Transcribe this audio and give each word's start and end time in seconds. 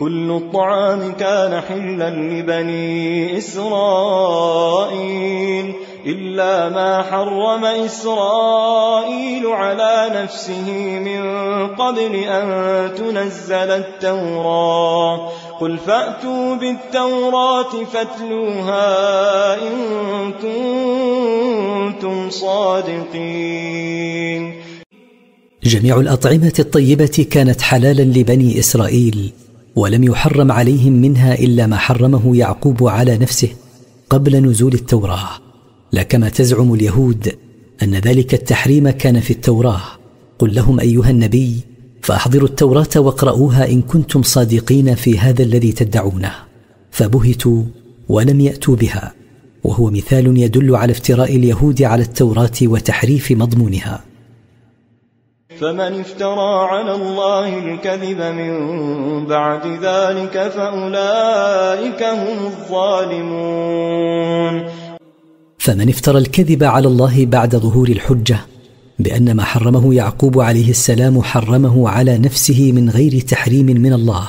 كل 0.00 0.30
الطعام 0.30 1.12
كان 1.12 1.60
حلا 1.60 2.10
لبني 2.10 3.38
إسرائيل 3.38 4.68
إلا 6.06 6.68
ما 6.68 7.02
حرم 7.02 7.64
إسرائيل 7.64 9.46
على 9.46 10.10
نفسه 10.14 10.70
من 10.98 11.22
قبل 11.66 12.14
أن 12.14 12.90
تنزل 12.94 13.54
التوراة. 13.54 15.28
قل 15.60 15.78
فأتوا 15.78 16.54
بالتوراة 16.54 17.84
فاتلوها 17.92 18.88
إن 19.54 20.32
كنتم 20.42 22.30
صادقين. 22.30 23.88
جميع 25.64 26.00
الأطعمة 26.00 26.52
الطيبة 26.58 27.26
كانت 27.30 27.62
حلالا 27.62 28.02
لبني 28.02 28.58
إسرائيل. 28.58 29.32
ولم 29.76 30.04
يحرم 30.04 30.52
عليهم 30.52 30.92
منها 30.92 31.34
إلا 31.34 31.66
ما 31.66 31.76
حرمه 31.76 32.36
يعقوب 32.36 32.88
على 32.88 33.18
نفسه 33.18 33.48
قبل 34.10 34.36
نزول 34.36 34.74
التوراة. 34.74 35.28
لا 35.92 36.02
كما 36.02 36.28
تزعم 36.28 36.74
اليهود 36.74 37.32
أن 37.82 37.94
ذلك 37.94 38.34
التحريم 38.34 38.90
كان 38.90 39.20
في 39.20 39.30
التوراة. 39.30 39.82
قل 40.38 40.54
لهم 40.54 40.80
أيها 40.80 41.10
النبي 41.10 41.60
فأحضروا 42.02 42.48
التوراة 42.48 42.88
واقرؤوها 42.96 43.70
إن 43.70 43.82
كنتم 43.82 44.22
صادقين 44.22 44.94
في 44.94 45.18
هذا 45.18 45.42
الذي 45.42 45.72
تدعونه. 45.72 46.32
فبهتوا 46.90 47.62
ولم 48.08 48.40
يأتوا 48.40 48.76
بها. 48.76 49.14
وهو 49.64 49.90
مثال 49.90 50.38
يدل 50.38 50.76
على 50.76 50.92
افتراء 50.92 51.36
اليهود 51.36 51.82
على 51.82 52.02
التوراة 52.02 52.50
وتحريف 52.62 53.32
مضمونها. 53.32 54.04
فمن 55.60 56.00
افترى 56.00 56.68
على 56.72 56.94
الله 56.94 57.58
الكذب 57.58 58.20
من 58.20 58.52
بعد 59.26 59.66
ذلك 59.66 60.48
فأولئك 60.48 62.02
هم 62.02 62.46
الظالمون. 62.46 64.64
فمن 65.58 65.88
افترى 65.88 66.18
الكذب 66.18 66.64
على 66.64 66.88
الله 66.88 67.26
بعد 67.26 67.56
ظهور 67.56 67.88
الحجة 67.88 68.38
بأن 68.98 69.34
ما 69.34 69.44
حرمه 69.44 69.94
يعقوب 69.94 70.40
عليه 70.40 70.70
السلام 70.70 71.22
حرمه 71.22 71.88
على 71.88 72.18
نفسه 72.18 72.72
من 72.72 72.90
غير 72.90 73.20
تحريم 73.20 73.66
من 73.66 73.92
الله 73.92 74.28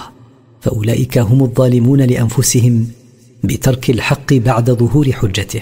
فأولئك 0.62 1.18
هم 1.18 1.44
الظالمون 1.44 2.02
لأنفسهم 2.02 2.88
بترك 3.44 3.90
الحق 3.90 4.34
بعد 4.34 4.72
ظهور 4.72 5.12
حجته. 5.12 5.62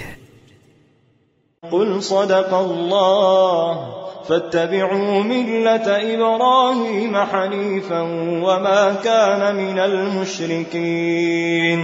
قل 1.72 2.04
صدق 2.04 2.54
الله. 2.54 4.06
فاتبعوا 4.30 5.23
ملة 5.23 5.88
إبراهيم 6.14 7.17
حنيفا 7.17 8.02
وما 8.45 8.95
كان 9.03 9.56
من 9.56 9.80
المشركين. 9.80 11.80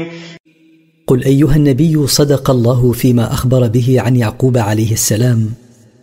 قل 1.08 1.24
أيها 1.24 1.56
النبي 1.56 2.08
صدق 2.08 2.50
الله 2.50 2.92
فيما 2.92 3.34
أخبر 3.34 3.68
به 3.68 4.02
عن 4.02 4.16
يعقوب 4.16 4.58
عليه 4.58 4.92
السلام 4.92 5.50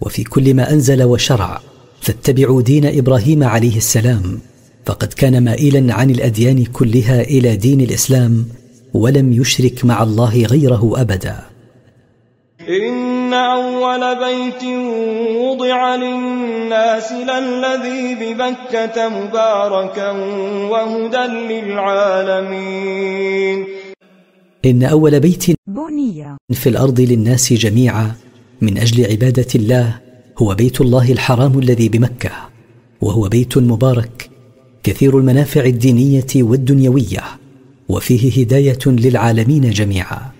وفي 0.01 0.25
كل 0.25 0.55
ما 0.55 0.73
أنزل 0.73 1.03
وشرع 1.03 1.61
فاتبعوا 2.01 2.63
دين 2.63 2.99
إبراهيم 2.99 3.45
عليه 3.45 3.77
السلام 3.77 4.41
فقد 4.87 5.13
كان 5.13 5.45
مائلا 5.45 5.95
عن 5.95 6.11
الأديان 6.11 6.65
كلها 6.65 7.21
إلى 7.21 7.57
دين 7.57 7.81
الإسلام 7.81 8.47
ولم 8.95 9.33
يشرك 9.33 9.85
مع 9.85 10.03
الله 10.03 10.43
غيره 10.43 10.93
أبدا. 10.97 11.37
إن 12.69 13.10
أول 13.35 14.17
بيت 14.19 14.65
وضع 15.37 15.95
للناس 15.97 17.13
للذي 17.13 18.15
ببكة 18.15 19.09
مباركا 19.09 20.11
وهدى 20.71 21.27
للعالمين 22.41 23.67
إن 24.65 24.83
أول 24.83 25.21
بيت 25.21 25.47
بنية 25.67 26.37
في 26.53 26.69
الأرض 26.69 27.01
للناس 27.01 27.53
جميعا 27.53 28.13
من 28.61 28.79
أجل 28.79 29.11
عبادة 29.11 29.47
الله 29.55 30.01
هو 30.39 30.55
بيت 30.55 30.81
الله 30.81 31.13
الحرام 31.13 31.59
الذي 31.59 31.89
بمكة 31.89 32.31
وهو 33.01 33.29
بيت 33.29 33.59
مبارك 33.59 34.31
كثير 34.83 35.19
المنافع 35.19 35.65
الدينية 35.65 36.27
والدنيوية 36.37 37.23
وفيه 37.89 38.43
هداية 38.43 38.79
للعالمين 38.87 39.71
جميعا 39.71 40.40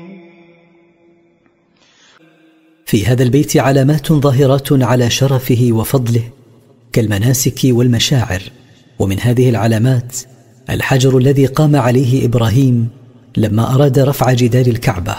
في 2.91 3.05
هذا 3.05 3.23
البيت 3.23 3.57
علامات 3.57 4.13
ظاهرات 4.13 4.73
على 4.73 5.09
شرفه 5.09 5.69
وفضله 5.71 6.21
كالمناسك 6.93 7.59
والمشاعر. 7.63 8.41
ومن 8.99 9.19
هذه 9.19 9.49
العلامات 9.49 10.15
الحجر 10.69 11.17
الذي 11.17 11.45
قام 11.45 11.75
عليه 11.75 12.25
إبراهيم 12.25 12.87
لما 13.37 13.75
أراد 13.75 13.99
رفع 13.99 14.33
جدار 14.33 14.65
الكعبة 14.67 15.15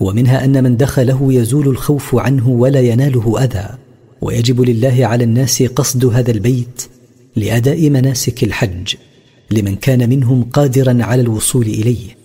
ومنها 0.00 0.44
أن 0.44 0.64
من 0.64 0.76
دخله 0.76 1.32
يزول 1.32 1.68
الخوف 1.68 2.14
عنه 2.14 2.48
ولا 2.48 2.80
يناله 2.80 3.44
أذى. 3.44 3.68
ويجب 4.20 4.60
لله 4.60 5.06
على 5.06 5.24
الناس 5.24 5.62
قصد 5.62 6.04
هذا 6.04 6.30
البيت 6.30 6.82
لأداء 7.36 7.90
مناسك 7.90 8.44
الحج 8.44 8.94
لمن 9.50 9.76
كان 9.76 10.08
منهم 10.08 10.42
قادرا 10.42 10.98
على 11.00 11.22
الوصول 11.22 11.66
إليه. 11.66 12.16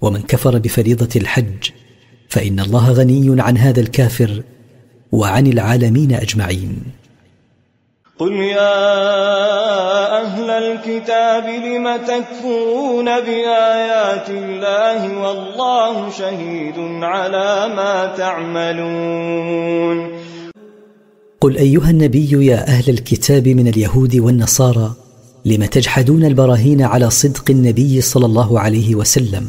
ومن 0.00 0.20
كفر 0.20 0.58
بفريضة 0.58 1.20
الحج 1.20 1.70
فإن 2.32 2.60
الله 2.60 2.92
غني 2.92 3.42
عن 3.46 3.58
هذا 3.58 3.80
الكافر 3.80 4.42
وعن 5.12 5.46
العالمين 5.46 6.12
أجمعين. 6.12 6.74
قل 8.18 8.32
يا 8.32 8.78
أهل 10.22 10.50
الكتاب 10.50 11.44
لم 11.44 11.86
تكفرون 11.96 13.04
بآيات 13.04 14.28
الله 14.30 15.00
والله 15.24 16.10
شهيد 16.10 16.78
على 17.02 17.50
ما 17.76 17.94
تعملون. 18.16 19.96
قل 21.40 21.56
أيها 21.56 21.90
النبي 21.90 22.46
يا 22.46 22.68
أهل 22.68 22.90
الكتاب 22.90 23.48
من 23.48 23.68
اليهود 23.68 24.16
والنصارى 24.16 24.88
لم 25.44 25.64
تجحدون 25.64 26.24
البراهين 26.24 26.82
على 26.82 27.10
صدق 27.10 27.46
النبي 27.50 28.00
صلى 28.00 28.26
الله 28.26 28.60
عليه 28.60 28.94
وسلم؟ 28.94 29.46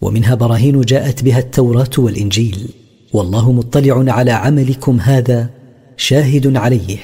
ومنها 0.00 0.34
براهين 0.34 0.80
جاءت 0.80 1.24
بها 1.24 1.38
التوراة 1.38 1.90
والإنجيل. 1.98 2.68
والله 3.12 3.52
مطلع 3.52 4.12
على 4.12 4.30
عملكم 4.32 5.00
هذا 5.00 5.50
شاهد 5.96 6.56
عليه 6.56 6.98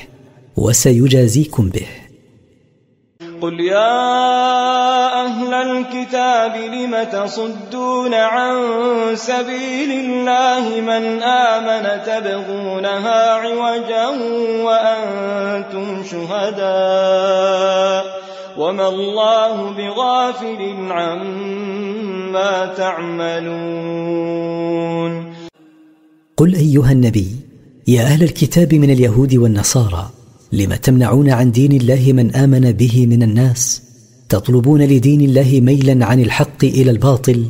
وسيجازيكم 0.56 1.69
به. 1.69 1.87
قل 3.41 3.60
يا 3.60 4.15
أهل 5.27 5.55
الكتاب 5.55 6.56
لم 6.56 7.03
تصدون 7.12 8.15
عن 8.15 8.55
سبيل 9.16 9.91
الله 9.93 10.81
من 10.81 11.22
آمن 11.22 12.03
تبغونها 12.05 13.32
عوجا 13.32 14.09
وأنتم 14.65 16.05
شهداء؟ 16.05 17.44
وما 18.59 18.88
الله 18.88 19.70
بغافل 19.70 20.60
عما 20.92 22.75
تعملون. 22.76 23.55
قل 26.37 26.55
ايها 26.55 26.93
النبي 26.93 27.37
يا 27.88 28.02
أهل 28.02 28.23
الكتاب 28.23 28.75
من 28.75 28.90
اليهود 28.90 29.34
والنصارى 29.34 30.11
لم 30.52 30.75
تمنعون 30.75 31.31
عن 31.31 31.50
دين 31.50 31.73
الله 31.73 32.12
من 32.12 32.37
امن 32.37 32.73
به 32.73 33.06
من 33.06 33.23
الناس؟ 33.23 33.82
تطلبون 34.29 34.82
لدين 34.82 35.20
الله 35.20 35.61
ميلا 35.61 36.06
عن 36.06 36.20
الحق 36.20 36.64
إلى 36.64 36.90
الباطل 36.90 37.46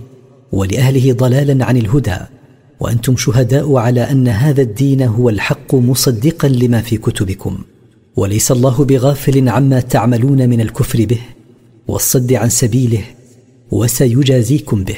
ولاهله 0.52 1.12
ضلالا 1.12 1.64
عن 1.64 1.76
الهدى 1.76 2.16
وأنتم 2.80 3.16
شهداء 3.16 3.76
على 3.76 4.10
ان 4.10 4.28
هذا 4.28 4.62
الدين 4.62 5.02
هو 5.02 5.28
الحق 5.28 5.74
مصدقا 5.74 6.48
لما 6.48 6.80
في 6.80 6.96
كتبكم. 6.96 7.58
وليس 8.16 8.52
الله 8.52 8.84
بغافل 8.84 9.48
عما 9.48 9.80
تعملون 9.80 10.48
من 10.48 10.60
الكفر 10.60 11.04
به 11.04 11.20
والصد 11.88 12.32
عن 12.32 12.48
سبيله 12.48 13.04
وسيجازيكم 13.70 14.84
به. 14.84 14.96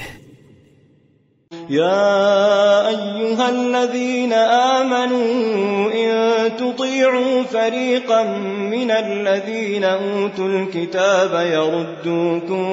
يا 1.71 2.89
أيها 2.89 3.51
الذين 3.51 4.33
آمنوا 4.73 5.93
إن 5.93 6.11
تطيعوا 6.57 7.43
فريقا 7.43 8.39
من 8.75 8.91
الذين 8.91 9.85
أوتوا 9.85 10.49
الكتاب 10.49 11.33
يردوكم 11.47 12.65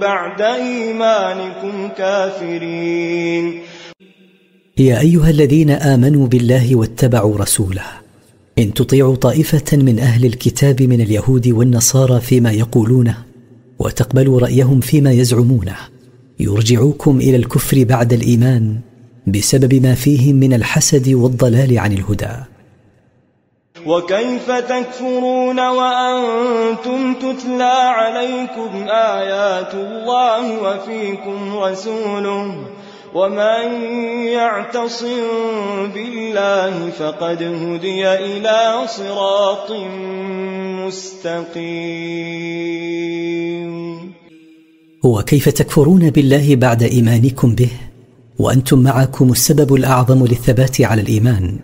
بعد 0.00 0.40
إيمانكم 0.42 1.88
كافرين. 1.88 3.62
يا 4.78 5.00
أيها 5.00 5.30
الذين 5.30 5.70
آمنوا 5.70 6.26
بالله 6.26 6.76
واتبعوا 6.76 7.38
رسوله 7.38 8.07
إن 8.58 8.74
تطيعوا 8.74 9.16
طائفة 9.16 9.76
من 9.76 9.98
أهل 9.98 10.24
الكتاب 10.24 10.82
من 10.82 11.00
اليهود 11.00 11.48
والنصارى 11.48 12.20
فيما 12.20 12.52
يقولونه 12.52 13.16
وتقبلوا 13.78 14.40
رأيهم 14.40 14.80
فيما 14.80 15.12
يزعمونه. 15.12 15.76
يرجعوكم 16.40 17.16
إلى 17.16 17.36
الكفر 17.36 17.84
بعد 17.84 18.12
الإيمان 18.12 18.78
بسبب 19.26 19.74
ما 19.74 19.94
فيهم 19.94 20.36
من 20.36 20.52
الحسد 20.52 21.08
والضلال 21.08 21.78
عن 21.78 21.92
الهدى. 21.92 22.36
وكيف 23.86 24.50
تكفرون 24.50 25.60
وأنتم 25.60 27.14
تتلى 27.14 27.78
عليكم 28.00 28.88
آيات 28.88 29.74
الله 29.74 30.62
وفيكم 30.62 31.56
رسوله؟ 31.56 32.77
ومن 33.18 33.66
يعتصم 34.26 35.92
بالله 35.94 36.90
فقد 36.90 37.42
هدي 37.42 38.08
إلى 38.08 38.86
صراط 38.86 39.72
مستقيم. 40.86 41.72
وكيف 45.04 45.48
تكفرون 45.48 46.10
بالله 46.10 46.56
بعد 46.56 46.82
ايمانكم 46.82 47.54
به؟ 47.54 47.70
وأنتم 48.38 48.78
معكم 48.78 49.32
السبب 49.32 49.74
الاعظم 49.74 50.26
للثبات 50.26 50.80
على 50.80 51.02
الايمان. 51.02 51.58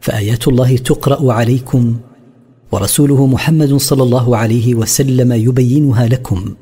فايات 0.00 0.48
الله 0.48 0.76
تقرا 0.76 1.32
عليكم. 1.32 1.96
ورسوله 2.72 3.26
محمد 3.26 3.76
صلى 3.76 4.02
الله 4.02 4.36
عليه 4.36 4.74
وسلم 4.74 5.32
يبينها 5.32 6.06
لكم. 6.06 6.54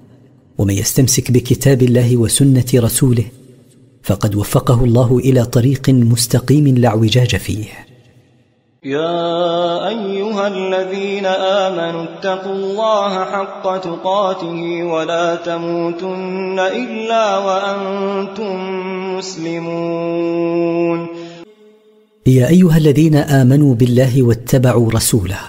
ومن 0.59 0.75
يستمسك 0.75 1.31
بكتاب 1.31 1.83
الله 1.83 2.17
وسنه 2.17 2.65
رسوله 2.75 3.25
فقد 4.07 4.35
وفقه 4.35 4.85
الله 4.85 5.19
إلى 5.19 5.45
طريق 5.45 5.91
مستقيم 5.91 6.67
لا 6.69 6.89
اعوجاج 6.89 7.37
فيه. 7.37 7.65
يا 8.85 9.89
أيها 9.89 10.47
الذين 10.49 11.27
آمنوا 11.27 12.05
اتقوا 12.05 12.53
الله 12.53 13.25
حق 13.25 13.79
تقاته 13.79 14.85
ولا 14.85 15.35
تموتن 15.35 16.59
إلا 16.59 17.39
وأنتم 17.39 18.57
مسلمون. 19.19 21.07
يا 22.27 22.49
أيها 22.49 22.77
الذين 22.77 23.17
آمنوا 23.17 23.75
بالله 23.75 24.23
واتبعوا 24.23 24.91
رسوله 24.93 25.41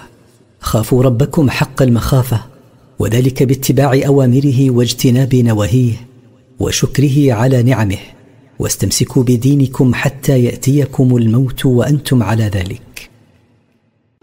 خافوا 0.60 1.02
ربكم 1.02 1.50
حق 1.50 1.82
المخافة 1.82 2.40
وذلك 2.98 3.42
باتباع 3.42 4.00
أوامره 4.06 4.70
واجتناب 4.70 5.34
نواهيه 5.34 5.94
وشكره 6.58 7.32
على 7.32 7.62
نعمه. 7.62 8.17
واستمسكوا 8.58 9.22
بدينكم 9.22 9.94
حتى 9.94 10.44
يأتيكم 10.44 11.16
الموت 11.16 11.66
وأنتم 11.66 12.22
على 12.22 12.44
ذلك. 12.44 13.10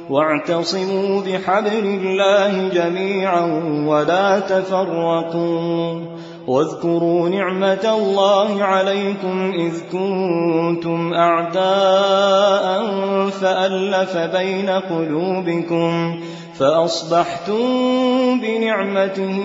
واعتصموا 0.10 1.22
بحبل 1.22 1.86
الله 1.86 2.70
جميعا 2.70 3.46
ولا 3.88 4.40
تفرقوا. 4.40 6.00
واذكروا 6.48 7.30
نعمة 7.30 7.96
الله 7.98 8.64
عليكم 8.64 9.52
إذ 9.52 9.74
كنتم 9.92 11.14
أعداء 11.14 12.66
فألف 13.30 14.18
بين 14.18 14.70
قلوبكم. 14.70 16.20
فأصبحتم 16.60 18.40
بنعمته 18.42 19.42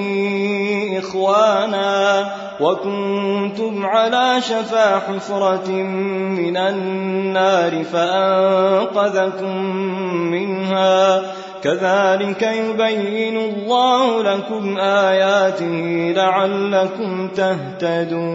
إخوانا 0.99 2.33
وكنتم 2.61 3.87
على 3.87 4.41
شفا 4.41 4.99
حفرة 4.99 5.71
من 5.71 6.57
النار 6.57 7.85
فأنقذكم 7.85 9.57
منها. 10.31 11.23
كذلك 11.63 12.43
يبين 12.43 13.37
الله 13.37 14.23
لكم 14.23 14.79
آياته 14.79 16.13
لعلكم 16.17 17.29
تهتدون. 17.29 18.31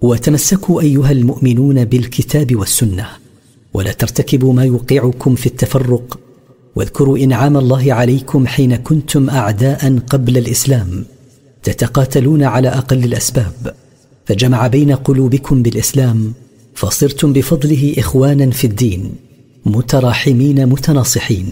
وتمسكوا 0.00 0.80
أيها 0.80 1.12
المؤمنون 1.12 1.84
بالكتاب 1.84 2.56
والسنة. 2.56 3.29
ولا 3.74 3.92
ترتكبوا 3.92 4.52
ما 4.52 4.64
يوقعكم 4.64 5.34
في 5.34 5.46
التفرق. 5.46 6.18
واذكروا 6.76 7.18
إنعام 7.18 7.56
الله 7.56 7.92
عليكم 7.92 8.46
حين 8.46 8.76
كنتم 8.76 9.30
أعداء 9.30 9.98
قبل 9.98 10.38
الإسلام. 10.38 11.04
تتقاتلون 11.62 12.42
على 12.42 12.68
أقل 12.68 13.04
الأسباب. 13.04 13.74
فجمع 14.26 14.66
بين 14.66 14.92
قلوبكم 14.92 15.62
بالإسلام. 15.62 16.32
فصرتم 16.74 17.32
بفضله 17.32 17.94
إخوانا 17.98 18.50
في 18.50 18.66
الدين. 18.66 19.12
متراحمين 19.66 20.66
متناصحين. 20.66 21.46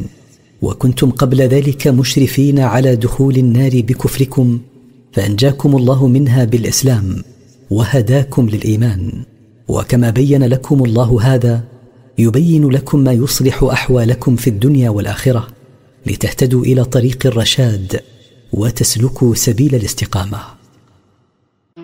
وكنتم 0.63 1.11
قبل 1.11 1.41
ذلك 1.41 1.89
مشرفين 1.89 2.59
على 2.59 2.97
دخول 2.97 3.37
النار 3.37 3.71
بكفركم. 3.71 4.59
فأنجاكم 5.13 5.77
الله 5.77 6.07
منها 6.07 6.45
بالإسلام. 6.45 7.23
وهداكم 7.71 8.49
للإيمان. 8.49 9.13
وكما 9.69 10.11
بين 10.11 10.45
لكم 10.45 10.85
الله 10.85 11.19
هذا 11.23 11.65
يبين 12.19 12.71
لكم 12.71 12.99
ما 12.99 13.13
يصلح 13.13 13.63
أحوالكم 13.63 14.37
في 14.37 14.51
الدنيا 14.51 14.91
والآخرة 14.91 15.47
لتهتدوا 16.07 16.63
إلى 16.63 16.85
طريق 16.85 17.27
الرشاد 17.27 18.01
وتسلكوا 18.53 19.35
سبيل 19.35 19.75
الاستقامة. 19.75 20.39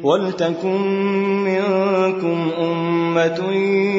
ولتكن 0.02 0.80
منكم 1.44 2.50
أمة 2.58 3.52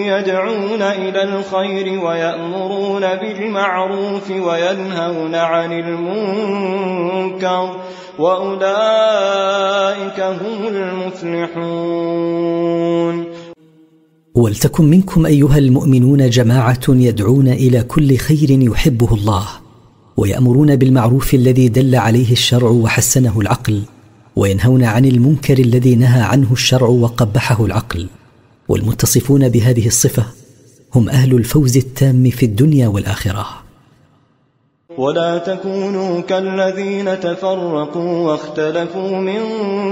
يدعون 0.08 0.82
إلى 0.82 1.24
الخير 1.24 2.00
ويأمرون 2.00 3.02
بالمعروف 3.02 4.32
وينهون 4.32 5.36
عن 5.36 5.72
المنكر 5.72 7.76
وأولئك 8.20 10.20
هم 10.20 10.68
المفلحون. 10.68 12.36
ولتكن 14.36 14.86
منكم 14.86 15.26
أيها 15.26 15.58
المؤمنون 15.58 16.30
جماعة 16.30 16.82
يدعون 16.90 17.48
إلى 17.48 17.84
كل 17.84 18.18
خير 18.18 18.52
يحبه 18.52 19.14
الله 19.14 19.48
ويأمرون 20.18 20.76
بالمعروف 20.76 21.34
الذي 21.34 21.68
دل 21.68 21.96
عليه 21.96 22.32
الشرع 22.32 22.70
وحسنه 22.70 23.42
العقل 23.42 23.82
وينهون 24.36 24.84
عن 24.84 25.06
المنكر 25.06 25.60
الذي 25.60 25.96
نهى 25.96 26.22
عنه 26.22 26.48
الشرع 26.52 26.88
وقبحه 26.88 27.66
العقل. 27.66 28.08
والمتصفون 28.68 29.50
بهذه 29.50 29.88
الصفة 29.88 30.26
هم 30.96 31.10
أهل 31.10 31.36
الفوز 31.36 31.78
التام 31.78 32.30
في 32.30 32.46
الدنيا 32.46 32.88
والآخرة. 32.88 33.65
ولا 34.98 35.38
تكونوا 35.38 36.22
كالذين 36.22 37.20
تفرقوا 37.20 38.28
واختلفوا 38.28 39.18
من 39.18 39.42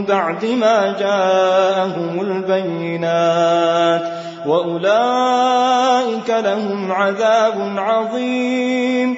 بعد 0.06 0.46
ما 0.46 1.00
جاءهم 1.00 2.22
البينات 2.22 4.02
وأولئك 4.48 6.30
لهم 6.30 6.92
عذاب 6.92 7.78
عظيم. 7.78 9.16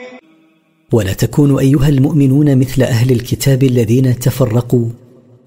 ولا 0.93 1.13
تكونوا 1.13 1.59
أيها 1.59 1.89
المؤمنون 1.89 2.57
مثل 2.57 2.81
أهل 2.81 3.11
الكتاب 3.11 3.63
الذين 3.63 4.19
تفرقوا 4.19 4.85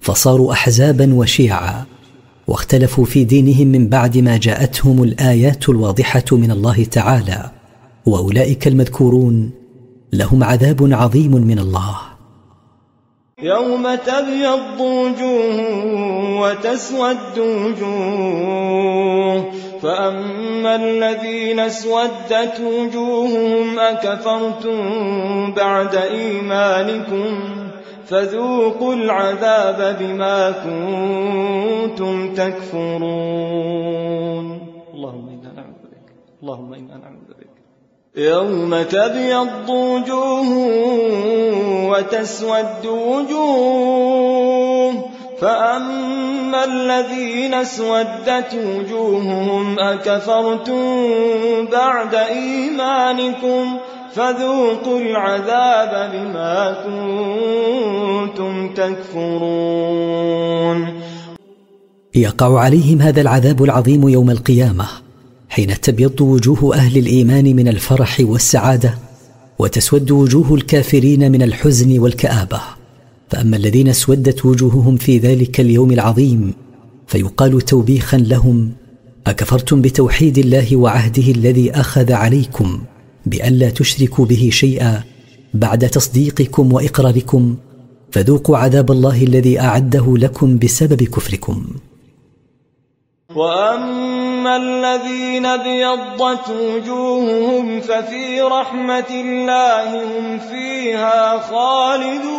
فصاروا 0.01 0.53
أحزابا 0.53 1.13
وشيعا 1.13 1.85
واختلفوا 2.47 3.05
في 3.05 3.23
دينهم 3.23 3.67
من 3.67 3.87
بعد 3.87 4.17
ما 4.17 4.37
جاءتهم 4.37 5.03
الآيات 5.03 5.69
الواضحة 5.69 6.23
من 6.31 6.51
الله 6.51 6.83
تعالى 6.83 7.51
وأولئك 8.05 8.67
المذكورون 8.67 9.58
لهم 10.13 10.43
عذاب 10.43 10.89
عظيم 10.91 11.31
من 11.31 11.59
الله. 11.59 11.95
يوم 13.41 13.95
تبيض 13.95 14.79
وجوه 14.79 15.59
وتسود 16.41 17.39
وجوه 17.39 19.45
فأما 19.81 20.75
الذين 20.75 21.59
اسودت 21.59 22.59
وجوههم 22.59 23.79
أكفرتم 23.79 24.79
بعد 25.53 25.95
إيمانكم 25.95 27.39
فذوقوا 28.05 28.93
العذاب 28.93 29.97
بما 29.99 30.51
كنتم 30.51 32.33
تكفرون. 32.33 33.89
اللهم 34.93 35.29
إنا 35.29 35.51
نعوذ 35.55 35.83
بك 35.91 36.07
اللهم 36.43 36.73
إنا 36.73 36.97
نعوذ 36.97 37.28
يوم 38.15 38.83
تبيض 38.83 39.69
وجوه 39.69 40.49
وتسود 41.89 42.85
وجوه 42.85 44.39
فأما 45.41 46.63
الذين 46.63 47.53
اسودت 47.53 48.53
وجوههم 48.53 49.79
أكفرتم 49.79 51.05
بعد 51.71 52.15
إيمانكم 52.15 53.77
فذوقوا 54.13 54.99
العذاب 54.99 56.11
بما 56.13 56.75
كنتم 56.85 58.73
تكفرون. 58.73 60.19
يقع 62.15 62.59
عليهم 62.59 63.01
هذا 63.01 63.21
العذاب 63.21 63.63
العظيم 63.63 64.09
يوم 64.09 64.29
القيامة. 64.29 65.08
حين 65.49 65.79
تبيض 65.81 66.21
وجوه 66.21 66.75
أهل 66.75 66.97
الإيمان 66.97 67.55
من 67.55 67.67
الفرح 67.67 68.17
والسعادة 68.19 68.97
وتسود 69.59 70.11
وجوه 70.11 70.53
الكافرين 70.55 71.31
من 71.31 71.41
الحزن 71.41 71.99
والكآبة. 71.99 72.61
فأما 73.29 73.57
الذين 73.57 73.87
اسودت 73.87 74.45
وجوههم 74.45 74.97
في 74.97 75.17
ذلك 75.17 75.59
اليوم 75.59 75.91
العظيم 75.91 76.53
فيقال 77.07 77.61
توبيخا 77.61 78.17
لهم 78.17 78.71
أكفرتم 79.27 79.81
بتوحيد 79.81 80.37
الله 80.37 80.75
وعهده 80.75 81.31
الذي 81.31 81.71
أخذ 81.71 82.11
عليكم 82.11 82.79
بالا 83.25 83.69
تشركوا 83.69 84.25
به 84.25 84.49
شيئا 84.51 85.03
بعد 85.53 85.89
تصديقكم 85.89 86.73
وإقراركم 86.73 87.55
فذوقوا 88.11 88.57
عذاب 88.57 88.91
الله 88.91 89.23
الذي 89.23 89.59
أعده 89.59 90.17
لكم 90.17 90.57
بسبب 90.57 91.03
كفركم. 91.03 91.65
واما 93.35 94.57
الذين 94.57 95.45
ابيضت 95.45 96.49
وجوههم 96.49 97.81
ففي 97.81 98.41
رحمه 98.41 99.05
الله 99.09 100.03
هم 100.03 100.39
فيها 100.39 101.39
خالدون 101.39 102.29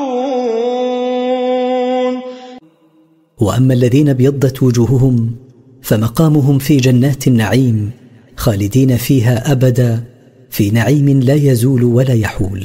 واما 3.39 3.75
الذين 3.75 4.09
ابيضت 4.09 4.63
وجوههم 4.63 5.37
فمقامهم 5.83 6.59
في 6.59 6.77
جنات 6.77 7.27
النعيم 7.27 7.91
خالدين 8.37 8.97
فيها 8.97 9.53
ابدا 9.53 10.05
في 10.51 10.71
نعيم 10.71 11.21
لا 11.21 11.35
يزول 11.35 11.85
ولا 11.85 12.15
يحول. 12.15 12.65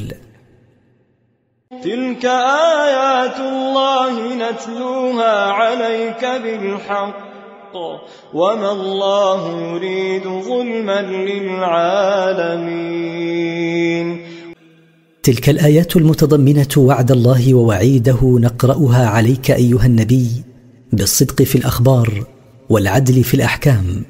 تلك 1.84 2.26
ايات 2.26 3.40
الله 3.40 4.36
نتلوها 4.36 5.52
عليك 5.52 6.26
بالحق 6.26 7.35
وما 8.34 8.72
الله 8.72 9.42
يريد 9.74 10.24
ظلما 10.24 11.02
للعالمين. 11.02 12.56
تلك 15.24 15.50
الآيات 15.50 15.96
المتضمنة 15.96 16.68
وعد 16.78 17.12
الله 17.12 17.54
ووعيده 17.54 18.20
نقرأها 18.24 19.08
عليك 19.08 19.52
أيها 19.52 19.86
النبي 19.86 20.28
بالصدق 20.94 21.42
في 21.44 21.58
الأخبار 21.58 22.24
والعدل 22.70 23.24
في 23.24 23.34
الأحكام. 23.34 24.04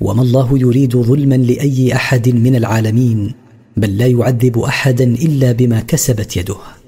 وما 0.00 0.22
الله 0.22 0.58
يريد 0.58 0.96
ظلما 0.96 1.34
لأي 1.34 1.94
أحد 1.94 2.28
من 2.28 2.56
العالمين 2.56 3.34
بل 3.76 3.98
لا 3.98 4.06
يعذب 4.06 4.58
أحدا 4.58 5.04
إلا 5.04 5.52
بما 5.52 5.80
كسبت 5.80 6.36
يده. 6.36 6.79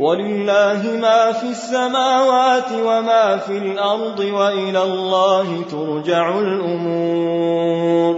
ولله 0.00 0.82
ما 1.04 1.32
في 1.32 1.50
السماوات 1.50 2.72
وما 2.72 3.36
في 3.36 3.58
الأرض 3.58 4.18
وإلى 4.18 4.82
الله 4.82 5.62
ترجع 5.62 6.38
الأمور. 6.38 8.14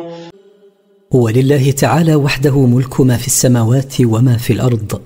ولله 1.11 1.71
تعالى 1.71 2.15
وحده 2.15 2.67
ملك 2.67 3.01
ما 3.01 3.17
في 3.17 3.27
السماوات 3.27 3.95
وما 4.01 4.37
في 4.37 4.53
الأرض 4.53 5.01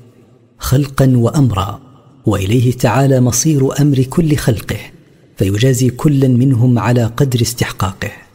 خلقا 0.59 1.12
وامرا 1.16 1.80
وإليه 2.26 2.73
تعالى 2.73 3.21
مصير 3.21 3.80
أمر 3.80 4.02
كل 4.02 4.37
خلقه 4.37 4.80
فيجازي 5.37 5.90
كلا 5.90 6.28
منهم 6.28 6.78
على 6.78 7.04
قدر 7.04 7.40
استحقاقه. 7.42 8.25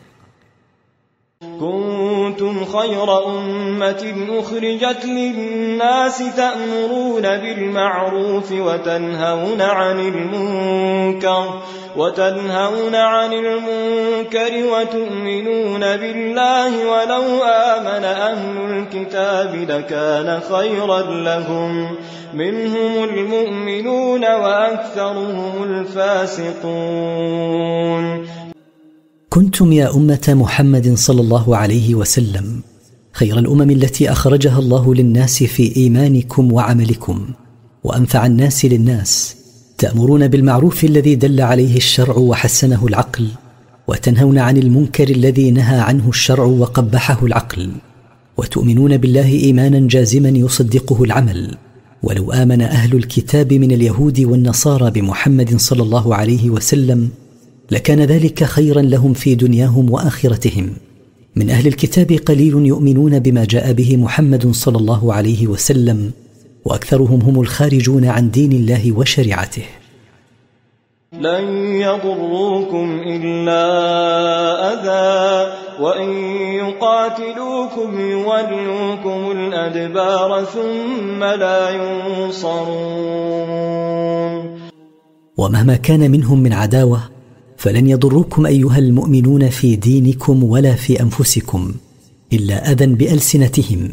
كنتم 2.42 2.66
خير 2.66 3.26
أمة 3.26 4.14
أخرجت 4.30 5.06
للناس 5.06 6.24
تأمرون 6.36 7.22
بالمعروف 7.22 8.52
وتنهون 8.52 9.62
عن 9.62 10.00
المنكر 10.00 11.62
وتنهون 11.96 12.96
عن 12.96 13.34
المنكر 13.34 14.52
وتؤمنون 14.74 15.80
بالله 15.80 16.88
ولو 16.88 17.44
آمن 17.44 18.04
أهل 18.04 18.58
الكتاب 18.58 19.56
لكان 19.56 20.40
خيرا 20.52 21.02
لهم 21.02 21.96
منهم 22.34 23.04
المؤمنون 23.04 24.26
وأكثرهم 24.26 25.64
الفاسقون 25.64 27.12
كنتم 29.34 29.74
يا 29.74 29.96
أمة 29.96 30.28
محمد 30.28 30.94
صلى 30.94 31.22
الله 31.22 31.58
عليه 31.58 31.96
وسلم 31.96 32.62
خير 33.12 33.40
الأمم 33.40 33.72
التي 33.72 34.12
أخرجها 34.12 34.60
الله 34.60 34.96
للناس 34.96 35.44
في 35.44 35.76
إيمانكم 35.76 36.52
وعملكم 36.52 37.26
وأنفع 37.84 38.26
الناس 38.26 38.66
للناس 38.66 39.36
تأمرون 39.78 40.28
بالمعروف 40.28 40.84
الذي 40.84 41.16
دل 41.16 41.42
عليه 41.42 41.78
الشرع 41.78 42.16
وحسنه 42.16 42.88
العقل 42.88 43.28
وتنهون 43.88 44.38
عن 44.38 44.58
المنكر 44.58 45.10
الذي 45.10 45.52
نهى 45.52 45.80
عنه 45.80 46.10
الشرع 46.10 46.44
وقبحه 46.44 47.26
العقل 47.26 47.72
وتؤمنون 48.38 48.98
بالله 48.98 49.28
إيمانا 49.28 49.88
جازما 49.88 50.30
يصدقه 50.30 51.04
العمل 51.04 51.56
ولو 52.04 52.32
آمن 52.32 52.62
أهل 52.62 52.96
الكتاب 52.96 53.54
من 53.54 53.72
اليهود 53.72 54.20
والنصارى 54.20 54.92
بمحمد 54.92 55.58
صلى 55.58 55.84
الله 55.84 56.16
عليه 56.16 56.50
وسلم 56.50 57.10
لكان 57.72 58.02
ذلك 58.02 58.44
خيرا 58.44 58.82
لهم 58.82 59.14
في 59.14 59.36
دنياهم 59.36 59.92
وآخرتهم. 59.92 60.74
من 61.36 61.50
أهل 61.50 61.68
الكتاب 61.68 62.12
قليل 62.12 62.66
يؤمنون 62.66 63.20
بما 63.20 63.46
جاء 63.46 63.74
به 63.74 63.98
محمد 63.98 64.52
صلى 64.52 64.78
الله 64.78 65.14
عليه 65.14 65.48
وسلم 65.48 66.12
وأكثرهم 66.66 67.22
هم 67.22 67.42
الخارجون 67.42 68.06
عن 68.06 68.32
دين 68.32 68.52
الله 68.52 68.92
وشريعته. 68.92 69.64
لن 71.14 71.76
يضروكم 71.76 73.02
إلا 73.08 73.64
أذى 74.74 75.52
وإن 75.84 76.10
يقاتلوكم 76.62 78.00
يولوكم 78.00 79.32
الأدبار 79.32 80.46
ثم 80.46 81.24
لا 81.24 81.70
ينصرون. 81.70 82.72
ومهما 85.38 85.76
كان 85.76 86.12
منهم 86.12 86.40
من 86.40 86.54
عداوة 86.54 87.21
فلن 87.62 87.90
يضروكم 87.90 88.46
أيها 88.46 88.78
المؤمنون 88.78 89.50
في 89.50 89.76
دينكم 89.76 90.44
ولا 90.44 90.76
في 90.76 91.02
أنفسكم 91.02 91.74
إلا 92.34 92.72
أذى 92.72 92.86
بألسنتهم 92.86 93.90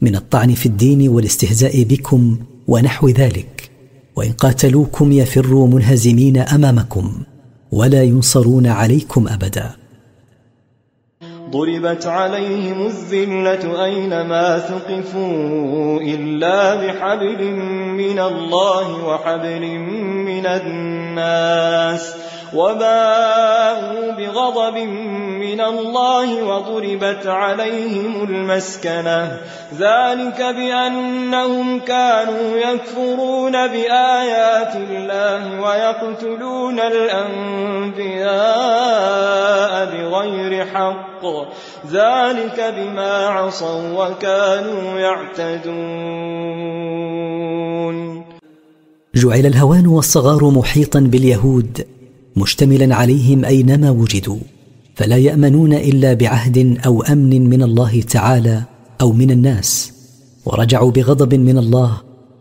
من 0.00 0.16
الطعن 0.16 0.54
في 0.54 0.66
الدين 0.66 1.08
والاستهزاء 1.08 1.82
بكم 1.82 2.36
ونحو 2.68 3.08
ذلك. 3.08 3.70
وإن 4.16 4.32
قاتلوكم 4.32 5.12
يفروا 5.12 5.66
منهزمين 5.68 6.36
أمامكم 6.38 7.12
ولا 7.72 8.02
ينصرون 8.02 8.66
عليكم 8.66 9.28
أبدا. 9.28 9.70
ضربت 11.50 12.06
عليهم 12.06 12.86
الذلة 12.86 13.84
أينما 13.84 14.58
ثقفوا 14.58 16.00
إلا 16.00 16.74
بحبل 16.74 17.50
من 18.00 18.18
الله 18.18 19.04
وحبل 19.04 19.64
من 20.24 20.46
الناس 20.46 22.29
وباءوا 22.54 24.10
بغضب 24.12 24.76
من 25.40 25.60
الله 25.60 26.44
وضربت 26.44 27.26
عليهم 27.26 28.24
المسكنة. 28.24 29.38
ذلك 29.78 30.42
بأنهم 30.42 31.80
كانوا 31.80 32.56
يكفرون 32.56 33.52
بآيات 33.52 34.76
الله 34.76 35.60
ويقتلون 35.60 36.80
الأنبياء 36.80 38.10
بغير 39.84 40.66
حق. 40.66 41.24
ذلك 41.86 42.74
بما 42.76 43.26
عصوا 43.26 44.06
وكانوا 44.06 45.00
يعتدون. 45.00 45.90
جعل 49.14 49.46
الهوان 49.46 49.86
والصغار 49.86 50.44
محيطا 50.44 51.00
باليهود. 51.00 51.99
مشتملا 52.40 52.94
عليهم 52.94 53.44
أينما 53.44 53.90
وجدوا 53.90 54.38
فلا 54.94 55.16
يأمنون 55.16 55.72
إلا 55.72 56.14
بعهد 56.14 56.78
أو 56.86 57.02
أمن 57.02 57.50
من 57.52 57.62
الله 57.62 58.00
تعالى 58.00 58.62
أو 59.00 59.12
من 59.12 59.30
الناس. 59.30 59.92
ورجعوا 60.46 60.90
بغضب 60.90 61.34
من 61.34 61.58
الله 61.58 62.00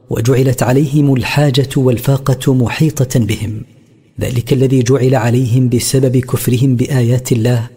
وجعلت 0.10 0.64
عليهم 0.64 1.14
الحاجة 1.14 1.70
والفاقة 1.78 2.54
محيطة 2.54 3.20
بهم. 3.20 3.62
ذلك 4.22 4.54
الذي 4.54 4.84
جعل 4.84 5.16
عليهم 5.16 5.70
بسبب 5.70 6.18
كفرهم 6.18 6.76
بآيات 6.76 7.32
الله 7.32 7.68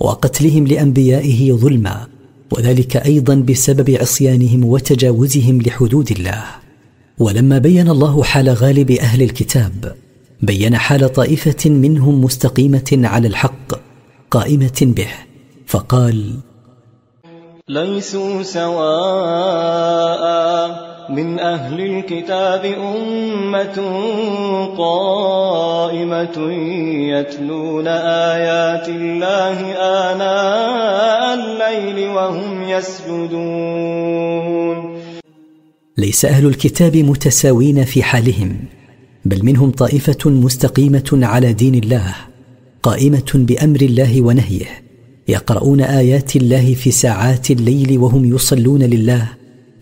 وقتلهم 0.00 0.66
لأنبيائه 0.66 1.52
ظلما 1.52 2.06
وذلك 2.50 2.96
أيضا 2.96 3.34
بسبب 3.34 3.90
عصيانهم 3.90 4.64
وتجاوزهم 4.64 5.62
لحدود 5.62 6.10
الله. 6.10 6.44
ولما 7.18 7.58
بين 7.58 7.88
الله 7.88 8.22
حال 8.22 8.48
غالب 8.48 8.90
أهل 8.90 9.22
الكتاب 9.22 9.94
بين 10.42 10.76
حال 10.76 11.12
طائفة 11.12 11.70
منهم 11.70 12.24
مستقيمة 12.24 13.00
على 13.04 13.28
الحق 13.28 13.72
قائمة 14.30 14.78
به 14.82 15.08
فقال 15.66 16.34
ليسوا 17.68 18.42
سواء 18.42 20.20
من 21.10 21.38
أهل 21.38 21.80
الكتاب 21.80 22.64
أمة 22.64 23.78
قائمة 24.78 26.52
يتلون 27.12 27.86
آيات 27.88 28.88
الله 28.88 29.72
آناء 30.10 31.34
الليل 31.34 32.08
وهم 32.08 32.62
يسجدون. 32.62 34.20
ليس 35.98 36.24
أهل 36.24 36.46
الكتاب 36.46 36.96
متساوين 36.96 37.84
في 37.84 38.02
حالهم 38.02 38.56
بل 39.24 39.44
منهم 39.44 39.70
طائفة 39.70 40.30
مستقيمة 40.30 41.10
على 41.12 41.52
دين 41.52 41.74
الله 41.74 42.14
قائمة 42.82 43.30
بأمر 43.34 43.80
الله 43.80 44.22
ونهيه 44.22 44.66
يقرؤون 45.28 45.80
آيات 45.80 46.36
الله 46.36 46.74
في 46.74 46.90
ساعات 46.90 47.50
الليل 47.50 47.98
وهم 47.98 48.34
يصلون 48.34 48.82
لله. 48.82 49.28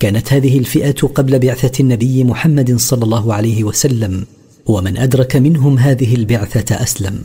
كانت 0.00 0.33
هذه 0.33 0.59
الفئة 0.59 0.90
قبل 0.90 1.38
بعثة 1.38 1.80
النبي 1.80 2.25
محمد 2.25 2.76
صلى 2.76 3.04
الله 3.04 3.35
عليه 3.35 3.64
وسلم 3.64 4.25
ومن 4.66 4.97
أدرك 4.97 5.37
منهم 5.37 5.78
هذه 5.78 6.14
البعثة 6.14 6.83
أسلم. 6.83 7.18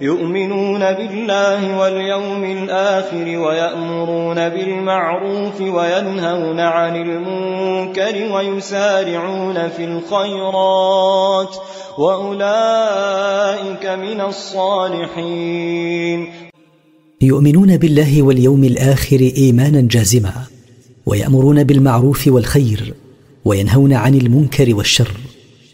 يؤمنون 0.00 0.78
بالله 0.78 1.78
واليوم 1.78 2.44
الآخر 2.44 3.38
ويأمرون 3.38 4.48
بالمعروف 4.48 5.60
وينهون 5.60 6.60
عن 6.60 6.96
المنكر 6.96 8.32
ويسارعون 8.32 9.68
في 9.68 9.84
الخيرات 9.84 11.56
وأولئك 11.98 13.86
من 13.86 14.20
الصالحين. 14.20 15.68
يؤمنون 17.20 17.76
بالله 17.76 18.22
واليوم 18.22 18.64
الآخر 18.64 19.20
إيمانا 19.36 19.80
جازما 19.80 20.32
ويأمرون 21.06 21.64
بالمعروف 21.64 22.28
والخير 22.28 22.94
وينهون 23.44 23.92
عن 23.92 24.14
المنكر 24.14 24.74
والشر 24.74 25.10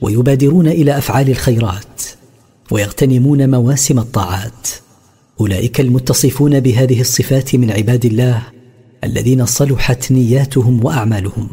ويبادرون 0.01 0.67
إلى 0.69 0.99
أفعال 0.99 1.31
الخيرات 1.31 1.94
ويغتنمون 2.71 3.51
مواسم 3.51 3.99
الطاعات. 3.99 4.69
أولئك 5.41 5.81
المتصفون 5.81 6.61
بهذه 6.61 7.01
الصفات 7.01 7.57
من 7.57 7.71
عباد 7.71 8.05
الله 8.05 8.43
الذين 9.05 9.47
صلحت 9.47 10.13
نياتهم 10.13 10.85
وأعمالهم. 10.85 11.49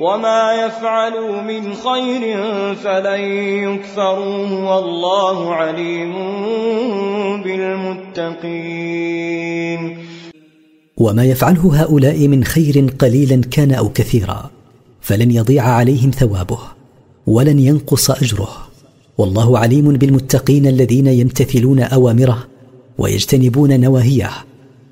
وما 0.00 0.52
يفعلوا 0.52 1.42
من 1.42 1.74
خير 1.74 2.36
فلن 2.74 3.20
يكفروه 3.64 4.70
والله 4.70 5.54
عليم 5.54 6.12
بالمتقين. 7.42 9.02
وما 10.96 11.24
يفعله 11.24 11.82
هؤلاء 11.82 12.28
من 12.28 12.44
خير 12.44 12.86
قليلا 12.98 13.42
كان 13.50 13.72
أو 13.72 13.88
كثيرا 13.88 14.50
فلن 15.00 15.30
يضيع 15.30 15.62
عليهم 15.62 16.10
ثوابه 16.10 16.58
ولن 17.26 17.58
ينقص 17.58 18.10
اجره. 18.10 18.61
والله 19.22 19.58
عليم 19.58 19.92
بالمتقين 19.92 20.66
الذين 20.66 21.06
يمتثلون 21.06 21.80
أوامره 21.80 22.38
ويجتنبون 22.98 23.80
نواهيه. 23.80 24.30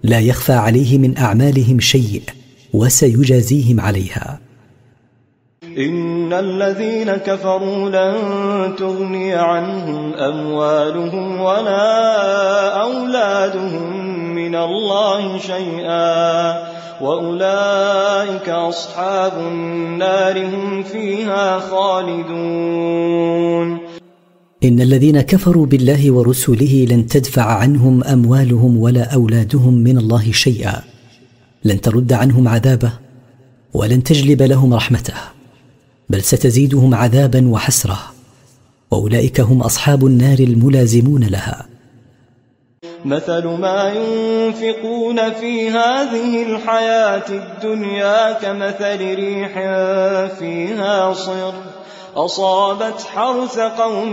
لا 0.02 0.20
يخفى 0.20 0.52
عليه 0.52 0.99
من 0.99 1.18
أعمالهم 1.18 1.80
شيء 1.80 2.22
وسيجازيهم 2.75 3.80
عليها. 3.80 4.40
إن 5.78 6.32
الذين 6.32 7.12
كفروا 7.12 7.88
لن 7.88 8.76
تغني 8.76 9.34
عنهم 9.34 10.14
أموالهم 10.14 11.40
ولا 11.40 12.82
أولادهم 12.82 14.14
من 14.34 14.54
الله 14.54 15.38
شيئا. 15.38 16.70
وأولئك 17.02 18.49
أصحاب 18.49 19.32
النار 19.38 20.46
هم 20.46 20.82
فيها 20.82 21.58
خالدون. 21.58 23.10
إن 24.64 24.81
الذين 24.81 25.21
كفروا 25.21 25.67
بالله 25.67 26.11
ورسله 26.11 26.87
لن 26.90 27.07
تدفع 27.07 27.42
عنهم 27.42 28.05
أموالهم 28.05 28.77
ولا 28.77 29.14
أولادهم 29.14 29.75
من 29.75 29.99
الله 29.99 30.33
شيئا. 30.33 30.83
لن 31.64 31.81
ترد 31.81 32.12
عنهم 32.12 32.49
عذابه 32.49 32.92
ولن 33.75 34.03
تجلب 34.03 34.42
لهم 34.42 34.75
رحمته 34.75 35.14
بل 36.11 36.23
ستزيدهم 36.23 36.94
عذابا 36.94 37.49
وحسرة. 37.49 37.99
وأولئك 38.90 39.40
هم 39.40 39.62
أصحاب 39.62 40.07
النار 40.07 40.38
الملازمون 40.38 41.25
لها. 41.25 41.66
مثل 43.05 43.46
ما 43.46 43.88
ينفقون 43.88 45.33
في 45.33 45.70
هذه 45.70 46.42
الحياة 46.42 47.29
الدنيا 47.31 48.33
كمثل 48.33 49.01
ريح 49.14 49.53
فيها 50.38 51.12
صر. 51.12 51.80
أصابت 52.16 53.01
حرث 53.14 53.59
قوم 53.59 54.12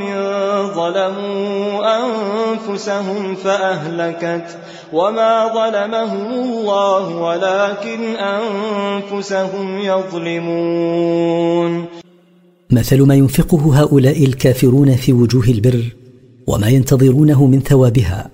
ظلموا 0.76 1.82
أنفسهم 1.98 3.36
فأهلكت 3.36 4.58
وما 4.94 5.48
ظلمهم 5.54 6.34
الله 6.34 7.16
ولكن 7.16 8.16
أنفسهم 8.16 9.80
يظلمون. 9.80 11.72
مثل 12.72 13.02
ما 13.02 13.16
ينفقه 13.16 13.82
هؤلاء 13.82 14.26
الكافرون 14.26 14.96
في 14.96 15.14
وجوه 15.14 15.46
البر 15.46 15.96
وما 16.48 16.68
ينتظرونه 16.68 17.46
من 17.46 17.60
ثوابها 17.60 18.30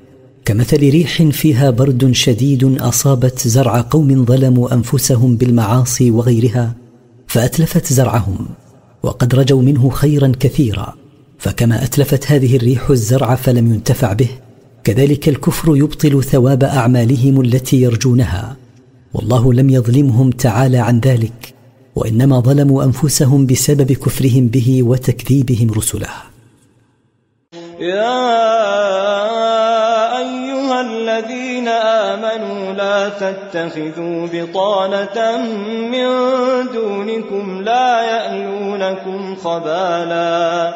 كمثل 0.45 0.79
ريح 0.79 1.23
فيها 1.23 1.69
برد 1.69 2.11
شديد 2.11 2.81
أصابت 2.81 3.47
زرع 3.47 3.81
قوم 3.81 4.25
ظلموا 4.25 4.73
أنفسهم 4.73 5.35
بالمعاصي 5.35 6.11
وغيرها 6.11 6.75
فأتلفت 7.27 7.93
زرعهم. 7.93 8.62
وقد 9.03 9.35
رجوا 9.35 9.61
منه 9.61 9.89
خيرا 9.89 10.31
كثيرا 10.39 10.95
فكما 11.39 11.83
أتلفت 11.83 12.31
هذه 12.31 12.55
الريح 12.55 12.89
الزرع 12.89 13.35
فلم 13.35 13.73
ينتفع 13.73 14.13
به 14.13 14.29
كذلك 14.83 15.29
الكفر 15.29 15.77
يبطل 15.77 16.23
ثواب 16.23 16.63
أعمالهم 16.63 17.41
التي 17.41 17.81
يرجونها. 17.81 18.57
والله 19.13 19.53
لم 19.53 19.69
يظلمهم 19.69 20.29
تعالى 20.31 20.77
عن 20.77 20.99
ذلك 20.99 21.53
وإنما 21.95 22.39
ظلموا 22.39 22.83
أنفسهم 22.83 23.45
بسبب 23.45 23.91
كفرهم 23.91 24.47
به 24.47 24.83
وتكذيبهم 24.83 25.71
رسله. 25.71 26.09
يا 27.79 29.22
آمنوا 32.13 32.73
لا 32.73 33.09
تتخذوا 33.09 34.27
بطانة 34.33 35.37
من 35.67 36.07
دونكم 36.73 37.61
لا 37.61 38.01
يألونكم 38.01 39.35
خبالا 39.35 40.73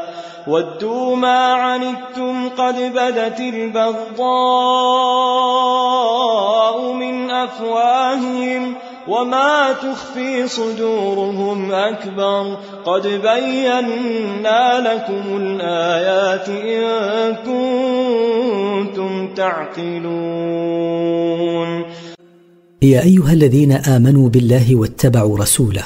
ودوا 0.47 1.15
ما 1.15 1.53
عنتم 1.53 2.49
قد 2.49 2.75
بدت 2.75 3.39
البغضاء 3.39 4.11
من 6.93 7.31
أفواههم 7.31 8.75
وما 9.07 9.73
تخفي 9.73 10.47
صدورهم 10.47 11.71
اكبر 11.71 12.57
قد 12.85 13.07
بينا 13.07 14.79
لكم 14.79 15.37
الايات 15.37 16.49
ان 16.49 17.35
كنتم 17.45 19.33
تعقلون 19.33 20.87
يا 22.81 23.03
ايها 23.03 23.33
الذين 23.33 23.71
امنوا 23.71 24.29
بالله 24.29 24.75
واتبعوا 24.75 25.37
رسوله 25.37 25.83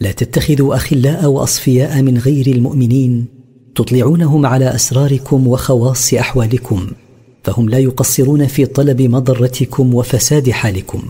لا 0.00 0.12
تتخذوا 0.12 0.74
أخلاء 0.74 1.26
وأصفياء 1.26 2.02
من 2.02 2.18
غير 2.18 2.46
المؤمنين 2.46 3.26
تطلعونهم 3.74 4.46
على 4.46 4.74
أسراركم 4.74 5.46
وخواص 5.46 6.14
أحوالكم 6.14 6.86
فهم 7.44 7.68
لا 7.68 7.78
يقصرون 7.78 8.46
في 8.46 8.66
طلب 8.66 9.02
مضرتكم 9.02 9.94
وفساد 9.94 10.50
حالكم. 10.50 11.02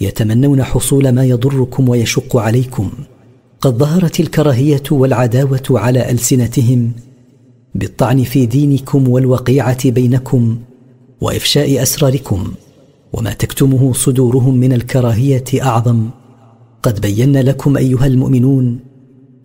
يتمنون 0.00 0.62
حصول 0.62 1.08
ما 1.08 1.24
يضركم 1.24 1.88
ويشق 1.88 2.36
عليكم. 2.36 2.90
قد 3.60 3.78
ظهرت 3.78 4.20
الكراهية 4.20 4.82
والعداوة 4.90 5.62
على 5.70 6.10
ألسنتهم 6.10 6.92
بالطعن 7.74 8.22
في 8.22 8.46
دينكم 8.46 9.08
والوقيعة 9.08 9.90
بينكم 9.90 10.58
وإفشاء 11.20 11.82
أسراركم 11.82 12.52
وما 13.12 13.32
تكتمه 13.32 13.92
صدورهم 13.92 14.54
من 14.54 14.72
الكراهية 14.72 15.44
أعظم. 15.62 16.08
قد 16.82 17.00
بينا 17.00 17.38
لكم 17.38 17.76
أيها 17.76 18.06
المؤمنون 18.06 18.78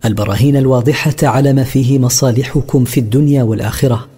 البراهين 0.04 0.56
الواضحة 0.56 1.16
على 1.22 1.52
ما 1.52 1.64
فيه 1.64 1.98
مصالحكم 1.98 2.84
في 2.84 3.00
الدنيا 3.00 3.42
والآخرة. 3.42 4.08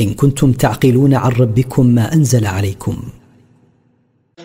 إن 0.00 0.14
كنتم 0.14 0.52
تعقلون 0.52 1.14
عن 1.14 1.30
ربكم 1.30 1.86
ما 1.86 2.14
أنزل 2.14 2.46
عليكم. 2.46 2.96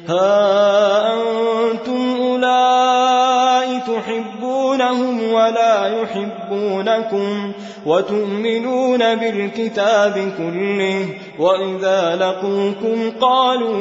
ها 0.07 1.13
أنتم 1.13 2.15
أولئك 2.21 3.83
تحبون 3.85 4.55
تحبونهم 4.75 5.33
ولا 5.33 6.01
يحبونكم 6.01 7.51
وتؤمنون 7.85 9.15
بالكتاب 9.15 10.31
كله 10.37 11.07
وإذا 11.39 12.15
لقوكم 12.15 13.11
قالوا 13.21 13.77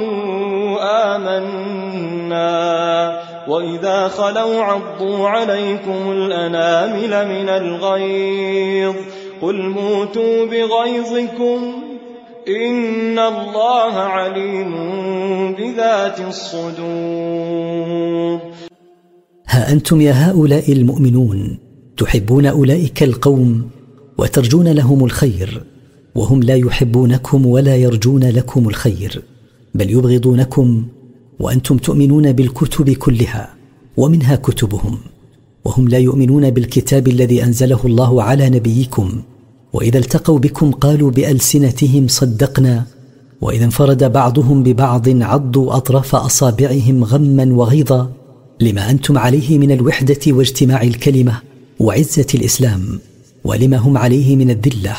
آمنا 1.16 2.44
وإذا 3.48 4.08
خلوا 4.08 4.62
عضوا 4.62 5.28
عليكم 5.28 6.10
الأنامل 6.10 7.28
من 7.28 7.48
الغيظ 7.48 8.94
قل 9.42 9.56
موتوا 9.56 10.46
بغيظكم 10.46 11.84
إن 12.48 13.18
الله 13.18 13.94
عليم 13.94 14.72
بذات 15.54 16.20
الصدور. 16.20 17.74
ها 19.48 19.72
أنتم 19.72 20.00
يا 20.00 20.12
هؤلاء 20.12 20.72
المؤمنون 20.72 21.59
تحبون 21.96 22.46
أولئك 22.46 23.02
القوم 23.02 23.70
وترجون 24.18 24.68
لهم 24.68 25.04
الخير 25.04 25.62
وهم 26.14 26.42
لا 26.42 26.57
يحبونكم 26.57 27.46
ولا 27.46 27.76
يرجون 27.76 28.24
لكم 28.24 28.68
الخير 28.68 29.22
بل 29.74 29.90
يبغضونكم 29.90 30.85
وأنتم 31.40 31.76
تؤمنون 31.76 32.33
بالكتب 32.33 32.90
كلها 32.90 33.54
ومنها 33.96 34.37
كتبهم 34.37 34.98
وهم 35.64 35.88
لا 35.88 35.98
يؤمنون 35.98 36.50
بالكتاب 36.50 37.09
الذي 37.09 37.44
أنزله 37.44 37.80
الله 37.85 38.22
على 38.22 38.50
نبيكم 38.50 39.22
وإذا 39.74 39.98
التقوا 39.98 40.38
بكم 40.38 40.70
قالوا 40.70 41.10
بألسنتهم 41.10 42.08
صدقنا 42.08 42.87
وإذا 43.40 43.64
انفرد 43.64 44.12
بعضهم 44.12 44.62
ببعض 44.62 45.08
عضوا 45.22 45.76
أطراف 45.76 46.14
أصابعهم 46.14 47.04
غما 47.04 47.54
وغيظا 47.54 48.12
لما 48.60 48.90
أنتم 48.90 49.18
عليه 49.18 49.58
من 49.58 49.70
الوحدة 49.70 50.20
واجتماع 50.26 50.82
الكلمة 50.82 51.40
وعزة 51.80 52.26
الإسلام 52.34 53.00
ولما 53.44 53.76
هم 53.76 53.98
عليه 53.98 54.37
من 54.37 54.50
الذلة. 54.50 54.96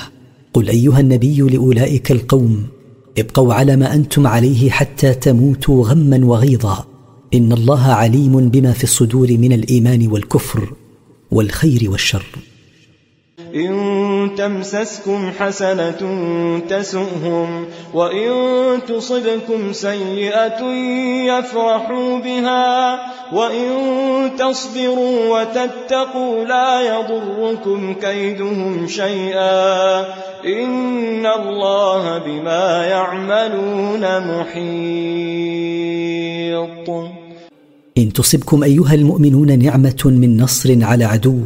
قل 0.54 0.70
أيها 0.70 1.00
النبي 1.00 1.42
لأولئك 1.42 2.12
القوم 2.12 2.64
ابقوا 3.18 3.54
على 3.54 3.76
ما 3.76 3.94
أنتم 3.94 4.28
عليه 4.28 4.70
حتى 4.70 5.14
تموتوا 5.14 5.88
غما 5.88 6.26
وغيظا. 6.26 6.86
إن 7.34 7.52
الله 7.52 7.82
عليم 7.82 8.50
بما 8.50 8.72
في 8.72 8.84
الصدور 8.84 9.38
من 9.38 9.54
الإيمان 9.54 10.08
والكفر 10.08 10.74
والخير 11.32 11.92
والشر. 11.92 12.26
إن 13.40 14.32
تمسسكم 14.38 15.32
حسنة 15.40 16.02
تسؤهم 16.70 17.66
وإن 17.94 18.30
تصبكم 18.88 19.74
سيئة 19.74 20.64
يفرحوا 21.28 22.20
بها 22.20 23.00
وإن 23.34 23.72
تصبروا 24.40 25.40
وتتقوا 25.40 26.46
لا 26.46 26.82
يضركم 26.82 27.94
كيدهم 27.94 28.88
شيئا 28.88 30.00
إن 30.46 31.26
الله 31.26 32.18
بما 32.18 32.86
يعملون 32.86 34.02
محيط 34.32 35.56
إن 37.98 38.14
تصبكم 38.14 38.64
أيها 38.64 38.94
المؤمنون 38.94 39.60
نعمة 39.60 40.04
من 40.06 40.38
نصر 40.42 40.78
على 40.82 41.06
عدو 41.06 41.40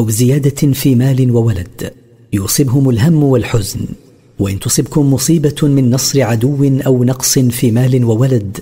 أو 0.00 0.10
زيادة 0.10 0.72
في 0.72 0.94
مال 0.94 1.30
وولد 1.30 1.92
يصيبهم 2.32 2.90
الهم 2.90 3.22
والحزن 3.22 3.80
وإن 4.38 4.60
تصبكم 4.60 5.12
مصيبة 5.12 5.54
من 5.62 5.90
نصر 5.90 6.22
عدو 6.22 6.80
أو 6.86 7.04
نقص 7.04 7.38
في 7.38 7.70
مال 7.70 8.04
وولد 8.04 8.58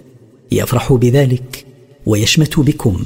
يفرحوا 0.52 0.98
بذلك 0.98 1.66
ويشمتوا 2.06 2.64
بكم. 2.64 2.96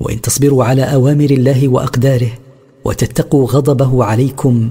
وإن 0.00 0.20
تصبروا 0.20 0.64
على 0.64 0.82
أوامر 0.82 1.30
الله 1.30 1.68
وأقداره 1.68 2.30
وتتقوا 2.84 3.46
غضبه 3.46 4.04
عليكم 4.04 4.70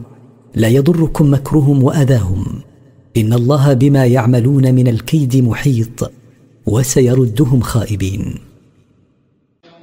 لا 0.55 0.67
يضركم 0.67 1.33
مكرهم 1.33 1.83
وأذاهم. 1.83 2.45
إن 3.17 3.33
الله 3.33 3.73
بما 3.73 4.05
يعملون 4.05 4.75
من 4.75 4.87
الكيد 4.87 5.35
محيط 5.35 6.11
وسيردهم 6.65 7.61
خائبين. 7.61 8.35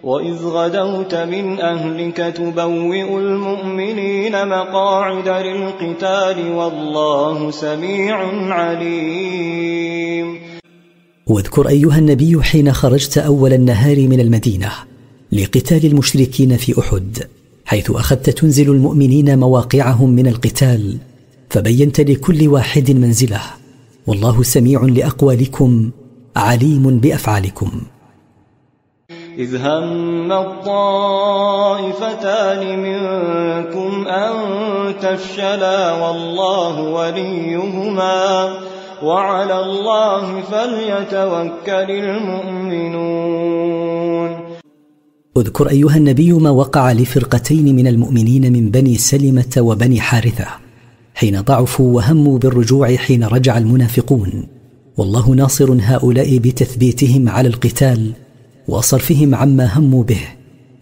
وإذ 0.04 0.44
غدوت 0.44 1.14
من 1.14 1.60
أهلك 1.60 2.16
تبوئ 2.16 3.18
المؤمنين 3.18 4.48
مقاعد 4.48 5.28
للقتال 5.28 6.52
والله 6.52 7.50
سميع 7.50 8.16
عليم 8.54 10.38
واذكر 11.26 11.68
أيها 11.68 11.98
النبي 11.98 12.42
حين 12.42 12.72
خرجت 12.72 13.18
أول 13.18 13.52
النهار 13.52 14.08
من 14.08 14.20
المدينة 14.20 14.72
لقتال 15.32 15.86
المشركين 15.86 16.56
في 16.56 16.80
أحد 16.80 17.18
حيث 17.64 17.90
أخذت 17.90 18.30
تنزل 18.30 18.70
المؤمنين 18.70 19.38
مواقعهم 19.38 20.10
من 20.10 20.26
القتال 20.26 20.98
فبينت 21.50 22.00
لكل 22.00 22.48
واحد 22.48 22.90
منزله 22.90 23.42
والله 24.06 24.42
سميع 24.42 24.82
لأقوالكم 24.82 25.90
عليم 26.36 26.98
بأفعالكم. 26.98 27.70
إذ 29.38 29.56
هم 29.56 30.32
الطائفتان 30.32 30.78
منكم 32.78 34.08
أن 34.08 34.32
تفشلا 35.02 35.92
والله 35.92 36.80
وليهما 36.80 38.48
وعلى 39.02 39.60
الله 39.60 40.40
فليتوكل 40.40 41.90
المؤمنون. 41.90 43.20
اذكر 45.36 45.70
أيها 45.70 45.96
النبي 45.96 46.32
ما 46.32 46.50
وقع 46.50 46.92
لفرقتين 46.92 47.76
من 47.76 47.86
المؤمنين 47.86 48.52
من 48.52 48.70
بني 48.70 48.96
سلمة 48.96 49.54
وبني 49.58 50.00
حارثة 50.00 50.46
حين 51.14 51.40
ضعفوا 51.40 51.94
وهموا 51.96 52.38
بالرجوع 52.38 52.96
حين 52.96 53.24
رجع 53.24 53.58
المنافقون. 53.58 54.48
والله 54.96 55.30
ناصر 55.30 55.76
هؤلاء 55.80 56.38
بتثبيتهم 56.38 57.28
على 57.28 57.48
القتال 57.48 58.12
وصرفهم 58.70 59.34
عما 59.34 59.66
هموا 59.76 60.02
به 60.02 60.20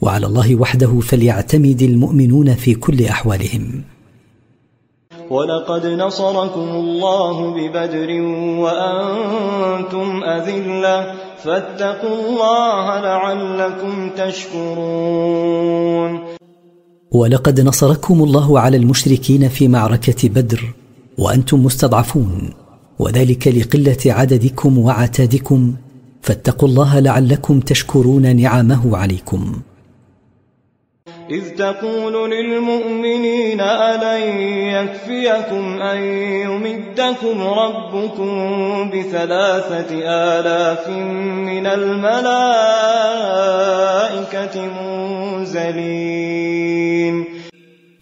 وعلى 0.00 0.26
الله 0.26 0.56
وحده 0.56 1.00
فليعتمد 1.00 1.82
المؤمنون 1.82 2.54
في 2.54 2.74
كل 2.74 3.04
أحوالهم. 3.04 3.64
ولقد 5.30 5.86
نصركم 5.86 6.68
الله 6.84 7.36
ببدر 7.56 8.10
وأنتم 8.64 10.08
أذلة 10.36 10.96
فاتقوا 11.44 12.16
الله 12.22 13.00
لعلكم 13.00 14.10
تشكرون. 14.20 16.10
ولقد 17.10 17.60
نصركم 17.60 18.22
الله 18.22 18.60
على 18.60 18.76
المشركين 18.76 19.48
في 19.48 19.68
معركة 19.68 20.28
بدر 20.28 20.62
وأنتم 21.18 21.64
مستضعفون 21.64 22.50
وذلك 22.98 23.48
لقلة 23.48 24.02
عددكم 24.06 24.78
وعتادكم 24.78 25.74
فاتقوا 26.22 26.68
الله 26.68 26.98
لعلكم 26.98 27.60
تشكرون 27.60 28.36
نعمه 28.36 28.96
عليكم. 28.96 29.60
إذ 31.30 31.48
تقول 31.48 32.30
للمؤمنين 32.30 33.60
ألن 33.60 34.40
يكفيكم 34.76 35.64
أن 35.82 36.02
يمدكم 36.44 37.40
ربكم 37.40 38.30
بثلاثة 38.90 39.90
آلاف 40.34 40.88
من 41.48 41.66
الملائكة 41.66 42.28
منزلين. 45.38 46.54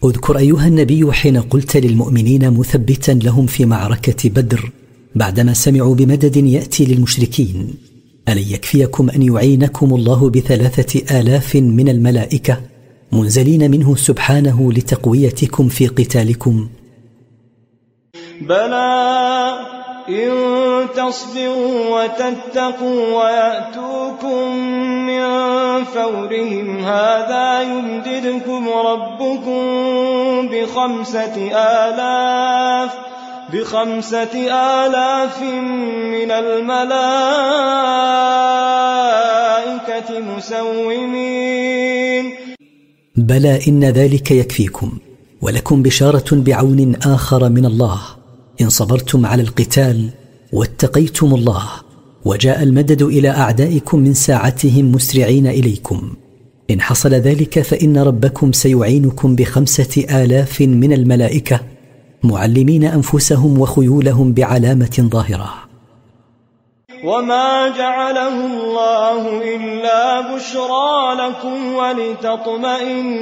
اذكر 0.03 0.37
أيها 0.37 0.67
النبي 0.67 1.11
حين 1.11 1.37
قلت 1.41 1.77
للمؤمنين 1.77 2.49
مثبتا 2.59 3.11
لهم 3.11 3.45
في 3.45 3.65
معركة 3.65 4.29
بدر 4.29 4.71
بعدما 5.15 5.53
سمعوا 5.53 5.95
بمدد 5.95 6.37
يأتي 6.37 6.85
للمشركين. 6.85 7.86
ألن 8.29 8.37
يكفيكم 8.37 9.09
أن 9.09 9.21
يعينكم 9.21 9.95
الله 9.95 10.29
بثلاثة 10.29 11.19
آلاف 11.19 11.55
من 11.55 11.89
الملائكة 11.89 12.57
منزلين 13.11 13.71
منه 13.71 13.95
سبحانه 13.95 14.73
لتقويتكم 14.73 15.67
في 15.67 15.87
قتالكم. 15.87 16.69
بلى 18.41 19.57
إن 20.09 20.31
تصبروا 20.95 22.03
وتتقوا 22.03 23.23
ويأتوكم 23.23 24.57
من 25.07 25.23
فورهم 25.83 26.79
هذا 26.79 27.61
يمددكم 27.61 28.69
ربكم 28.69 29.61
بخمسة 30.51 31.51
آلاف 31.51 32.91
بخمسة 33.53 34.33
آلاف 34.51 35.41
من 36.15 36.31
الملائكة 36.31 36.89
مسومين. 40.19 41.77
بلى 43.15 43.59
إن 43.67 43.83
ذلك 43.83 44.31
يكفيكم 44.31 44.91
ولكم 45.41 45.83
بشارة 45.83 46.25
بعون 46.31 46.95
آخر 46.95 47.49
من 47.49 47.65
الله. 47.65 47.99
إن 48.61 48.69
صبرتم 48.69 49.25
على 49.25 49.41
القتال 49.41 50.09
واتقيتم 50.53 51.35
الله 51.35 51.63
وجاء 52.25 52.63
المدد 52.63 53.01
إلى 53.01 53.29
أعدائكم 53.29 53.99
من 53.99 54.13
ساعتهم 54.13 54.91
مسرعين 54.91 55.47
إليكم. 55.47 56.13
إن 56.71 56.81
حصل 56.81 57.09
ذلك 57.09 57.61
فإن 57.61 57.97
ربكم 57.97 58.51
سيعينكم 58.51 59.35
بخمسة 59.35 60.05
آلاف 60.23 60.61
من 60.61 60.93
الملائكة 60.93 61.76
معلمين 62.23 62.83
أنفسهم 62.83 63.59
وخيولهم 63.59 64.33
بعلامة 64.33 64.99
ظاهرة. 64.99 65.53
وما 67.03 67.67
جعله 67.67 68.27
الله 68.27 69.55
إلا 69.55 70.35
بشرى 70.35 71.15
لكم 71.19 71.73
ولتطمئن 71.73 73.17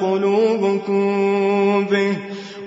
قلوبكم 0.00 1.04
به. 1.84 2.16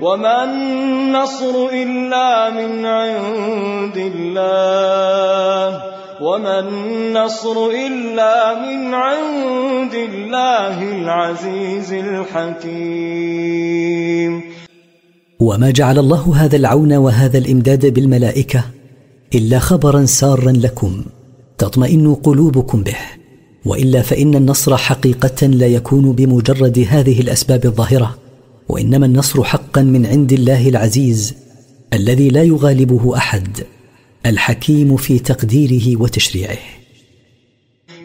وما 0.01 0.43
النصر 0.43 1.67
إلا 1.73 2.49
من 2.49 2.85
عند 2.85 4.11
الله. 4.15 5.81
وما 6.21 6.59
النصر 6.59 7.67
إلا 7.67 8.59
من 8.59 8.93
عند 8.93 9.93
الله 9.93 10.83
العزيز 10.83 11.93
الحكيم. 11.93 13.13
وما 15.43 15.71
جعل 15.71 15.99
الله 15.99 16.35
هذا 16.35 16.55
العون 16.55 16.93
وهذا 16.93 17.37
الإمداد 17.37 17.85
بالملائكة 17.85 18.63
إلا 19.35 19.59
خبرا 19.59 20.05
سارا 20.05 20.51
لكم 20.51 21.03
تطمئن 21.57 22.15
قلوبكم 22.15 22.83
به. 22.83 22.95
وإلا 23.65 24.01
فإن 24.01 24.35
النصر 24.35 24.77
حقيقة 24.77 25.47
لا 25.47 25.67
يكون 25.67 26.11
بمجرد 26.11 26.85
هذه 26.89 27.21
الأسباب 27.21 27.65
الظاهرة 27.65 28.17
وإنما 28.69 29.05
النصر 29.05 29.43
حقا 29.43 29.81
من 29.81 30.05
عند 30.05 30.33
الله 30.33 30.69
العزيز 30.69 31.33
الذي 31.93 32.29
لا 32.29 32.43
يغالبه 32.43 33.17
أحد 33.17 33.57
الحكيم 34.25 34.97
في 34.97 35.19
تقديره 35.19 36.01
وتشريعه. 36.01 36.82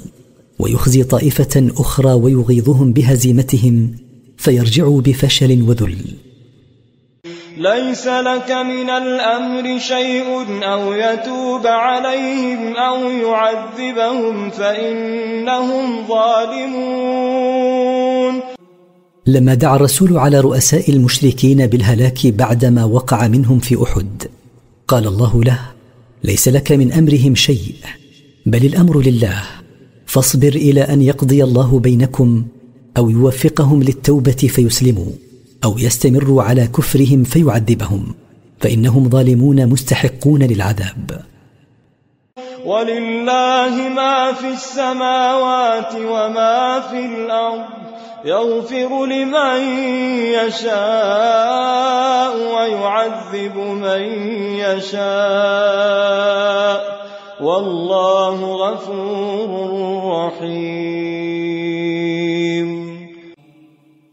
ويخزي 0.58 1.04
طائفة 1.04 1.70
أخرى 1.78 2.12
ويغيظهم 2.12 2.92
بهزيمتهم 2.92 3.96
فيرجعوا 4.36 5.00
بفشل 5.00 5.62
وذل. 5.62 5.96
ليس 7.60 8.06
لك 8.06 8.50
من 8.50 8.90
الأمر 8.90 9.78
شيء 9.78 10.24
أو 10.62 10.92
يتوب 10.92 11.66
عليهم 11.66 12.76
أو 12.76 13.10
يعذبهم 13.10 14.50
فإنهم 14.50 16.06
ظالمون. 16.08 17.30
لما 19.26 19.54
دعا 19.54 19.76
الرسول 19.76 20.18
على 20.18 20.40
رؤساء 20.40 20.90
المشركين 20.90 21.66
بالهلاك 21.66 22.26
بعدما 22.26 22.84
وقع 22.84 23.26
منهم 23.28 23.58
في 23.58 23.82
أحد 23.82 24.22
قال 24.88 25.06
الله 25.06 25.44
له 25.44 25.60
ليس 26.24 26.48
لك 26.48 26.72
من 26.72 26.92
أمرهم 26.92 27.34
شيء 27.34 27.74
بل 28.46 28.64
الأمر 28.64 29.00
لله. 29.00 29.42
فاصبر 30.06 30.48
إلى 30.48 30.80
أن 30.80 31.02
يقضي 31.02 31.44
الله 31.44 31.78
بينكم 31.78 32.44
أو 32.96 33.10
يوفقهم 33.10 33.82
للتوبة 33.82 34.32
فيسلموا. 34.32 35.29
أو 35.64 35.78
يستمروا 35.78 36.42
على 36.42 36.66
كفرهم 36.66 37.24
فيعذبهم 37.24 38.14
فإنهم 38.60 39.08
ظالمون 39.08 39.66
مستحقون 39.66 40.42
للعذاب. 40.42 41.20
ولله 42.66 43.88
ما 43.96 44.32
في 44.32 44.48
السماوات 44.48 45.94
وما 45.94 46.80
في 46.80 47.06
الأرض 47.06 47.64
يغفر 48.24 49.06
لمن 49.06 49.60
يشاء 50.46 52.36
ويعذب 52.36 53.56
من 53.56 54.02
يشاء. 54.56 55.00
والله 57.40 58.44
غفور 58.54 59.50
رحيم. 60.26 61.99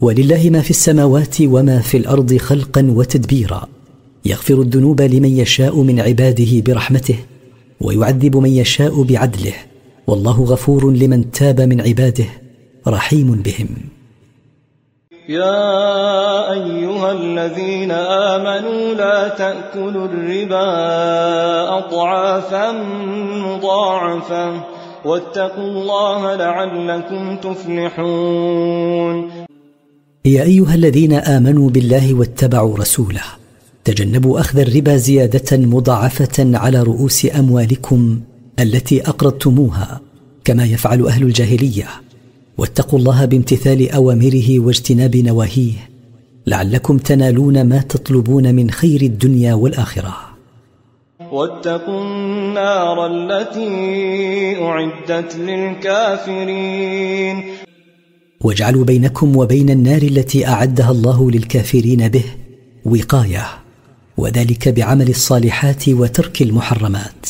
ولله 0.02 0.50
ما 0.50 0.62
في 0.62 0.70
السماوات 0.70 1.36
وما 1.42 1.80
في 1.80 1.98
الأرض 1.98 2.38
خلقا 2.38 2.94
وتدبيرا. 2.96 3.68
يغفر 4.26 4.54
الذنوب 4.54 5.02
لمن 5.02 5.30
يشاء 5.30 5.82
من 5.82 6.00
عباده 6.00 6.62
برحمته 6.66 7.16
ويعذب 7.82 8.38
من 8.38 8.50
يشاء 8.50 9.04
بعدله. 9.04 9.54
والله 10.08 10.44
غفور 10.44 10.92
لمن 10.92 11.32
تاب 11.32 11.62
من 11.62 11.82
عباده 11.82 12.26
رحيم 12.88 13.32
بهم. 13.32 13.68
يا 15.30 16.52
أيها 16.52 17.12
الذين 17.12 17.92
آمنوا 17.92 18.94
لا 18.94 19.28
تأكلوا 19.28 20.06
الربا 20.06 20.68
أضعافا 21.78 22.72
مضاعفة 23.48 24.64
واتقوا 25.06 25.64
الله 25.64 26.36
لعلكم 26.36 27.38
تفلحون. 27.38 29.47
يا 30.28 30.44
أيها 30.44 30.76
الذين 30.76 31.13
آمنوا 31.13 31.70
بالله 31.70 32.13
واتبعوا 32.13 32.78
رسوله 32.78 33.22
تجنبوا 33.84 34.40
أخذ 34.40 34.60
الربا 34.60 34.98
زيادة 34.98 35.58
مضاعفة 35.58 36.58
على 36.58 36.84
رؤوس 36.84 37.28
أموالكم 37.36 38.20
التي 38.60 39.02
أقرضتموها 39.02 40.02
كما 40.44 40.66
يفعل 40.66 41.08
أهل 41.08 41.24
الجاهلية. 41.24 41.88
واتقوا 42.58 43.00
الله 43.00 43.26
بامتثال 43.26 43.92
أوامره 43.92 44.60
واجتناب 44.60 45.16
نواهيه 45.16 45.90
لعلكم 46.48 46.98
تنالون 46.98 47.70
ما 47.70 47.82
تطلبون 47.82 48.56
من 48.56 48.72
خير 48.72 49.02
الدنيا 49.02 49.54
والآخرة. 49.54 50.18
واتقوا 51.32 52.02
النار 52.02 53.08
التي 53.08 54.56
أعدت 54.62 55.36
للكافرين. 55.36 57.44
واجعلوا 58.41 58.86
بينكم 58.86 59.38
وبين 59.38 59.69
النار 59.69 60.02
التي 60.02 60.47
أعدها 60.47 60.91
الله 60.91 61.32
للكافرين 61.32 62.08
به 62.08 62.23
وقاية 62.86 63.45
وذلك 64.17 64.69
بعمل 64.69 65.10
الصالحات 65.10 65.89
وترك 65.89 66.41
المحرمات. 66.41 67.30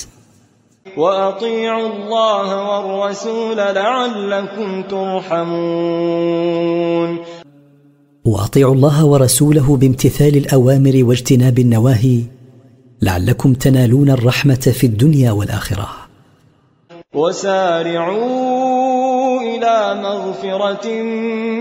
وأطيعوا 0.97 1.89
الله 1.89 2.47
والرسول 2.69 3.57
لعلكم 3.57 4.83
ترحمون. 4.83 6.37
وأطيعوا 8.25 8.75
الله 8.75 9.05
ورسوله 9.05 9.77
بامتثال 9.77 10.37
الأوامر 10.37 11.03
واجتناب 11.03 11.59
النواهي 11.59 12.21
لعلكم 13.01 13.53
تنالون 13.53 14.09
الرحمة 14.09 14.55
في 14.55 14.87
الدنيا 14.87 15.31
والآخرة. 15.31 15.89
وسارعوا 17.13 18.76
إلى 19.57 20.01
مغفرة 20.01 20.87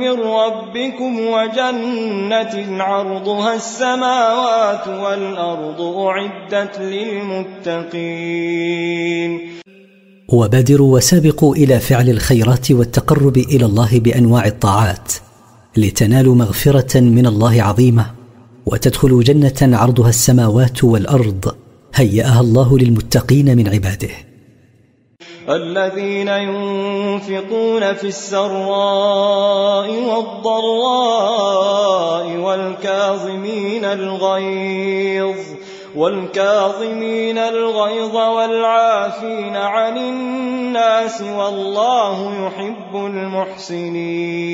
من 0.02 0.14
ربكم 0.20 1.20
وجنة 1.20 2.82
عرضها 2.82 3.54
السماوات 3.54 4.88
والأرض 4.88 5.80
أعدت 5.80 6.78
للمتقين. 6.80 8.20
وبادروا 10.28 10.94
وسابقوا 10.96 11.56
إلى 11.56 11.80
فعل 11.80 12.08
الخيرات 12.10 12.72
والتقرب 12.72 13.36
إلى 13.36 13.64
الله 13.64 14.00
بأنواع 14.00 14.46
الطاعات 14.46 15.12
لتنالوا 15.76 16.34
مغفرة 16.34 17.00
من 17.00 17.26
الله 17.26 17.62
عظيمة 17.62 18.06
وتدخلوا 18.66 19.22
جنة 19.22 19.76
عرضها 19.76 20.08
السماوات 20.08 20.84
والأرض 20.84 21.54
هيأها 21.94 22.40
الله 22.40 22.78
للمتقين 22.78 23.56
من 23.56 23.68
عباده. 23.68 24.25
الذين 25.48 26.28
ينفقون 26.28 27.94
في 27.94 28.06
السراء 28.08 29.90
والضراء 30.10 31.56
والكاظمين 32.36 33.84
الغيظ 33.84 35.36
والكاظمين 35.96 37.38
الغيظ 37.38 38.14
والعافين 38.16 39.56
عن 39.56 39.96
الناس 39.96 41.22
والله 41.22 42.46
يحب 42.46 42.96
المحسنين. 42.96 44.46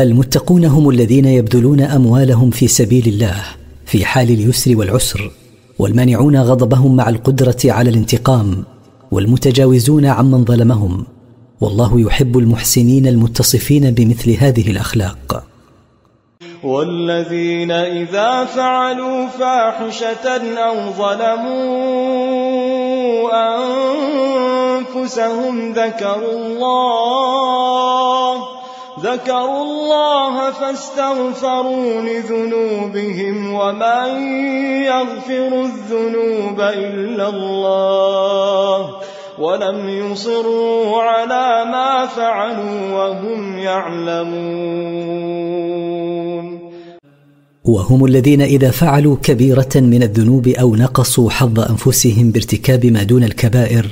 المتقون 0.00 0.64
هم 0.64 0.90
الذين 0.90 1.24
يبذلون 1.24 1.80
أموالهم 1.80 2.50
في 2.50 2.68
سبيل 2.68 3.08
الله 3.08 3.44
في 3.86 4.04
حال 4.04 4.30
اليسر 4.30 4.76
والعسر 4.76 5.30
والمانعون 5.78 6.36
غضبهم 6.36 6.96
مع 6.96 7.08
القدرة 7.08 7.56
على 7.64 7.90
الانتقام. 7.90 8.77
والمتجاوزون 9.10 10.06
عمن 10.06 10.44
ظلمهم. 10.44 11.06
والله 11.60 12.00
يحب 12.00 12.38
المحسنين 12.38 13.06
المتصفين 13.06 13.90
بمثل 13.90 14.30
هذه 14.30 14.70
الأخلاق. 14.70 15.44
والذين 16.64 17.70
إذا 17.70 18.44
فعلوا 18.44 19.28
فاحشة 19.28 20.28
أو 20.58 20.90
ظلموا 20.90 22.08
أنفسهم 24.96 25.72
ذكروا 25.72 26.32
الله 26.32 27.38
ذكروا 29.02 29.62
الله 29.62 30.50
فاستغفروا 30.50 32.00
لذنوبهم 32.00 33.52
ومن 33.52 34.08
يغفر 34.82 35.64
الذنوب 35.64 36.60
إلا 36.60 37.28
الله 37.28 38.96
ولم 39.38 39.88
يصروا 39.88 41.02
على 41.02 41.64
ما 41.72 42.06
فعلوا 42.06 42.92
وهم 42.92 43.58
يعلمون. 43.58 44.88
وهم 47.64 48.04
الذين 48.04 48.42
إذا 48.42 48.70
فعلوا 48.70 49.16
كبيرة 49.22 49.74
من 49.76 50.02
الذنوب 50.02 50.48
أو 50.48 50.76
نقصوا 50.76 51.30
حظ 51.30 51.60
أنفسهم 51.60 52.30
بارتكاب 52.30 52.86
ما 52.86 53.02
دون 53.02 53.24
الكبائر 53.24 53.86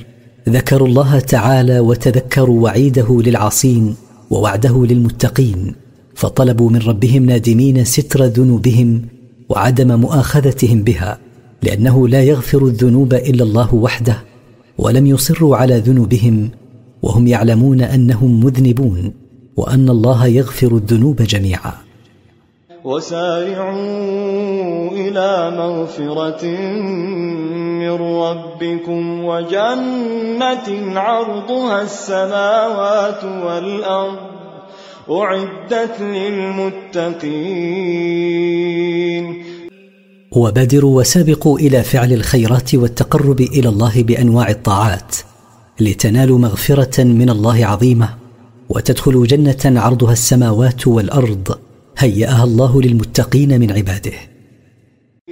ذكروا 0.49 0.88
الله 0.88 1.21
تعالى 1.21 1.81
وتذكروا 1.81 2.62
وعيده 2.62 3.23
للعاصين. 3.27 4.06
ووعده 4.31 4.85
للمتقين 4.87 5.75
فطلبوا 6.15 6.71
من 6.71 6.79
ربهم 6.79 7.25
نادمين 7.27 7.85
ستر 7.85 8.25
ذنوبهم 8.25 9.03
وعدم 9.49 10.01
مؤاخذتهم 10.01 10.83
بها 10.83 11.19
لأنه 11.62 12.09
لا 12.09 12.23
يغفر 12.23 12.67
الذنوب 12.67 13.15
إلا 13.15 13.45
الله 13.45 13.75
وحده 13.75 14.23
ولم 14.79 15.07
يصروا 15.07 15.57
على 15.57 15.79
ذنوبهم 15.79 16.51
وهم 17.03 17.27
يعلمون 17.27 17.81
أنهم 17.81 18.45
مذنبون 18.45 19.12
وأن 19.57 19.89
الله 19.89 20.27
يغفر 20.27 20.77
الذنوب 20.77 21.23
جميعا. 21.23 21.73
وسارعوا 22.87 23.75
إلى 24.92 25.51
مغفرة 25.59 26.44
من 27.83 27.94
ربكم 28.22 29.25
وجنة 29.25 30.99
عرضها 31.01 31.83
السماوات 31.83 33.25
والأرض 33.25 34.18
أعدت 35.11 36.01
للمتقين. 36.01 37.27
وبادروا 40.33 40.99
وسابقوا 40.99 41.59
إلى 41.59 41.83
فعل 41.83 42.12
الخيرات 42.12 42.75
والتقرب 42.75 43.40
إلى 43.40 43.68
الله 43.68 44.03
بأنواع 44.03 44.51
الطاعات 44.51 45.16
لتنالوا 45.81 46.38
مغفرة 46.38 47.05
من 47.05 47.31
الله 47.31 47.66
عظيمة 47.66 48.09
وتدخلوا 48.68 49.27
جنة 49.27 49.81
عرضها 49.81 50.12
السماوات 50.12 50.87
والأرض 50.87 51.65
هيأها 51.99 52.45
الله 52.45 52.83
للمتقين 52.83 53.61
من 53.61 53.73
عباده. 53.73 54.13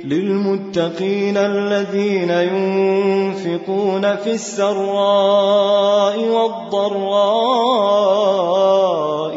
للمتقين 0.04 1.36
الذين 1.36 2.30
ينفقون 2.30 4.16
في 4.16 4.32
السراء 4.32 6.18
والضراء 6.18 7.34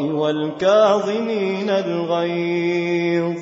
والكاظمين 0.02 1.70
الغيظ 1.70 3.36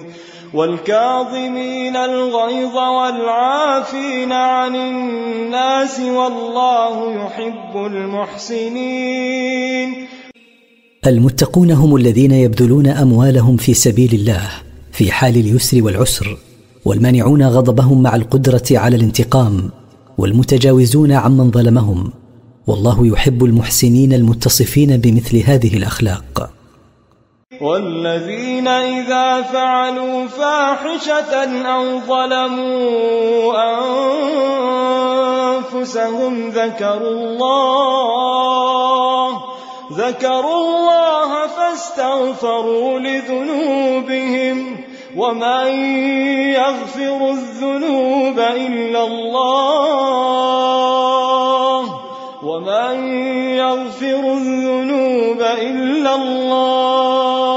والكاظمين 0.55 1.97
الغيظ 1.97 2.77
والعافين 2.77 4.33
عن 4.33 4.77
الناس 4.77 6.01
والله 6.01 7.25
يحب 7.25 7.77
المحسنين. 7.77 9.37
المتقون 11.11 11.71
هم 11.71 11.97
الذين 11.97 12.33
يبذلون 12.33 12.87
أموالهم 12.87 13.57
في 13.57 13.75
سبيل 13.75 14.15
الله 14.15 14.49
في 14.93 15.13
حال 15.13 15.37
اليسر 15.37 15.83
والعسر 15.83 16.39
والمانعون 16.85 17.43
غضبهم 17.43 18.03
مع 18.03 18.17
القدرة 18.17 18.63
على 18.71 18.97
الانتقام 18.97 19.71
والمتجاوزون 20.19 21.13
عمن 21.13 21.51
ظلمهم. 21.51 22.13
والله 22.67 23.07
يحب 23.07 23.45
المحسنين 23.45 24.13
المتصفين 24.13 24.97
بمثل 24.97 25.37
هذه 25.37 25.77
الأخلاق. 25.77 26.51
والذين 27.61 28.69
إذا 28.69 29.43
فعلوا 29.43 30.27
فاحشة 30.27 31.35
أو 31.67 32.01
ظلموا 32.01 33.53
أنفسهم 35.63 36.49
ذكروا 36.49 37.11
الله 37.11 38.17
ذكروا 39.93 40.57
الله 40.57 41.47
فاستغفروا 41.47 42.99
لذنوبهم 42.99 44.77
ومن 45.17 45.67
يغفر 46.53 47.31
الذنوب 47.31 48.39
إلا 48.39 49.05
الله 49.05 50.07
ومن 52.43 53.19
يغفر 53.57 54.33
الذنوب 54.33 55.43
إلا 55.43 56.15
الله 56.15 57.57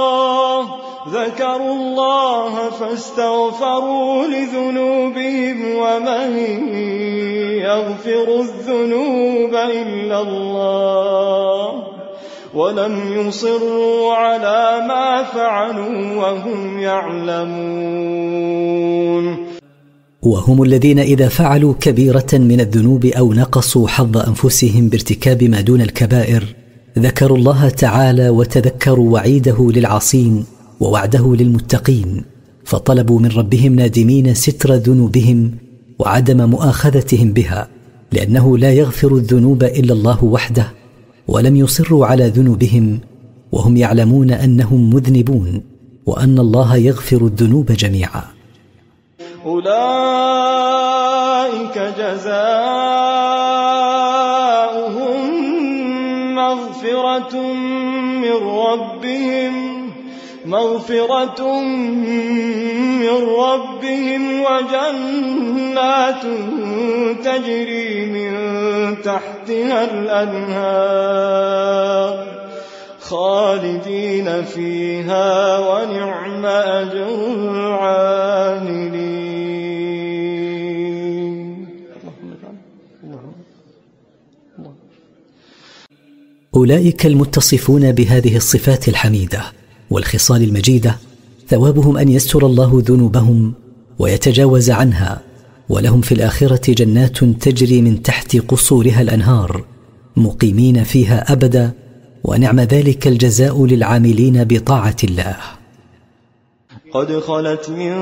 ذكروا 1.09 1.75
الله 1.75 2.69
فاستغفروا 2.69 4.27
لذنوبهم 4.27 5.75
ومن 5.75 6.37
يغفر 7.57 8.39
الذنوب 8.39 9.55
إلا 9.55 10.21
الله 10.21 11.88
ولم 12.55 13.27
يصروا 13.27 14.13
على 14.13 14.87
ما 14.87 15.23
فعلوا 15.23 16.15
وهم 16.15 16.79
يعلمون 16.79 18.29
وهم 20.21 20.63
الذين 20.63 20.99
اذا 20.99 21.27
فعلوا 21.27 21.73
كبيره 21.79 22.27
من 22.33 22.59
الذنوب 22.61 23.05
أو 23.05 23.33
نقصوا 23.33 23.87
حظ 23.87 24.17
انفسهم 24.17 24.89
بارتكاب 24.89 25.43
ما 25.43 25.61
دون 25.61 25.81
الكبائر 25.81 26.43
ذكروا 26.99 27.37
الله 27.37 27.69
تعالى 27.69 28.29
وتذكروا 28.29 29.13
وعيده 29.13 29.71
للعاصين 29.71 30.45
ووعده 30.79 31.35
للمتقين 31.35 32.23
فطلبوا 32.65 33.19
من 33.19 33.29
ربهم 33.29 33.75
نادمين 33.75 34.33
ستر 34.33 34.73
ذنوبهم 34.73 35.51
وعدم 35.99 36.49
مؤاخذتهم 36.49 37.33
بها 37.33 37.67
لأنه 38.11 38.57
لا 38.57 38.73
يغفر 38.73 39.15
الذنوب 39.15 39.63
الا 39.63 39.93
الله 39.93 40.23
وحده. 40.23 40.78
ولم 41.27 41.55
يصروا 41.55 42.05
على 42.05 42.27
ذنوبهم 42.27 42.99
وهم 43.51 43.77
يعلمون 43.77 44.31
أنهم 44.31 44.89
مذنبون 44.89 45.63
وأن 46.05 46.39
الله 46.39 46.75
يغفر 46.75 47.25
الذنوب 47.25 47.71
جميعا. 47.71 48.23
أولئك 49.45 49.79
جزاؤهم 51.77 52.79
مغفرة 56.35 57.53
من 58.21 58.37
ربهم. 58.63 59.58
مغفرة 60.45 61.59
من 61.61 63.09
ربهم 63.39 64.41
وجنات 64.41 66.23
تجري 67.23 68.05
من 68.05 68.31
تحتها 69.01 69.83
الأنهار 69.91 71.19
خالدين 72.99 74.43
فيها 74.43 75.59
ونعم 75.59 76.45
أجر 76.45 77.07
العاملين. 77.35 78.29
أولئك 86.55 87.05
المتصفون 87.05 87.91
بهذه 87.91 88.35
الصفات 88.35 88.87
الحميدة. 88.87 89.58
والخصال 89.91 90.43
المجيدة 90.43 90.97
ثوابهم 91.47 91.97
أن 91.97 92.09
يستر 92.09 92.45
الله 92.45 92.83
ذنوبهم 92.85 93.53
ويتجاوز 93.99 94.69
عنها 94.71 95.21
ولهم 95.69 96.01
في 96.01 96.11
الآخرة 96.11 96.73
جنات 96.73 97.23
تجري 97.23 97.81
من 97.81 98.03
تحت 98.03 98.37
قصورها 98.37 99.01
الأنهار 99.01 99.63
مقيمين 100.17 100.83
فيها 100.83 101.33
أبدا 101.33 101.71
ونعم 102.23 102.59
ذلك 102.59 103.07
الجزاء 103.07 103.65
للعاملين 103.65 104.43
بطاعة 104.43 104.95
الله. 105.03 105.37
قد 106.93 107.19
خلت 107.19 107.69
من 107.69 107.93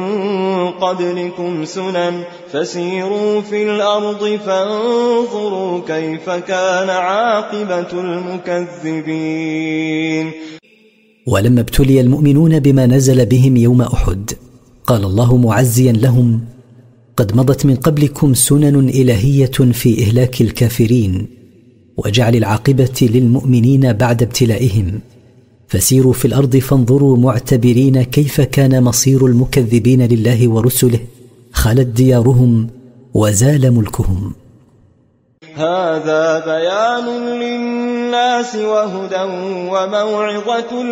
قبلكم 0.71 1.65
سنن 1.65 2.23
فسيروا 2.51 3.41
في 3.41 3.63
الأرض 3.63 4.39
فانظروا 4.45 5.81
كيف 5.87 6.29
كان 6.29 6.89
عاقبة 6.89 7.91
المكذبين. 8.73 10.31
ولما 11.27 11.61
ابتلي 11.61 12.01
المؤمنون 12.01 12.59
بما 12.59 12.85
نزل 12.85 13.25
بهم 13.25 13.57
يوم 13.57 13.81
أحد 13.81 14.31
قال 14.87 15.05
الله 15.05 15.37
معزيا 15.37 15.91
لهم 15.91 16.41
قد 17.17 17.37
مضت 17.37 17.65
من 17.65 17.75
قبلكم 17.75 18.33
سنن 18.33 18.89
إلهية 18.89 19.51
في 19.71 20.03
إهلاك 20.03 20.41
الكافرين 20.41 21.27
وجعل 21.97 22.35
العاقبة 22.35 22.97
للمؤمنين 23.01 23.93
بعد 23.93 24.23
ابتلائهم. 24.23 24.99
فسيروا 25.67 26.13
في 26.13 26.25
الأرض 26.25 26.57
فانظروا 26.57 27.17
معتبرين 27.17 28.03
كيف 28.03 28.41
كان 28.41 28.83
مصير 28.83 29.25
المكذبين 29.25 30.01
لله 30.01 30.47
ورسله 30.47 30.99
خلت 31.51 31.87
ديارهم 31.87 32.67
وزال 33.13 33.71
ملكهم. 33.71 34.31
هذا 35.57 36.45
بيان 36.45 37.07
للناس 37.41 38.55
وهدى 38.55 39.23
وموعظة 39.73 40.83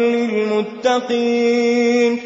للمتقين. 0.82 2.20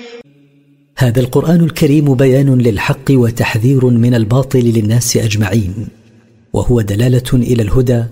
هذا 0.97 1.19
القرآن 1.19 1.63
الكريم 1.63 2.15
بيان 2.15 2.57
للحق 2.57 3.07
وتحذير 3.11 3.85
من 3.85 4.13
الباطل 4.15 4.59
للناس 4.59 5.17
أجمعين 5.17 5.87
وهو 6.53 6.81
دلالة 6.81 7.33
إلى 7.33 7.63
الهدى 7.63 8.03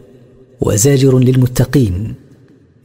وزاجر 0.61 1.19
للمتقين 1.19 2.13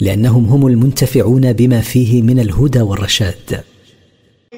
لأنهم 0.01 0.45
هم 0.45 0.66
المنتفعون 0.66 1.53
بما 1.53 1.80
فيه 1.80 2.22
من 2.22 2.38
الهدى 2.40 2.80
والرشاد. 2.80 3.72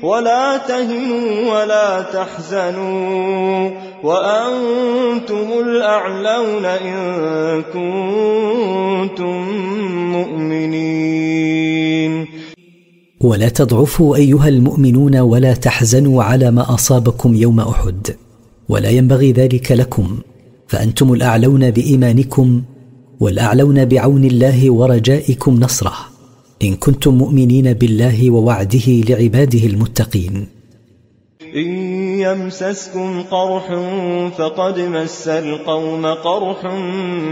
ولا 0.05 0.57
تهنوا 0.57 1.53
ولا 1.53 2.03
تحزنوا 2.03 3.71
وأنتم 4.05 5.47
الأعلون 5.65 6.65
إن 6.65 6.97
كنتم 7.73 9.37
مؤمنين. 10.13 11.75
ولا 13.21 13.49
تضعفوا 13.49 14.17
أيها 14.17 14.49
المؤمنون 14.49 15.17
ولا 15.17 15.55
تحزنوا 15.55 16.23
على 16.23 16.51
ما 16.51 16.75
أصابكم 16.75 17.35
يوم 17.35 17.61
أحد 17.61 18.17
ولا 18.69 18.91
ينبغي 18.91 19.33
ذلك 19.33 19.73
لكم 19.73 20.19
فأنتم 20.69 21.13
الأعلون 21.13 21.71
بإيمانكم 21.71 22.63
والأعلون 23.21 23.85
بعون 23.85 24.25
الله 24.25 24.71
ورجائكم 24.71 25.61
نصره. 25.61 26.14
إن 26.63 26.77
كنتم 26.77 27.15
مؤمنين 27.15 27.73
بالله 27.73 28.31
ووعده 28.31 28.87
لعباده 28.87 29.59
المتقين. 29.59 30.49
إن 31.57 31.69
يمسسكم 32.21 33.23
قرح 33.23 33.81
فقد 34.39 34.81
مس 34.81 35.29
القوم 35.29 36.07
قرح 36.07 36.65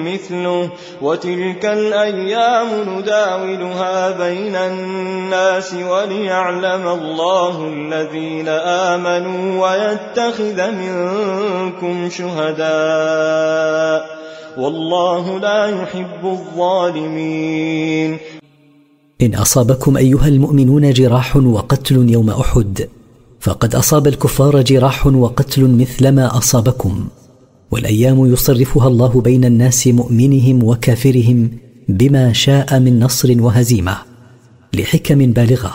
مثله 0.04 0.70
وتلك 1.02 1.66
الأيام 1.66 2.98
نداولها 2.98 4.10
بين 4.10 4.56
الناس 4.56 5.74
وليعلم 5.74 6.88
الله 6.88 7.68
الذين 7.68 8.48
آمنوا 8.48 9.68
ويتخذ 9.68 10.70
منكم 10.70 12.08
شهداء. 12.10 14.06
والله 14.58 15.38
لا 15.38 15.82
يحب 15.82 16.24
الظالمين. 16.24 18.18
إن 19.22 19.34
أصابكم 19.34 19.96
أيها 19.96 20.28
المؤمنون 20.28 20.92
جراح 20.92 21.36
وقتل 21.36 22.08
يوم 22.10 22.30
أحد 22.30 22.88
فقد 23.40 23.74
أصاب 23.74 24.06
الكفار 24.06 24.62
جراح 24.62 25.06
وقتل 25.06 25.70
مثلما 25.70 26.38
أصابكم. 26.38 27.04
والأيام 27.70 28.32
يصرفها 28.32 28.88
الله 28.88 29.20
بين 29.20 29.44
الناس 29.44 29.86
مؤمنهم 29.86 30.64
وكافرهم 30.64 31.50
بما 31.88 32.32
شاء 32.32 32.80
من 32.80 33.00
نصر 33.00 33.42
وهزيمة 33.42 33.98
لحكم 34.74 35.18
بالغة. 35.18 35.72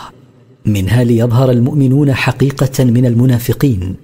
منها 0.65 1.03
ليظهر 1.03 1.51
المؤمنون 1.51 2.13
حقيقة 2.13 2.83
من 2.83 3.05
المنافقين 3.05 3.95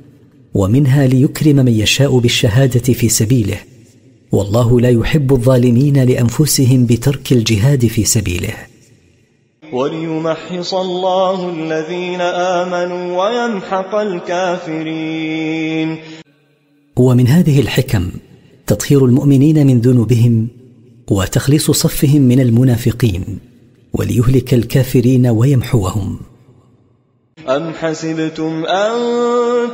ومنها 0.54 1.08
ليكرم 1.08 1.56
من 1.56 1.68
يشاء 1.68 2.18
بالشهادة 2.20 2.94
في 2.94 3.10
سبيله. 3.10 3.58
والله 4.32 4.82
لا 4.82 4.90
يحب 4.90 5.34
الظالمين 5.34 6.04
لأنفسهم 6.04 6.86
بترك 6.86 7.32
الجهاد 7.34 7.88
في 7.88 8.06
سبيله. 8.06 8.73
وليمحص 9.74 10.74
الله 10.74 11.50
الذين 11.50 12.22
آمنوا 12.22 13.24
ويمحق 13.24 13.96
الكافرين. 13.96 15.98
ومن 16.96 17.28
هذه 17.28 17.60
الحكم 17.60 18.12
تطهير 18.68 19.06
المؤمنين 19.06 19.68
من 19.68 19.82
ذنوبهم 19.82 20.48
وتخليص 21.12 21.72
صفهم 21.72 22.22
من 22.22 22.40
المنافقين 22.40 23.40
وليهلك 23.94 24.54
الكافرين 24.54 25.28
ويمحوهم. 25.28 26.20
أم 27.40 27.74
حسبتم 27.74 28.66
أن 28.66 28.94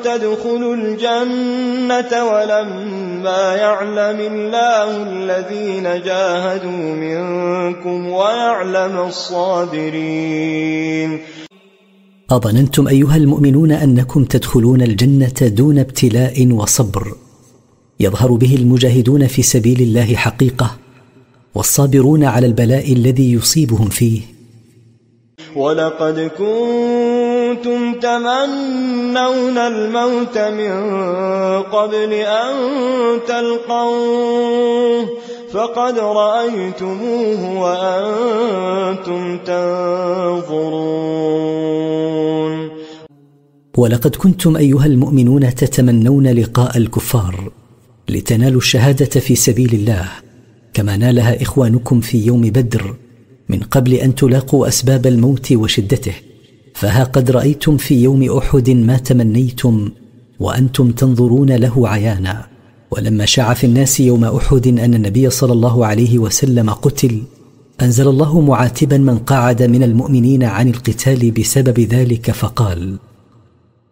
تدخلوا 0.03 0.75
الجنة 0.75 2.25
ولما 2.25 3.55
يعلم 3.55 4.19
الله 4.19 5.03
الذين 5.03 5.83
جاهدوا 5.83 6.95
منكم 7.05 8.09
ويعلم 8.09 9.07
الصابرين 9.07 10.39
أظننتم 12.31 12.87
أيها 12.87 13.15
المؤمنون 13.15 13.71
أنكم 13.71 14.23
تدخلون 14.25 14.81
الجنة 14.81 15.33
دون 15.41 15.79
ابتلاء 15.79 16.47
وصبر. 16.51 17.13
يظهر 17.99 18.31
به 18.31 18.55
المجاهدون 18.55 19.27
في 19.27 19.41
سبيل 19.41 19.81
الله 19.81 20.15
حقيقة 20.15 20.77
والصابرون 21.55 22.23
على 22.23 22.47
البلاء 22.47 22.93
الذي 22.93 23.31
يصيبهم 23.31 23.89
فيه. 23.89 24.21
ولقد 25.55 26.31
كنتم 27.49 27.99
تمنون 27.99 29.57
الموت 29.57 30.37
من 30.37 30.73
قبل 31.63 32.13
أن 32.13 32.55
تلقوه 33.27 35.09
فقد 35.51 35.99
رأيتموه 35.99 37.59
وأنتم 37.61 39.37
تنظرون. 39.37 40.89
ولقد 43.77 44.15
كنتم 44.15 44.57
أيها 44.57 44.85
المؤمنون 44.85 45.55
تتمنون 45.55 46.27
لقاء 46.27 46.77
الكفار 46.77 47.51
لتنالوا 48.09 48.57
الشهادة 48.57 49.19
في 49.19 49.35
سبيل 49.35 49.73
الله 49.73 50.09
كما 50.73 50.97
نالها 50.97 51.41
إخوانكم 51.41 51.99
في 51.99 52.25
يوم 52.25 52.41
بدر 52.41 52.95
من 53.49 53.59
قبل 53.59 53.93
أن 53.93 54.15
تلاقوا 54.15 54.67
أسباب 54.67 55.07
الموت 55.07 55.51
وشدته. 55.51 56.13
فها 56.79 57.03
قد 57.03 57.31
رأيتم 57.31 57.77
في 57.77 58.03
يوم 58.03 58.37
أحد 58.37 58.69
ما 58.69 58.97
تمنيتم 58.97 59.91
وأنتم 60.39 60.91
تنظرون 60.91 61.51
له 61.51 61.89
عيانا. 61.89 62.45
ولما 62.91 63.25
شاع 63.25 63.53
في 63.53 63.63
الناس 63.63 63.99
يوم 63.99 64.23
أحد 64.25 64.67
أن 64.67 64.93
النبي 64.93 65.29
صلى 65.29 65.53
الله 65.53 65.85
عليه 65.85 66.19
وسلم 66.19 66.69
قتل 66.69 67.21
أنزل 67.81 68.07
الله 68.07 68.41
معاتبا 68.41 68.97
من 68.97 69.17
قعد 69.17 69.63
من 69.63 69.83
المؤمنين 69.83 70.43
عن 70.43 70.67
القتال 70.67 71.31
بسبب 71.31 71.79
ذلك 71.79 72.31
فقال 72.31 72.97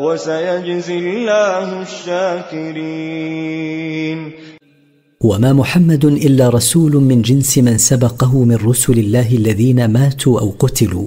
وسيجزي 0.00 0.98
الله 0.98 1.82
الشاكرين. 1.82 3.14
وما 5.20 5.52
محمد 5.52 6.04
إلا 6.04 6.48
رسول 6.48 6.96
من 6.96 7.22
جنس 7.22 7.58
من 7.58 7.78
سبقه 7.78 8.44
من 8.44 8.54
رسل 8.56 8.98
الله 8.98 9.36
الذين 9.36 9.88
ماتوا 9.88 10.40
أو 10.40 10.54
قتلوا. 10.58 11.06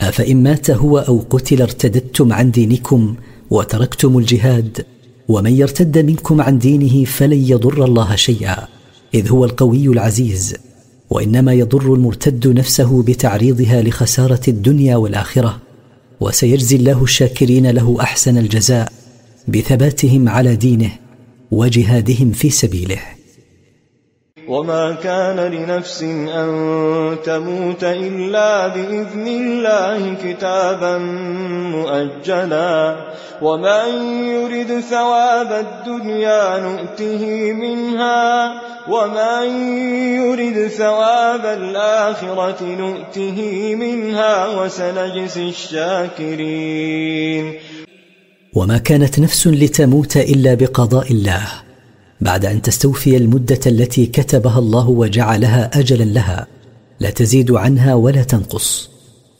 أفإن 0.00 0.42
مات 0.42 0.70
هو 0.70 0.98
أو 0.98 1.24
قتل 1.30 1.62
ارتددتم 1.62 2.32
عن 2.32 2.50
دينكم 2.50 3.14
وتركتم 3.50 4.18
الجهاد 4.18 4.84
ومن 5.28 5.52
يرتد 5.52 5.98
منكم 5.98 6.40
عن 6.40 6.58
دينه 6.58 7.04
فلن 7.04 7.50
يضر 7.50 7.84
الله 7.84 8.16
شيئا 8.16 8.66
إذ 9.14 9.30
هو 9.30 9.44
القوي 9.44 9.86
العزيز. 9.86 10.56
وإنما 11.10 11.52
يضر 11.52 11.94
المرتد 11.94 12.48
نفسه 12.48 13.02
بتعريضها 13.02 13.82
لخسارة 13.82 14.40
الدنيا 14.48 14.96
والآخرة. 14.96 15.67
وسيجزي 16.20 16.76
الله 16.76 17.02
الشاكرين 17.02 17.70
له 17.70 17.96
أحسن 18.00 18.38
الجزاء 18.38 18.92
بثباتهم 19.48 20.28
على 20.28 20.56
دينه 20.56 20.90
وجهادهم 21.50 22.32
في 22.32 22.50
سبيله. 22.50 23.17
وما 24.48 24.96
كان 25.02 25.36
لنفس 25.36 26.02
أن 26.02 27.16
تموت 27.24 27.84
إلا 27.84 28.68
بإذن 28.68 29.26
الله 29.26 30.14
كتابا 30.24 30.98
مؤجلا 31.76 32.96
ومن 33.42 33.88
يرد 34.28 34.80
ثواب 34.80 35.52
الدنيا 35.52 36.58
نؤته 36.58 37.52
منها 37.52 38.52
ومن 38.88 39.46
يرد 40.16 40.68
ثواب 40.68 41.44
الآخرة 41.46 42.64
نؤته 42.64 43.74
منها 43.74 44.46
وسنجزي 44.46 45.48
الشاكرين 45.48 46.74
وما 48.54 48.78
كانت 48.78 49.18
نفس 49.18 49.46
لتموت 49.46 50.16
الا 50.16 50.54
بقضاء 50.54 51.12
الله 51.12 51.67
بعد 52.20 52.46
أن 52.46 52.62
تستوفي 52.62 53.16
المدة 53.16 53.60
التي 53.66 54.06
كتبها 54.06 54.58
الله 54.58 54.88
وجعلها 54.88 55.78
اجلا 55.78 56.04
لها 56.04 56.46
لا 57.00 57.10
تزيد 57.10 57.50
عنها 57.52 57.94
ولا 57.94 58.22
تنقص. 58.22 58.90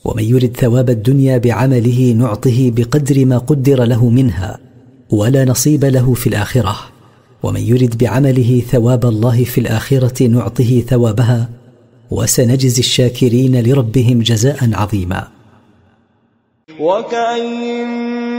ومن 0.05 0.23
يرد 0.23 0.57
ثواب 0.57 0.89
الدنيا 0.89 1.37
بعمله 1.37 2.13
نعطه 2.17 2.71
بقدر 2.71 3.25
ما 3.25 3.37
قدر 3.37 3.83
له 3.83 4.09
منها 4.09 4.57
ولا 5.09 5.45
نصيب 5.45 5.85
له 5.85 6.13
في 6.13 6.27
الآخرة. 6.27 6.75
ومن 7.43 7.61
يرد 7.61 7.97
بعمله 7.97 8.63
ثواب 8.71 9.05
الله 9.05 9.43
في 9.43 9.61
الآخرة 9.61 10.27
نعطه 10.27 10.83
ثوابها 10.87 11.49
وسنجزي 12.11 12.79
الشاكرين 12.79 13.61
لربهم 13.61 14.21
جزاء 14.21 14.69
عظيما. 14.73 15.27
وكأي 16.79 17.85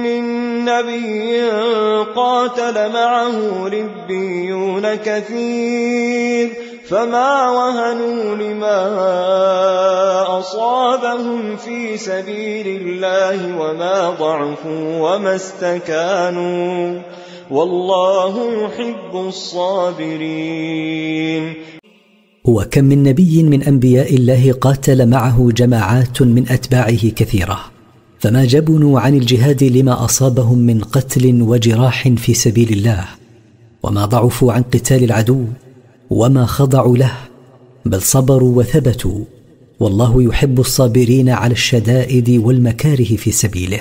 من 0.06 0.24
نبي 0.64 1.40
قاتل 2.16 2.92
معه 2.92 3.68
ربيون 3.68 4.94
كثير 4.94 6.48
فما 6.90 7.50
وهنوا 7.50 8.34
لما 8.34 8.78
أصابهم 10.38 11.56
في 11.56 11.96
سبيل 11.96 12.66
الله 12.66 13.60
وما 13.60 14.10
ضعفوا 14.10 14.84
وما 14.98 15.36
استكانوا 15.36 17.02
والله 17.50 18.64
يحب 18.64 19.28
الصابرين. 19.28 20.64
وكم 22.44 22.84
من 22.84 23.02
نبي 23.02 23.42
من 23.42 23.62
أنبياء 23.62 24.14
الله 24.14 24.52
قاتل 24.52 25.08
معه 25.08 25.48
جماعات 25.50 26.22
من 26.22 26.48
أتباعه 26.48 27.10
كثيرة. 27.16 27.79
فما 28.20 28.44
جبنوا 28.44 29.00
عن 29.00 29.14
الجهاد 29.14 29.64
لما 29.64 30.04
أصابهم 30.04 30.58
من 30.58 30.80
قتل 30.80 31.42
وجراح 31.42 32.08
في 32.08 32.34
سبيل 32.34 32.72
الله 32.72 33.04
وما 33.82 34.04
ضعفوا 34.06 34.52
عن 34.52 34.62
قتال 34.62 35.04
العدو 35.04 35.44
وما 36.10 36.46
خضعوا 36.46 36.96
له 36.96 37.12
بل 37.86 38.02
صبروا 38.02 38.58
وثبتوا 38.58 39.24
والله 39.80 40.22
يحب 40.22 40.60
الصابرين 40.60 41.28
على 41.28 41.52
الشدائد 41.52 42.30
والمكاره 42.30 43.16
في 43.16 43.30
سبيله. 43.30 43.80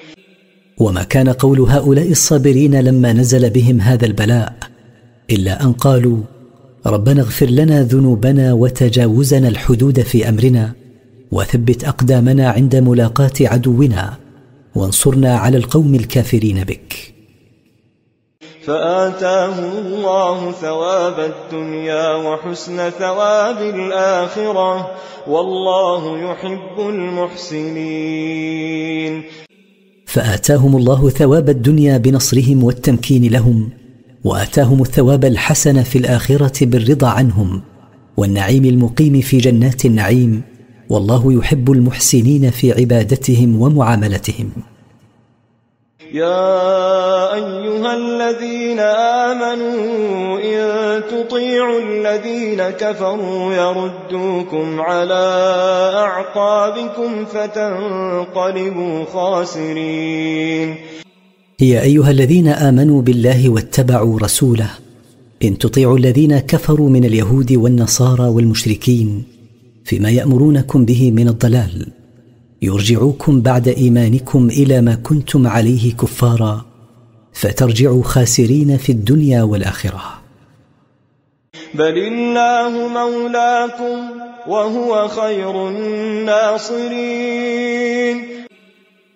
وما 0.81 1.03
كان 1.03 1.29
قول 1.29 1.59
هؤلاء 1.59 2.11
الصابرين 2.11 2.81
لما 2.81 3.13
نزل 3.13 3.49
بهم 3.49 3.81
هذا 3.81 4.05
البلاء 4.05 4.53
إلا 5.31 5.63
أن 5.63 5.73
قالوا 5.73 6.17
ربنا 6.85 7.21
اغفر 7.21 7.45
لنا 7.45 7.83
ذنوبنا 7.83 8.53
وتجاوزنا 8.53 9.47
الحدود 9.47 10.01
في 10.01 10.29
أمرنا 10.29 10.71
وثبت 11.31 11.83
أقدامنا 11.83 12.49
عند 12.49 12.75
ملاقاه 12.75 13.31
عدونا 13.41 14.13
وانصرنا 14.75 15.37
على 15.37 15.57
القوم 15.57 15.95
الكافرين 15.95 16.63
بك. 16.63 17.13
فآتاهم 18.65 19.85
الله 19.85 20.51
ثواب 20.51 21.19
الدنيا 21.19 22.15
وحسن 22.15 22.89
ثواب 22.89 23.61
الآخرة 23.61 24.91
والله 25.27 26.31
يحب 26.31 26.79
المحسنين. 26.79 29.23
فآتاهم 30.11 30.75
الله 30.75 31.09
ثواب 31.09 31.49
الدنيا 31.49 31.97
بنصرهم 31.97 32.63
والتمكين 32.63 33.31
لهم 33.31 33.69
وآتاهم 34.23 34.81
الثواب 34.81 35.25
الحسن 35.25 35.83
في 35.83 35.97
الآخرة 35.97 36.65
بالرضا 36.65 37.07
عنهم 37.07 37.61
والنعيم 38.17 38.65
المقيم 38.65 39.21
في 39.21 39.37
جنات 39.37 39.85
النعيم 39.85 40.41
والله 40.89 41.33
يحب 41.33 41.71
المحسنين 41.71 42.49
في 42.49 42.71
عبادتهم 42.71 43.61
ومعاملتهم. 43.61 44.49
يا 46.13 47.33
أيها 47.33 47.93
الذين 47.95 48.79
آمنوا 49.29 50.39
إن 50.39 51.03
تطيعوا 51.07 51.79
الذين 51.79 52.61
كفروا 52.69 53.53
يردوكم 53.53 54.81
على 54.81 55.23
أعقابكم 55.95 57.25
فتنقلبوا 57.25 59.05
خاسرين. 59.05 60.75
يا 61.61 61.81
أيها 61.81 62.11
الذين 62.11 62.47
آمنوا 62.47 63.01
بالله 63.01 63.49
واتبعوا 63.49 64.19
رسوله 64.19 64.69
إن 65.43 65.57
تطيعوا 65.57 65.97
الذين 65.97 66.39
كفروا 66.39 66.89
من 66.89 67.05
اليهود 67.05 67.51
والنصارى 67.53 68.27
والمشركين 68.27 69.23
فيما 69.83 70.09
يأمرونكم 70.09 70.85
به 70.85 71.11
من 71.11 71.27
الضلال. 71.27 72.00
يرجعوكم 72.63 73.41
بعد 73.41 73.67
إيمانكم 73.67 74.49
إلى 74.49 74.81
ما 74.81 74.95
كنتم 74.95 75.47
عليه 75.47 75.93
كفارا 75.93 76.65
فترجعوا 77.33 78.03
خاسرين 78.03 78.77
في 78.77 78.91
الدنيا 78.91 79.43
والآخرة. 79.43 80.01
بل 81.73 81.97
الله 81.97 82.87
مولاكم 82.87 84.09
وهو 84.47 85.07
خير 85.07 85.69
الناصرين. 85.69 87.01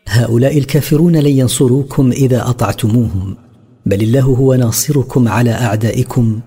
هؤلاء 0.08 0.58
الكافرون 0.58 1.16
لن 1.16 1.32
ينصروكم 1.32 2.12
إذا 2.12 2.50
أطعتموهم 2.50 3.38
بل 3.86 4.02
الله 4.02 4.22
هو 4.22 4.54
ناصركم 4.54 5.28
على 5.28 5.52
أعدائكم 5.52 6.40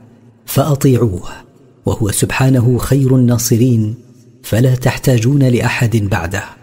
فأطيعوه 0.46 1.28
وهو 1.86 2.10
سبحانه 2.10 2.78
خير 2.78 3.16
الناصرين 3.16 3.94
فلا 4.42 4.74
تحتاجون 4.74 5.42
لأحد 5.42 5.96
بعده. 5.96 6.57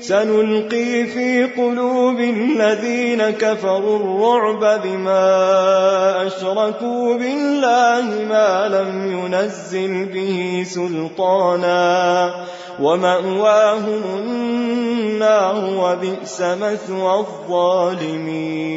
سنلقي 0.00 1.06
في 1.06 1.44
قلوب 1.56 2.20
الذين 2.20 3.30
كفروا 3.30 3.96
الرعب 3.96 4.82
بما 4.82 6.26
أشركوا 6.26 7.18
بالله 7.18 8.24
ما 8.28 8.68
لم 8.68 9.12
ينزل 9.12 10.04
به 10.04 10.64
سلطانا 10.66 12.34
ومأواهم 12.80 14.02
النار 14.18 15.56
وبئس 15.82 16.40
مثوى 16.40 17.14
الظالمين. 17.18 18.70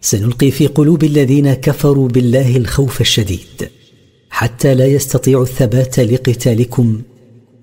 سنلقي 0.00 0.50
في 0.50 0.66
قلوب 0.66 1.04
الذين 1.04 1.54
كفروا 1.54 2.08
بالله 2.08 2.56
الخوف 2.56 3.00
الشديد 3.00 3.70
حتى 4.30 4.74
لا 4.74 4.86
يستطيعوا 4.86 5.42
الثبات 5.42 5.98
لقتالكم 5.98 7.02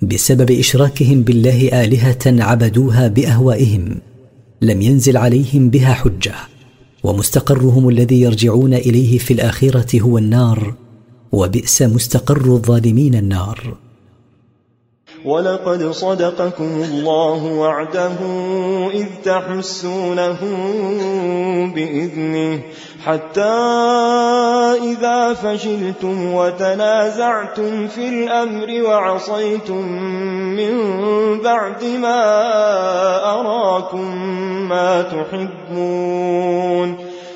بسبب 0.01 0.51
إشراكهم 0.51 1.21
بالله 1.21 1.83
آلهة 1.83 2.19
عبدوها 2.25 3.07
بأهوائهم 3.07 4.01
لم 4.61 4.81
ينزل 4.81 5.17
عليهم 5.17 5.69
بها 5.69 5.93
حجة 5.93 6.35
ومستقرهم 7.03 7.89
الذي 7.89 8.21
يرجعون 8.21 8.73
إليه 8.73 9.17
في 9.17 9.33
الآخرة 9.33 10.01
هو 10.01 10.17
النار 10.17 10.73
وبئس 11.31 11.81
مستقر 11.81 12.45
الظالمين 12.45 13.15
النار. 13.15 13.77
ولقد 15.25 15.91
صدقكم 15.91 16.83
الله 16.91 17.45
وعده 17.45 18.17
إذ 18.93 19.05
تحسونه 19.23 20.37
بإذنه 21.75 22.59
حتى 23.05 23.53
إذا 24.83 25.33
فشلتم 25.33 26.33
وتنازعتم 26.33 27.87
في 27.87 28.09
الأمر 28.09 28.83
وعصيتم 28.83 29.87
من 30.57 30.73
بعد 31.41 31.83
ما 31.83 32.21
أراكم 33.33 34.15
ما 34.69 35.01
تحبون 35.01 37.10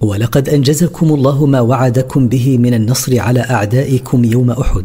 ولقد 0.00 0.48
أنجزكم 0.48 1.14
الله 1.14 1.46
ما 1.46 1.60
وعدكم 1.60 2.28
به 2.28 2.58
من 2.58 2.74
النصر 2.74 3.20
على 3.20 3.40
أعدائكم 3.40 4.24
يوم 4.24 4.50
أحد 4.50 4.84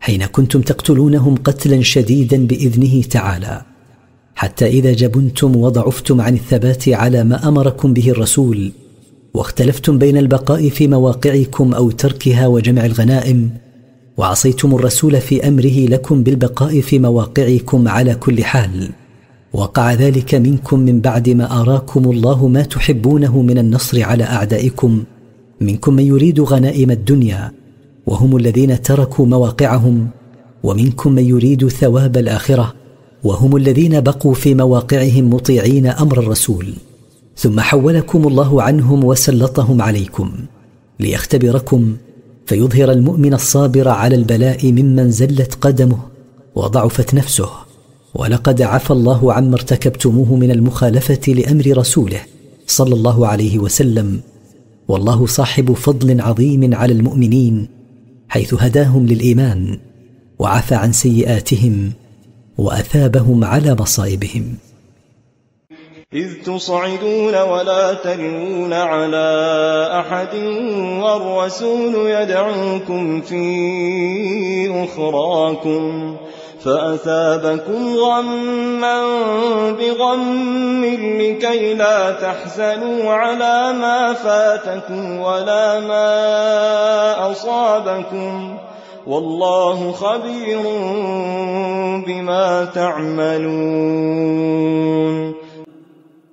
حين 0.00 0.26
كنتم 0.26 0.60
تقتلونهم 0.60 1.34
قتلا 1.34 1.82
شديدا 1.82 2.46
بإذنه 2.46 3.02
تعالى. 3.02 3.62
حتى 4.34 4.66
إذا 4.66 4.92
جبنتم 4.92 5.56
وضعفتم 5.56 6.20
عن 6.20 6.34
الثبات 6.34 6.88
على 6.88 7.24
ما 7.24 7.48
أمركم 7.48 7.92
به 7.92 8.10
الرسول 8.10 8.72
واختلفتم 9.34 9.98
بين 9.98 10.16
البقاء 10.16 10.68
في 10.68 10.88
مواقعكم 10.88 11.74
أو 11.74 11.90
تركها 11.90 12.46
وجمع 12.46 12.86
الغنائم 12.86 13.50
وعصيتم 14.16 14.74
الرسول 14.74 15.20
في 15.20 15.48
أمره 15.48 15.86
لكم 15.86 16.22
بالبقاء 16.22 16.80
في 16.80 16.98
مواقعكم 16.98 17.88
على 17.88 18.14
كل 18.14 18.44
حال. 18.44 18.90
وقع 19.54 19.92
ذلك 19.92 20.34
منكم 20.34 20.80
من 20.80 21.00
بعد 21.00 21.28
ما 21.28 21.60
آراكم 21.60 22.10
الله 22.10 22.48
ما 22.48 22.62
تحبونه 22.62 23.42
من 23.42 23.58
النصر 23.58 24.02
على 24.02 24.24
أعدائكم. 24.24 25.04
منكم 25.60 25.94
من 25.94 26.02
يريد 26.02 26.40
غنائم 26.40 26.90
الدنيا 26.90 27.52
وهم 28.06 28.36
الذين 28.36 28.82
تركوا 28.82 29.26
مواقعهم. 29.26 30.08
ومنكم 30.62 31.12
من 31.12 31.24
يريد 31.24 31.68
ثواب 31.68 32.16
الآخرة 32.16 32.74
وهم 33.24 33.56
الذين 33.56 34.00
بقوا 34.00 34.34
في 34.34 34.54
مواقعهم 34.54 35.34
مطيعين 35.34 35.86
أمر 35.86 36.18
الرسول. 36.18 36.72
ثم 37.36 37.60
حولكم 37.60 38.28
الله 38.28 38.62
عنهم 38.62 39.04
وسلطهم 39.04 39.82
عليكم. 39.82 40.32
ليختبركم 41.00 41.96
فيظهر 42.46 42.92
المؤمن 42.92 43.34
الصابر 43.34 43.88
على 43.88 44.14
البلاء 44.16 44.72
ممن 44.72 45.10
زلت 45.10 45.54
قدمه 45.54 45.98
وضعفت 46.54 47.14
نفسه. 47.14 47.71
ولقد 48.14 48.62
عفى 48.62 48.90
الله 48.90 49.32
عما 49.32 49.54
ارتكبتموه 49.54 50.36
من 50.36 50.50
المخالفة 50.50 51.32
لأمر 51.32 51.78
رسوله 51.78 52.20
صلى 52.66 52.94
الله 52.94 53.26
عليه 53.26 53.58
وسلم. 53.58 54.20
والله 54.88 55.26
صاحب 55.26 55.72
فضل 55.72 56.20
عظيم 56.20 56.74
على 56.74 56.92
المؤمنين 56.92 57.68
حيث 58.28 58.54
هداهم 58.54 59.06
للإيمان 59.06 59.78
وعفى 60.38 60.74
عن 60.74 60.92
سيئاتهم 60.92 61.92
وأثابهم 62.58 63.44
على 63.44 63.76
مصائبهم. 63.80 64.54
إذ 66.14 66.42
تصعدون 66.44 67.34
ولا 67.34 67.94
تلوون 67.94 68.72
على 68.72 69.28
أحد 70.00 70.34
والرسول 71.02 72.10
يدعوكم 72.10 73.20
في 73.20 74.84
أخراكم 74.84 76.16
فأثابكم 76.64 77.94
غما 77.96 79.02
بغم 79.70 80.84
لكي 81.20 81.74
لا 81.74 82.10
تحزنوا 82.10 83.12
على 83.12 83.72
ما 83.78 84.12
فاتكم 84.12 85.18
ولا 85.18 85.80
ما 85.80 87.30
أصابكم 87.32 88.58
والله 89.06 89.92
خبير 89.92 90.62
بما 92.06 92.64
تعملون. 92.64 94.32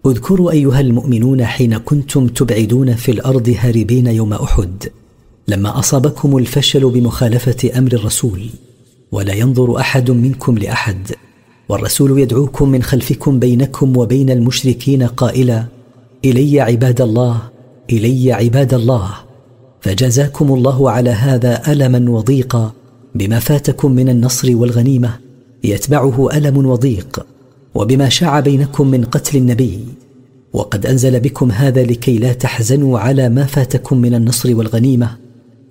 اذكروا 0.05 0.51
أيها 0.51 0.79
المؤمنون 0.79 1.45
حين 1.45 1.77
كنتم 1.77 2.27
تبعدون 2.27 2.95
في 2.95 3.11
الأرض 3.11 3.55
هاربين 3.59 4.07
يوم 4.07 4.33
أحد 4.33 4.83
لما 5.47 5.79
أصابكم 5.79 6.37
الفشل 6.37 6.89
بمخالفة 6.89 7.77
أمر 7.77 7.93
الرسول. 7.93 8.41
ولا 9.11 9.33
ينظر 9.33 9.79
أحد 9.79 10.11
منكم 10.11 10.57
لأحد. 10.57 11.11
والرسول 11.69 12.19
يدعوكم 12.19 12.69
من 12.69 12.83
خلفكم 12.83 13.39
بينكم 13.39 13.97
وبين 13.97 14.29
المشركين 14.29 15.03
قائلا 15.03 15.65
إلي 16.25 16.61
عباد 16.61 17.01
الله 17.01 17.41
إلي 17.89 18.33
عباد 18.33 18.73
الله. 18.73 19.09
فجزاكم 19.81 20.53
الله 20.53 20.91
على 20.91 21.09
هذا 21.09 21.71
ألما 21.71 22.11
وضيقا 22.11 22.71
بما 23.15 23.39
فاتكم 23.39 23.91
من 23.91 24.09
النصر 24.09 24.55
والغنيمة 24.55 25.19
يتبعه 25.63 26.29
ألم 26.33 26.65
وضيق 26.65 27.25
وبما 27.75 28.09
شاع 28.09 28.39
بينكم 28.39 28.87
من 28.87 29.03
قتل 29.03 29.37
النبي. 29.37 29.85
وقد 30.53 30.85
أنزل 30.85 31.19
بكم 31.19 31.51
هذا 31.51 31.83
لكي 31.83 32.17
لا 32.17 32.33
تحزنوا 32.33 32.99
على 32.99 33.29
ما 33.29 33.45
فاتكم 33.45 33.97
من 33.97 34.15
النصر 34.15 34.55
والغنيمة 34.55 35.17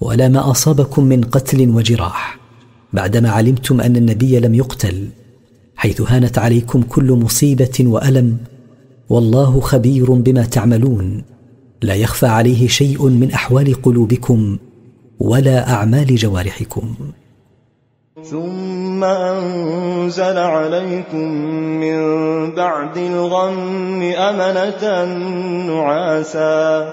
ولا 0.00 0.28
ما 0.28 0.50
أصابكم 0.50 1.04
من 1.04 1.20
قتل 1.24 1.68
وجراح. 1.70 2.37
بعدما 2.92 3.30
علمتم 3.30 3.80
أن 3.80 3.96
النبي 3.96 4.40
لم 4.40 4.54
يقتل 4.54 5.08
حيث 5.76 6.00
هانت 6.00 6.38
عليكم 6.38 6.82
كل 6.82 7.12
مصيبة 7.12 7.80
وألم 7.80 8.36
والله 9.08 9.60
خبير 9.60 10.12
بما 10.12 10.42
تعملون. 10.42 11.24
لا 11.82 11.94
يخفى 11.94 12.26
عليه 12.26 12.68
شيء 12.68 13.08
من 13.08 13.30
أحوال 13.30 13.82
قلوبكم 13.82 14.58
ولا 15.18 15.70
أعمال 15.70 16.16
جوارحكم. 16.16 16.94
ثم 18.24 19.04
أنزل 19.04 20.38
عليكم 20.38 21.26
من 21.80 21.98
بعد 22.54 22.96
الغم 22.96 24.02
أمنة 24.02 25.04
نعاسا. 25.66 26.92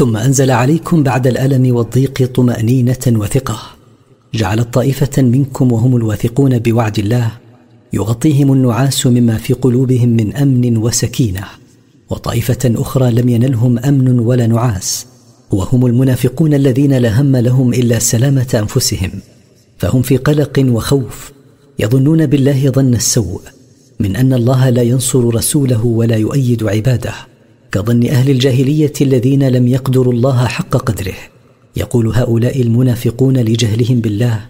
ثم 0.00 0.16
أنزل 0.16 0.50
عليكم 0.50 1.02
بعد 1.02 1.26
الألم 1.26 1.76
والضيق 1.76 2.30
طمأنينة 2.34 3.06
وثقة. 3.06 3.60
جعلت 4.34 4.74
طائفة 4.74 5.22
منكم 5.22 5.72
وهم 5.72 5.96
الواثقون 5.96 6.58
بوعد 6.58 6.98
الله. 6.98 7.30
يغطيهم 7.92 8.52
النعاس 8.52 9.06
مما 9.06 9.36
في 9.36 9.52
قلوبهم 9.52 10.08
من 10.08 10.36
أمن 10.36 10.76
وسكينة. 10.76 11.44
وطائفة 12.10 12.58
أخرى 12.64 13.10
لم 13.10 13.28
ينلهم 13.28 13.78
أمن 13.78 14.18
ولا 14.18 14.46
نعاس. 14.46 15.06
وهم 15.50 15.86
المنافقون 15.86 16.54
الذين 16.54 16.92
لا 16.92 17.20
هم 17.20 17.36
لهم 17.36 17.74
إلا 17.74 17.98
سلامة 17.98 18.46
أنفسهم. 18.54 19.10
فهم 19.78 20.02
في 20.02 20.16
قلق 20.16 20.64
وخوف. 20.68 21.32
يظنون 21.78 22.26
بالله 22.26 22.70
ظن 22.70 22.94
السوء. 22.94 23.40
من 24.00 24.16
أن 24.16 24.32
الله 24.32 24.70
لا 24.70 24.82
ينصر 24.82 25.34
رسوله 25.34 25.86
ولا 25.86 26.16
يؤيد 26.16 26.64
عباده. 26.64 27.29
كظن 27.72 28.06
أهل 28.06 28.30
الجاهلية 28.30 28.92
الذين 29.00 29.48
لم 29.48 29.68
يقدروا 29.68 30.12
الله 30.12 30.46
حق 30.46 30.76
قدره. 30.76 31.14
يقول 31.76 32.06
هؤلاء 32.08 32.62
المنافقون 32.62 33.36
لجهلهم 33.36 34.00
بالله 34.00 34.40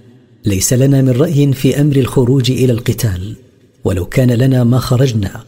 ليس 0.44 0.72
لنا 0.72 1.02
من 1.02 1.10
رأي 1.10 1.52
في 1.52 1.80
أمر 1.80 1.96
الخروج 1.96 2.50
إلى 2.50 2.72
القتال 2.72 3.36
ولو 3.84 4.06
كان 4.06 4.30
لنا 4.30 4.64
ما 4.64 4.78
خرجنا. 4.78 5.44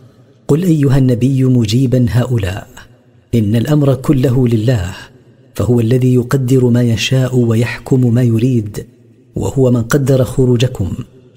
قل 0.48 0.62
أيها 0.62 0.98
النبي 0.98 1.44
مجيبا 1.44 2.06
هؤلاء 2.10 2.68
إن 3.34 3.56
الأمر 3.56 3.94
كله 3.94 4.48
لله 4.48 4.94
فهو 5.54 5.80
الذي 5.80 6.14
يقدر 6.14 6.64
ما 6.66 6.82
يشاء 6.82 7.36
ويحكم 7.36 8.14
ما 8.14 8.22
يريد 8.22 8.86
وهو 9.36 9.70
من 9.70 9.82
قدر 9.82 10.24
خروجكم. 10.24 10.92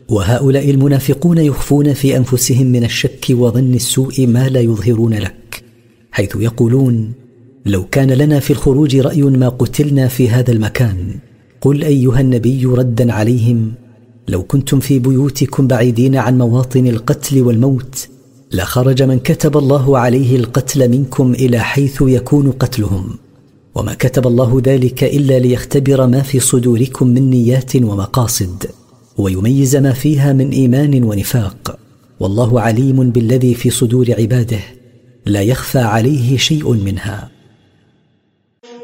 وهؤلاء 0.09 0.69
المنافقون 0.69 1.38
يخفون 1.38 1.93
في 1.93 2.17
أنفسهم 2.17 2.67
من 2.67 2.83
الشك 2.83 3.25
وظن 3.29 3.73
السوء 3.73 4.27
ما 4.27 4.49
لا 4.49 4.59
يظهرون 4.59 5.13
لك. 5.13 5.44
حيث 6.16 6.36
يقولون 6.36 7.11
لو 7.66 7.86
كان 7.91 8.11
لنا 8.11 8.39
في 8.39 8.51
الخروج 8.51 8.95
رأي 8.95 9.22
ما 9.22 9.49
قتلنا 9.49 10.07
في 10.07 10.30
هذا 10.30 10.51
المكان 10.51 11.16
قل 11.61 11.84
أيها 11.84 12.22
النبي 12.22 12.66
ردا 12.66 13.13
عليهم 13.13 13.74
لو 14.28 14.43
كنتم 14.43 14.80
في 14.80 14.99
بيوتكم 14.99 15.68
بعيدين 15.68 16.16
عن 16.16 16.38
مواطن 16.38 16.88
القتل 16.88 17.41
والموت 17.41 18.07
لخرج 18.51 19.03
من 19.03 19.20
كتب 19.20 19.57
الله 19.57 19.97
عليه 19.97 20.36
القتل 20.36 20.89
منكم 20.89 21.32
إلى 21.32 21.59
حيث 21.59 22.01
يكون 22.01 22.51
قتلهم 22.51 23.09
وما 23.76 23.93
كتب 23.93 24.28
الله 24.28 24.61
ذلك 24.66 25.03
إلا 25.03 25.39
ليختبر 25.39 26.07
ما 26.07 26.22
في 26.22 26.39
صدوركم 26.39 27.07
من 27.07 27.30
نيات 27.30 27.76
ومقاصد 27.76 28.66
ويميز 29.18 29.76
ما 29.76 29.93
فيها 29.93 30.34
من 30.34 30.49
إيمان 30.49 31.03
ونفاق 31.03 31.80
والله 32.20 32.61
عليم 32.61 33.09
بالذي 33.11 33.53
في 33.53 33.70
صدور 33.70 34.05
عباده. 34.20 34.59
لا 35.26 35.41
يخفى 35.41 35.80
عليه 35.80 36.38
شيء 36.38 36.73
منها. 36.73 37.30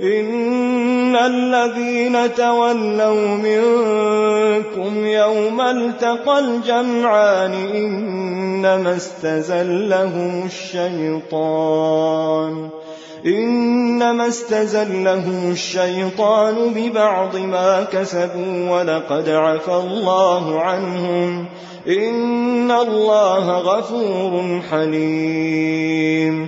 إن 0.02 1.16
الذين 1.16 2.36
تولوا 2.36 3.28
منكم 3.38 5.06
يوم 5.06 5.62
التقى 5.62 6.39
الجمعان 6.39 7.54
إنما 7.54 8.96
استزلهم 8.96 10.46
الشيطان. 10.46 12.02
إنما 13.26 14.28
استزلهم 14.28 15.52
الشيطان 15.52 16.74
ببعض 16.74 17.38
ما 17.38 17.84
كسبوا 17.84 18.70
ولقد 18.72 19.30
عفى 19.30 19.74
الله 19.74 20.62
عنهم 20.62 21.46
إن 21.88 22.72
الله 22.72 23.58
غفور 23.58 24.62
حليم. 24.62 26.48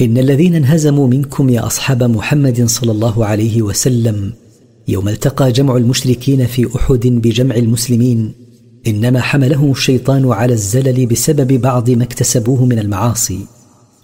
إن 0.00 0.18
الذين 0.18 0.54
انهزموا 0.54 1.08
منكم 1.08 1.48
يا 1.48 1.66
أصحاب 1.66 2.02
محمد 2.02 2.64
صلى 2.64 2.92
الله 2.92 3.26
عليه 3.26 3.62
وسلم 3.62 4.32
يوم 4.88 5.08
التقى 5.08 5.52
جمع 5.52 5.76
المشركين 5.76 6.46
في 6.46 6.68
أحد 6.76 7.06
بجمع 7.06 7.54
المسلمين 7.54 8.34
إنما 8.86 9.20
حملهم 9.20 9.70
الشيطان 9.70 10.32
على 10.32 10.52
الزلل 10.52 11.06
بسبب 11.06 11.52
بعض 11.52 11.90
ما 11.90 12.04
اكتسبوه 12.04 12.64
من 12.64 12.78
المعاصي 12.78 13.46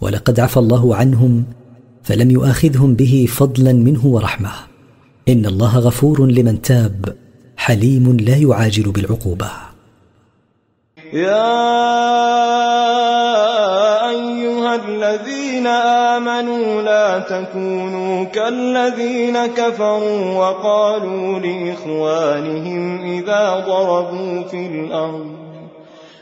ولقد 0.01 0.41
عفى 0.41 0.57
الله 0.57 0.97
عنهم 0.97 1.45
فلم 2.03 2.31
يؤاخذهم 2.31 2.95
به 2.95 3.27
فضلا 3.29 3.73
منه 3.73 4.07
ورحمة. 4.07 4.51
إن 5.29 5.47
الله 5.47 5.79
غفور 5.79 6.27
لمن 6.27 6.63
تاب 6.63 7.17
حليم 7.57 8.17
لا 8.17 8.37
يعاجل 8.37 8.91
بالعقوبة. 8.91 9.51
يا 11.13 11.53
أيها 14.11 14.75
الذين 14.75 15.67
آمنوا 16.17 16.83
لا 16.83 17.19
تكونوا 17.19 18.25
كالذين 18.25 19.47
كفروا 19.47 20.35
وقالوا 20.35 21.39
لإخوانهم 21.39 23.01
إذا 23.03 23.65
ضربوا 23.67 24.43
في 24.43 24.67
الأرض. 24.67 25.42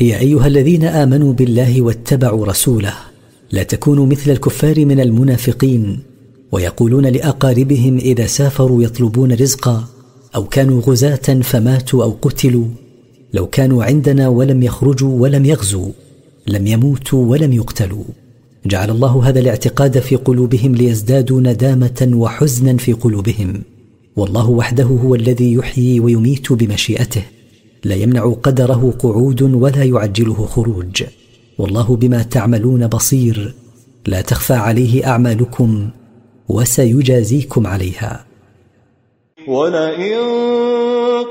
يا 0.00 0.18
أيها 0.18 0.46
الذين 0.46 0.84
آمنوا 0.84 1.32
بالله 1.32 1.82
واتبعوا 1.82 2.46
رسوله 2.46 2.94
لا 3.52 3.62
تكونوا 3.62 4.06
مثل 4.06 4.30
الكفار 4.30 4.84
من 4.84 5.00
المنافقين 5.00 5.98
ويقولون 6.52 7.06
لأقاربهم 7.06 7.96
إذا 7.96 8.26
سافروا 8.26 8.82
يطلبون 8.82 9.32
رزقا 9.32 9.84
أو 10.34 10.44
كانوا 10.44 10.80
غزاة 10.80 11.40
فماتوا 11.42 12.04
أو 12.04 12.16
قتلوا 12.22 12.64
لو 13.34 13.46
كانوا 13.46 13.84
عندنا 13.84 14.28
ولم 14.28 14.62
يخرجوا 14.62 15.20
ولم 15.20 15.44
يغزوا 15.44 15.92
لم 16.46 16.66
يموتوا 16.66 17.26
ولم 17.26 17.52
يقتلوا. 17.52 18.04
جعل 18.66 18.90
الله 18.90 19.28
هذا 19.28 19.40
الاعتقاد 19.40 19.98
في 19.98 20.16
قلوبهم 20.16 20.74
ليزدادوا 20.74 21.40
ندامة 21.40 22.10
وحزنا 22.12 22.76
في 22.76 22.92
قلوبهم 22.92 23.62
والله 24.16 24.50
وحده 24.50 24.84
هو 24.84 25.14
الذي 25.14 25.52
يحيي 25.52 26.00
ويميت 26.00 26.52
بمشيئته. 26.52 27.22
لا 27.84 27.94
يمنع 27.94 28.34
قدره 28.42 28.94
قعود 28.98 29.42
ولا 29.42 29.84
يعجله 29.84 30.46
خروج. 30.46 31.02
والله 31.58 31.96
بما 31.96 32.22
تعملون 32.22 32.86
بصير. 32.86 33.54
لا 34.06 34.20
تخفى 34.20 34.54
عليه 34.54 35.06
أعمالكم 35.06 35.88
وسيجازيكم 36.48 37.66
عليها. 37.66 38.24
ولئن 39.48 40.18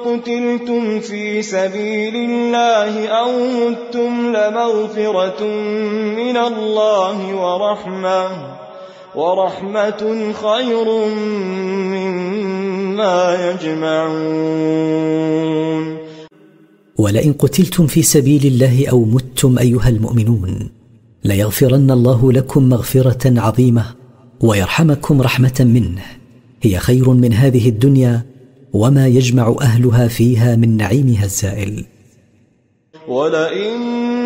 قتلتم 0.06 1.00
في 1.00 1.42
سبيل 1.42 2.16
الله 2.16 3.08
أو 3.08 3.32
متم 3.32 4.32
لمغفرة 4.32 5.44
من 6.18 6.38
الله 6.38 7.36
ورحمة 7.36 8.30
ورحمة 9.16 10.34
خير 10.34 11.08
مما 11.96 13.20
يجمعون. 13.50 15.18
ولئن 16.98 17.34
قتلتم 17.34 17.88
في 17.88 18.02
سبيل 18.04 18.46
الله 18.46 18.88
أو 18.88 19.06
متم 19.06 19.58
أيها 19.60 19.90
المؤمنون 19.90 20.70
ليغفرن 21.24 21.92
الله 21.92 22.32
لكم 22.32 22.70
مغفرة 22.70 23.40
عظيمة 23.40 23.86
ويرحمكم 24.42 25.22
رحمة 25.22 25.56
منه. 25.60 26.02
هي 26.62 26.80
خير 26.80 27.10
من 27.10 27.34
هذه 27.34 27.70
الدنيا 27.70 28.26
وما 28.74 29.08
يجمع 29.08 29.56
أهلها 29.62 30.08
فيها 30.08 30.56
من 30.56 30.78
نعيمها 30.78 31.26
الزائل. 31.26 31.86
ولئن 33.08 33.78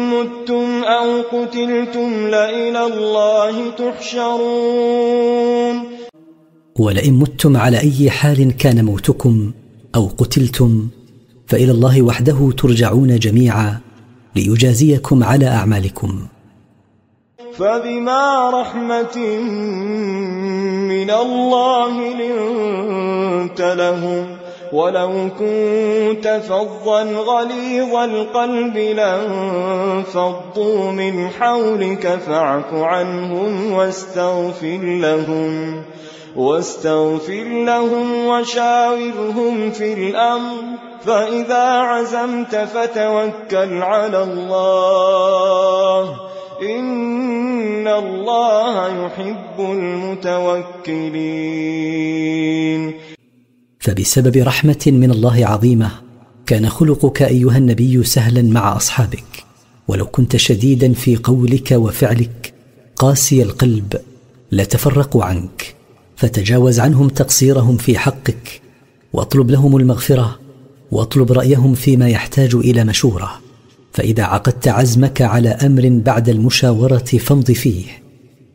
متم 0.10 0.84
أو 0.84 1.22
قتلتم 1.22 2.28
لإلى 2.28 2.86
الله 2.94 3.72
تحشرون. 3.72 5.12
ولئن 6.76 7.14
متم 7.14 7.58
على 7.58 7.80
أي 7.80 8.10
حال 8.10 8.52
كان 8.58 8.86
موتكم 8.86 9.52
أو 9.96 10.08
قتلتم 10.18 10.88
فإلى 11.52 11.72
الله 11.72 12.02
وحده 12.02 12.52
ترجعون 12.58 13.20
جميعا 13.20 13.80
ليجازيكم 14.36 15.24
على 15.24 15.48
أعمالكم. 15.48 16.20
فبما 17.54 18.50
رحمة 18.50 19.18
من 20.88 21.12
الله 21.12 21.94
لنت 22.22 23.62
لهم 23.62 24.38
ولو 24.74 25.30
كنت 25.40 26.42
فظا 26.48 27.04
غليظ 27.04 27.96
القلب 27.96 28.78
لانفضوا 28.78 30.52
من 30.92 31.30
حولك 31.30 32.20
فاعف 32.28 32.74
عنهم 32.74 33.72
واستغفر 33.74 34.80
لهم 34.82 35.84
واستغفر 36.36 37.44
لهم 37.44 38.26
وشاورهم 38.26 39.72
في 39.72 39.94
الأمر. 39.94 40.91
فإذا 41.06 41.64
عزمت 41.64 42.56
فتوكل 42.56 43.82
على 43.82 44.24
الله. 44.24 46.04
إن 46.62 47.88
الله 47.88 49.06
يحب 49.06 49.60
المتوكلين. 49.60 51.12
فبسبب 53.80 54.38
رحمة 54.38 54.84
من 54.88 55.12
الله 55.12 55.46
عظيمة 55.46 55.92
كان 56.46 56.70
خلقك 56.70 57.22
أيها 57.22 57.58
النبي 57.58 58.04
سهلا 58.04 58.42
مع 58.42 58.76
أصحابك. 58.76 59.44
ولو 59.88 60.06
كنت 60.06 60.36
شديدا 60.36 60.94
في 60.94 61.16
قولك 61.16 61.72
وفعلك 61.72 62.54
قاسي 62.96 63.44
القلب 63.44 64.02
لتفرقوا 64.52 65.24
عنك. 65.24 65.76
فتجاوز 66.16 66.80
عنهم 66.80 67.08
تقصيرهم 67.08 67.78
في 67.78 67.98
حقك 67.98 68.62
واطلب 69.14 69.52
لهم 69.52 69.78
المغفرة 69.78 70.41
واطلب 70.92 71.32
رأيهم 71.32 71.74
فيما 71.74 72.10
يحتاج 72.10 72.56
إلى 72.56 72.84
مشورة 72.84 73.32
فإذا 73.94 74.24
عقدت 74.24 74.68
عزمك 74.68 75.22
على 75.22 75.50
أمر 75.50 76.02
بعد 76.06 76.30
المشاورة 76.30 76.98
فامض 76.98 77.52
فيه 77.52 77.86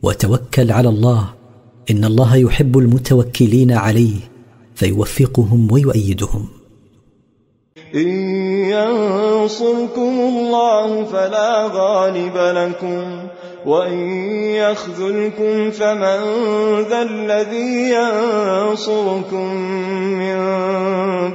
وتوكل 0.03 0.71
على 0.71 0.89
الله 0.89 1.29
إن 1.91 2.05
الله 2.05 2.35
يحب 2.35 2.77
المتوكلين 2.77 3.71
عليه 3.71 4.15
فيوفقهم 4.75 5.71
ويؤيدهم. 5.71 6.47
إن 7.95 8.09
ينصركم 8.69 10.19
الله 10.19 11.05
فلا 11.05 11.69
غالب 11.73 12.37
لكم 12.37 13.27
وإن 13.65 13.99
يخذلكم 14.55 15.71
فمن 15.71 16.19
ذا 16.89 17.01
الذي 17.01 17.89
ينصركم 17.89 19.53
من 20.21 20.37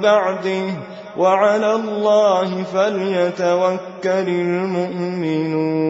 بعده. 0.01 0.92
وعلى 1.19 1.75
الله 1.75 2.63
فليتوكل 2.63 4.29
المؤمنون. 4.29 5.83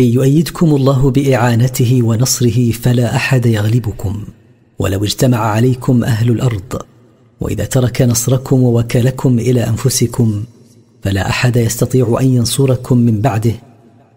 إن 0.00 0.04
يؤيدكم 0.04 0.66
الله 0.66 1.10
بإعانته 1.10 2.00
ونصره 2.02 2.70
فلا 2.70 3.16
أحد 3.16 3.46
يغلبكم. 3.46 4.24
ولو 4.78 5.04
اجتمع 5.04 5.38
عليكم 5.38 6.04
أهل 6.04 6.30
الأرض 6.30 6.82
وإذا 7.40 7.64
ترك 7.64 8.02
نصركم 8.02 8.62
ووكلكم 8.62 9.38
إلى 9.38 9.68
أنفسكم 9.68 10.44
فلا 11.02 11.28
أحد 11.28 11.56
يستطيع 11.56 12.18
أن 12.20 12.26
ينصركم 12.26 12.98
من 12.98 13.20
بعده. 13.20 13.54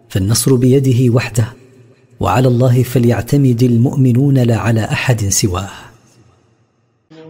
فالنصر 0.08 0.54
بيده 0.54 1.14
وحده 1.14 1.44
وعلى 2.20 2.48
الله 2.48 2.82
فليعتمد 2.82 3.62
المؤمنون 3.62 4.38
لا 4.38 4.56
على 4.56 4.84
أحد 4.84 5.28
سواه. 5.28 5.87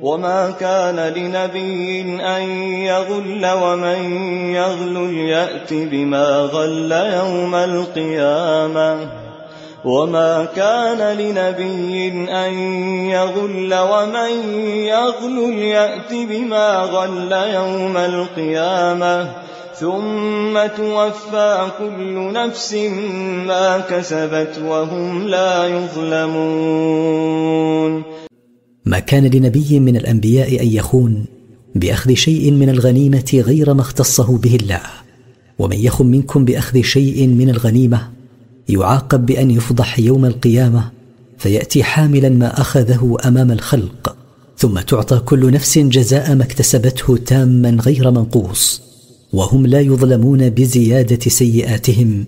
وما 0.02 0.50
كان 0.50 0.96
لنبي 0.96 2.00
ان 2.20 2.42
يغل 2.62 3.46
ومن 3.46 4.00
يغل 4.54 5.14
يات 5.14 5.72
بما 5.72 6.48
غل 6.52 6.92
يوم 6.92 7.54
القيامه 7.54 8.98
وما 9.84 10.44
كان 10.56 11.18
لنبي 11.18 12.08
أن 12.30 12.52
يغل 13.10 13.74
ومن 13.74 14.58
يغل 14.64 15.58
يأت 15.58 16.12
بما 16.12 16.76
غل 16.76 17.32
يوم 17.32 17.96
القيامة 17.96 19.28
ثم 19.74 20.66
توفى 20.76 21.66
كل 21.78 22.32
نفس 22.32 22.74
ما 23.46 23.78
كسبت 23.78 24.58
وهم 24.64 25.28
لا 25.28 25.66
يظلمون 25.66 26.88
ما 28.88 28.98
كان 28.98 29.26
لنبي 29.26 29.80
من 29.80 29.96
الأنبياء 29.96 30.62
أن 30.62 30.66
يخون 30.66 31.24
بأخذ 31.74 32.14
شيء 32.14 32.50
من 32.50 32.68
الغنيمة 32.68 33.42
غير 33.46 33.74
ما 33.74 33.80
اختصه 33.80 34.38
به 34.38 34.56
الله. 34.56 34.80
ومن 35.58 35.76
يخن 35.76 36.06
منكم 36.06 36.44
بأخذ 36.44 36.80
شيء 36.82 37.26
من 37.26 37.50
الغنيمة 37.50 38.08
يعاقب 38.68 39.26
بأن 39.26 39.50
يفضح 39.50 39.98
يوم 39.98 40.24
القيامة 40.24 40.90
فيأتي 41.38 41.82
حاملا 41.82 42.28
ما 42.28 42.60
أخذه 42.60 43.16
أمام 43.24 43.52
الخلق 43.52 44.16
ثم 44.56 44.80
تعطى 44.80 45.18
كل 45.18 45.52
نفس 45.52 45.78
جزاء 45.78 46.34
ما 46.34 46.44
اكتسبته 46.44 47.16
تاما 47.16 47.70
غير 47.70 48.10
منقوص. 48.10 48.82
وهم 49.32 49.66
لا 49.66 49.80
يظلمون 49.80 50.50
بزيادة 50.50 51.30
سيئاتهم 51.30 52.24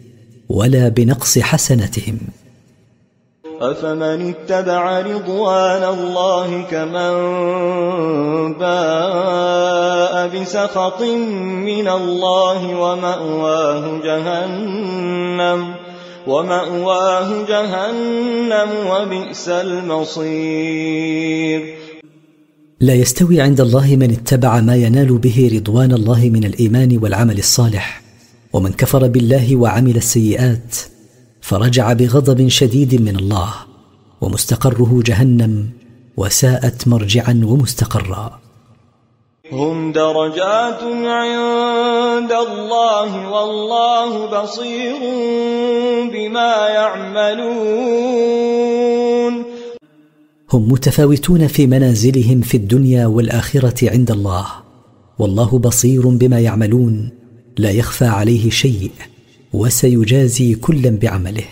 ولا 0.49 0.89
بنقص 0.89 1.39
حسناتهم. 1.39 2.19
أفمن 3.61 4.35
اتبع 4.35 5.01
رضوان 5.01 5.83
الله 5.85 6.63
كمن 6.63 7.13
باء 8.57 10.29
بسخط 10.29 11.03
من 11.69 11.89
الله 11.89 12.61
ومأواه 12.81 14.01
جهنم 14.05 15.75
ومأواه 16.27 17.29
جهنم 17.49 18.71
وبئس 18.91 19.49
المصير. 19.49 20.81
لا 22.81 22.95
يستوي 22.95 23.41
عند 23.41 23.61
الله 23.61 23.97
من 23.97 24.11
اتبع 24.11 24.61
ما 24.61 24.77
ينال 24.77 25.19
به 25.19 25.51
رضوان 25.55 25.93
الله 25.93 26.31
من 26.33 26.45
الإيمان 26.45 26.99
والعمل 27.03 27.39
الصالح 27.39 28.03
ومن 28.53 28.73
كفر 28.73 29.07
بالله 29.07 29.57
وعمل 29.57 29.97
السيئات 29.97 30.90
فرجع 31.41 31.93
بغضب 31.93 32.49
شديد 32.49 33.03
من 33.03 33.17
الله 33.17 33.55
ومستقره 34.21 35.03
جهنم 35.05 35.69
وساءت 36.17 36.89
مرجعا 36.89 37.41
ومستقرا. 37.45 38.41
هم 39.53 39.93
درجات 39.93 40.83
عند 41.05 42.33
الله 42.33 43.31
والله 43.33 44.43
بصير 44.43 44.97
بما 46.13 46.69
يعملون. 46.69 48.31
هم 50.53 50.73
متفاوتون 50.73 51.47
في 51.47 51.67
منازلهم 51.67 52.41
في 52.41 52.57
الدنيا 52.57 53.07
والآخرة 53.07 53.91
عند 53.91 54.11
الله 54.11 54.47
والله 55.19 55.59
بصير 55.59 56.09
بما 56.09 56.41
يعملون 56.41 57.11
لا 57.59 57.71
يخفى 57.71 58.05
عليه 58.05 58.51
شيء. 58.51 58.91
وسيجازي 59.55 60.55
كلا 60.55 60.99
بعمله. 61.03 61.45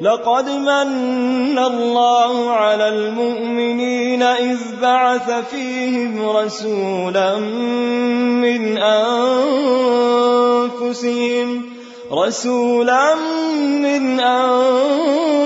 لقد 0.00 0.44
من 0.44 1.58
الله 1.58 2.50
على 2.50 2.88
المؤمنين 2.88 4.22
إذ 4.22 4.58
بعث 4.82 5.30
فيهم 5.50 6.26
رسولا 6.26 7.38
من 7.38 8.78
أنفسهم 10.78 11.62
رسولا 12.12 13.14
من 13.84 14.20
أنفسهم 14.20 15.44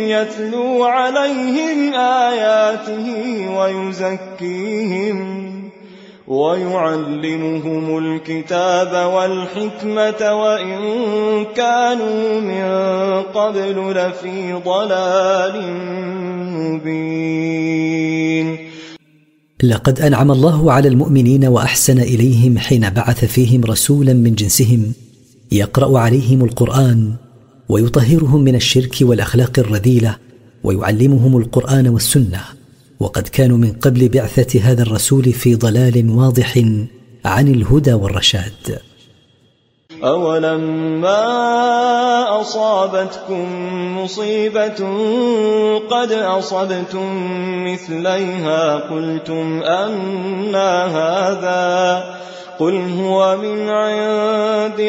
يتلو 0.00 0.84
عليهم 0.84 1.94
آياته 1.94 3.06
ويزكيهم. 3.58 5.47
ويعلمهم 6.28 7.98
الكتاب 7.98 9.12
والحكمة 9.14 10.34
وإن 10.34 10.78
كانوا 11.56 12.40
من 12.40 12.66
قبل 13.22 13.90
لفي 13.90 14.52
ضلال 14.52 15.72
مبين. 16.58 18.58
لقد 19.62 20.00
أنعم 20.00 20.30
الله 20.30 20.72
على 20.72 20.88
المؤمنين 20.88 21.44
وأحسن 21.44 22.00
إليهم 22.00 22.58
حين 22.58 22.90
بعث 22.90 23.24
فيهم 23.24 23.64
رسولا 23.64 24.12
من 24.12 24.34
جنسهم 24.34 24.92
يقرأ 25.52 25.98
عليهم 25.98 26.44
القرآن 26.44 27.12
ويطهرهم 27.68 28.40
من 28.40 28.54
الشرك 28.54 28.96
والأخلاق 29.00 29.58
الرذيلة 29.58 30.16
ويعلمهم 30.64 31.36
القرآن 31.36 31.88
والسنة. 31.88 32.57
وقد 33.00 33.28
كانوا 33.28 33.58
من 33.58 33.72
قبل 33.72 34.08
بعثة 34.08 34.60
هذا 34.60 34.82
الرسول 34.82 35.32
في 35.32 35.54
ضلال 35.54 36.10
واضح 36.10 36.58
عن 37.24 37.48
الهدى 37.48 37.92
والرشاد. 37.92 38.78
أولما 40.04 41.20
أصابتكم 42.40 43.44
مصيبة 43.98 44.80
قد 45.90 46.12
أصبتم 46.12 47.08
مثليها 47.66 48.76
قلتم 48.76 49.62
أنا 49.62 50.86
هذا 50.86 52.04
قل 52.58 52.74
هو 52.98 53.36
من 53.36 53.68
عند 53.68 54.80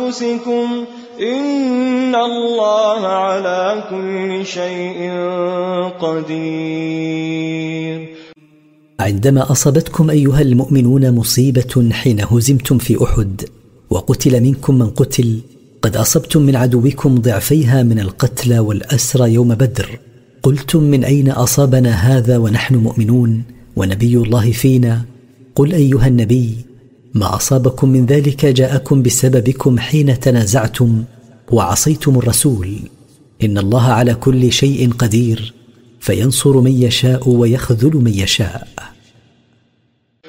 أنفسكم 0.00 0.84
إن 1.20 2.14
الله 2.14 3.06
على 3.06 3.84
كل 3.90 4.46
شيء 4.46 5.12
قدير. 6.00 7.42
عندما 9.00 9.52
أصابتكم 9.52 10.10
أيها 10.10 10.40
المؤمنون 10.40 11.14
مصيبة 11.14 11.90
حين 11.92 12.20
هزمتم 12.20 12.78
في 12.78 13.04
أحد 13.04 13.42
وقتل 13.90 14.40
منكم 14.40 14.78
من 14.78 14.90
قتل 14.90 15.40
قد 15.82 15.96
أصبتم 15.96 16.42
من 16.42 16.56
عدوكم 16.56 17.14
ضعفيها 17.14 17.82
من 17.82 18.00
القتلى 18.00 18.58
والاسرى 18.58 19.32
يوم 19.32 19.54
بدر. 19.54 19.98
قلتم 20.42 20.82
من 20.82 21.04
أين 21.04 21.30
أصابنا 21.30 21.90
هذا 21.90 22.38
ونحن 22.38 22.74
مؤمنون 22.74 23.42
ونبي 23.76 24.16
الله 24.16 24.52
فينا؟ 24.52 25.02
قل 25.54 25.72
أيها 25.72 26.06
النبي 26.06 26.71
ما 27.14 27.36
أصابكم 27.36 27.88
من 27.88 28.06
ذلك 28.06 28.46
جاءكم 28.46 29.02
بسببكم 29.02 29.78
حين 29.78 30.20
تنازعتم 30.20 31.04
وعصيتم 31.52 32.18
الرسول. 32.18 32.78
إن 33.42 33.58
الله 33.58 33.82
على 33.82 34.14
كل 34.14 34.52
شيء 34.52 34.92
قدير 34.92 35.54
فينصر 36.00 36.60
من 36.60 36.82
يشاء 36.82 37.28
ويخذل 37.28 37.96
من 37.96 38.14
يشاء. 38.14 38.68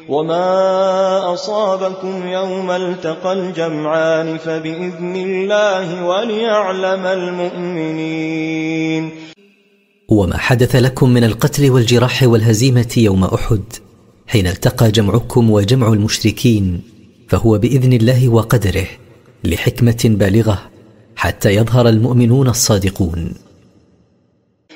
وما 0.09 1.34
أصابكم 1.34 2.27
يوم 2.27 2.71
التقى 2.71 3.34
الجمعان 3.34 4.38
فبإذن 4.38 5.15
الله 5.15 6.05
وليعلم 6.05 7.05
المؤمنين. 7.05 9.11
وما 10.09 10.38
حدث 10.38 10.75
لكم 10.75 11.09
من 11.09 11.23
القتل 11.23 11.69
والجراح 11.69 12.23
والهزيمة 12.23 12.93
يوم 12.97 13.23
أحد؟ 13.23 13.63
حين 14.34 14.47
التقى 14.47 14.91
جمعكم 14.91 15.51
وجمع 15.51 15.88
المشركين 15.88 16.81
فهو 17.29 17.57
بإذن 17.57 17.93
الله 17.93 18.29
وقدره 18.29 18.86
لحكمة 19.43 19.99
بالغة 20.05 20.61
حتى 21.15 21.49
يظهر 21.49 21.89
المؤمنون 21.89 22.47
الصادقون. 22.47 23.34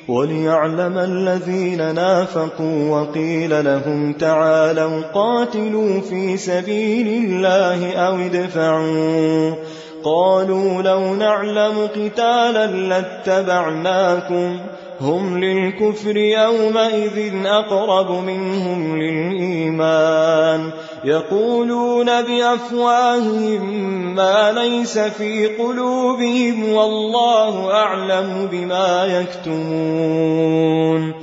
وليعلم 0.07 0.97
الذين 0.97 1.95
نافقوا 1.95 3.01
وقيل 3.01 3.65
لهم 3.65 4.13
تعالوا 4.13 5.01
قاتلوا 5.01 6.01
في 6.01 6.37
سبيل 6.37 7.07
الله 7.07 7.93
أو 7.93 8.15
ادفعوا. 8.15 9.55
قالوا 10.03 10.81
لو 10.81 11.15
نعلم 11.15 11.87
قتالا 11.95 12.67
لاتبعناكم. 12.67 14.59
هم 15.01 15.37
للكفر 15.37 16.17
يومئذ 16.17 17.45
أقرب 17.45 18.23
منهم 18.23 19.01
للإيمان. 19.01 20.71
يقولون 21.05 22.05
بأفواههم 22.05 23.75
ما 24.15 24.51
ليس 24.51 24.97
في 24.97 25.47
قلوبهم 25.47 26.69
والله 26.69 27.71
أعلم 27.71 28.47
بما 28.51 29.05
يكتمون. 29.05 31.13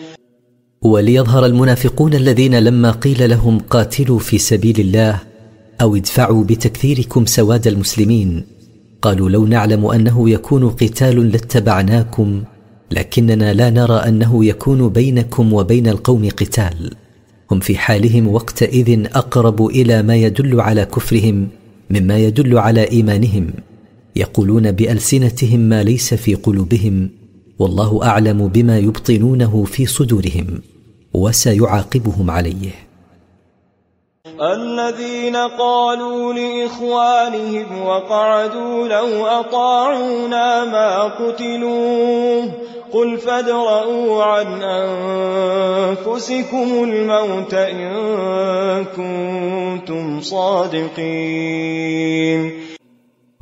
وليظهر 0.83 1.47
المنافقون 1.47 2.14
الذين 2.14 2.59
لما 2.59 2.91
قيل 2.91 3.31
لهم 3.31 3.59
قاتلوا 3.70 4.18
في 4.18 4.39
سبيل 4.39 4.81
الله 4.81 5.18
أو 5.81 5.97
ادفعوا 5.97 6.45
بتكثيركم 6.45 7.27
سواد 7.27 7.66
المسلمين 7.66 8.47
قالوا 9.03 9.31
لو 9.31 9.47
نعلم 9.47 9.87
أنه 9.87 10.31
يكون 10.31 10.70
قتال 10.70 11.33
لاتبعناكم 11.33 12.43
لكننا 12.91 13.55
لا 13.55 13.70
نرى 13.70 13.95
أنه 13.95 14.45
يكون 14.45 14.89
بينكم 14.89 15.53
وبين 15.53 15.89
القوم 15.89 16.28
قتال. 16.28 16.91
هم 17.51 17.61
في 17.61 17.78
حالهم 17.78 18.28
وقتئذ 18.28 19.07
أقرب 19.14 19.66
إلى 19.66 20.03
ما 20.03 20.16
يدل 20.16 20.61
على 20.61 20.85
كفرهم 20.85 21.49
مما 21.91 22.18
يدل 22.18 22.59
على 22.59 22.91
إيمانهم. 22.91 23.51
يقولون 24.16 24.72
بألسنتهم 24.72 25.61
ما 25.61 25.82
ليس 25.82 26.14
في 26.14 26.35
قلوبهم 26.35 27.11
والله 27.59 28.05
أعلم 28.05 28.49
بما 28.49 28.78
يبطنونه 28.78 29.64
في 29.64 29.87
صدورهم 29.87 30.47
وسيعاقبهم 31.14 32.30
عليه. 32.30 32.70
الذين 34.41 35.37
قالوا 35.37 36.32
لإخوانهم 36.32 37.82
وقعدوا 37.82 38.89
لو 38.89 39.26
أطاعونا 39.26 40.64
ما 40.64 41.03
قتلوا 41.03 42.43
قل 42.95 43.18
فادرءوا 43.18 44.22
عن 44.22 44.62
أنفسكم 45.82 46.68
الموت 46.84 47.55
إن 47.55 48.84
كنتم 48.84 50.20
صادقين 50.20 50.90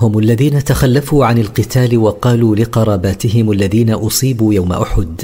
هم 0.01 0.19
الذين 0.19 0.65
تخلفوا 0.65 1.27
عن 1.27 1.39
القتال 1.39 1.99
وقالوا 1.99 2.57
لقراباتهم 2.57 3.53
الذين 3.53 3.91
أصيبوا 3.91 4.55
يوم 4.55 4.73
أحد 4.73 5.23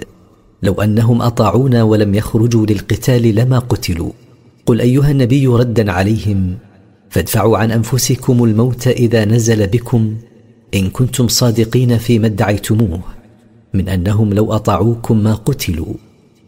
لو 0.62 0.82
أنهم 0.82 1.22
أطاعونا 1.22 1.82
ولم 1.82 2.14
يخرجوا 2.14 2.66
للقتال 2.66 3.34
لما 3.34 3.58
قتلوا. 3.58 4.10
قل 4.66 4.80
أيها 4.80 5.10
النبي 5.10 5.46
ردا 5.46 5.92
عليهم 5.92 6.58
فادفعوا 7.10 7.58
عن 7.58 7.70
أنفسكم 7.70 8.44
الموت 8.44 8.86
إذا 8.86 9.24
نزل 9.24 9.66
بكم 9.66 10.14
إن 10.74 10.90
كنتم 10.90 11.28
صادقين 11.28 11.98
فيما 11.98 12.26
ادعيتموه. 12.26 13.17
من 13.74 13.88
أنهم 13.88 14.34
لو 14.34 14.52
أطاعوكم 14.52 15.16
ما 15.16 15.34
قتلوا 15.34 15.94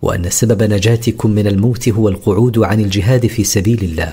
وأن 0.02 0.30
سبب 0.30 0.62
نجاتكم 0.62 1.30
من 1.30 1.46
الموت 1.46 1.88
هو 1.88 2.08
القعود 2.08 2.58
عن 2.58 2.80
الجهاد 2.80 3.26
في 3.26 3.44
سبيل 3.44 3.84
الله. 3.84 4.12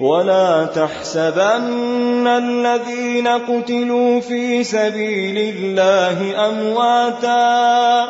ولا 0.00 0.64
تحسبن 0.66 2.26
الذين 2.26 3.28
قتلوا 3.28 4.20
في 4.20 4.64
سبيل 4.64 5.54
الله 5.54 6.48
أمواتا 6.48 8.04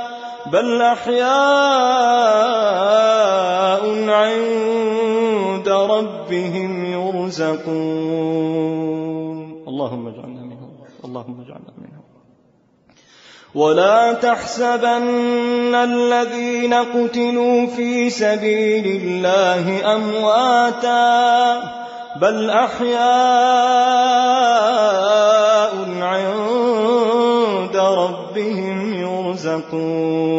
بل 0.53 0.83
أحياء 0.83 1.25
عند 4.11 5.69
ربهم 5.69 6.85
يرزقون. 6.85 8.35
اللهم 9.69 10.09
اجعلنا 10.09 10.43
منهم 10.43 10.71
اللهم 11.05 11.41
اجعلنا 11.41 11.73
منهم 11.79 12.05
ولا 13.55 14.13
تحسبن 14.13 15.75
الذين 15.75 16.75
قتلوا 16.75 17.67
في 17.67 18.11
سبيل 18.11 18.87
الله 19.03 19.95
امواتا 19.97 21.63
بل 22.21 22.51
احياء 22.51 22.95
عند 26.03 27.77
ربهم 27.77 28.95
يرزقون 28.95 30.35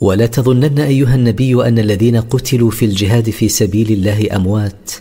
ولا 0.00 0.26
تظنن 0.26 0.78
ايها 0.78 1.14
النبي 1.14 1.68
ان 1.68 1.78
الذين 1.78 2.20
قتلوا 2.20 2.70
في 2.70 2.84
الجهاد 2.84 3.30
في 3.30 3.48
سبيل 3.48 3.92
الله 3.92 4.36
اموات 4.36 4.92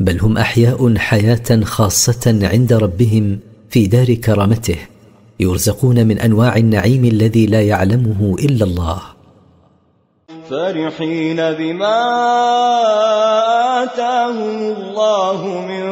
بل 0.00 0.20
هم 0.20 0.38
احياء 0.38 0.96
حياه 0.96 1.60
خاصه 1.62 2.38
عند 2.42 2.72
ربهم 2.72 3.38
في 3.70 3.86
دار 3.86 4.14
كرامته 4.14 4.95
يرزقون 5.40 6.06
من 6.06 6.18
أنواع 6.18 6.56
النعيم 6.56 7.04
الذي 7.04 7.46
لا 7.46 7.62
يعلمه 7.62 8.36
إلا 8.38 8.64
الله. 8.64 9.02
فرحين 10.50 11.36
بما 11.36 12.02
اتاهم 13.82 14.58
الله 14.76 15.66
من 15.68 15.86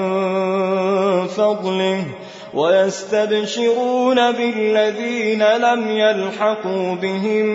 فضله 1.26 2.04
ويستبشرون 2.54 4.32
بالذين 4.32 5.42
لم 5.42 5.88
يلحقوا 5.88 6.94
بهم 6.94 7.46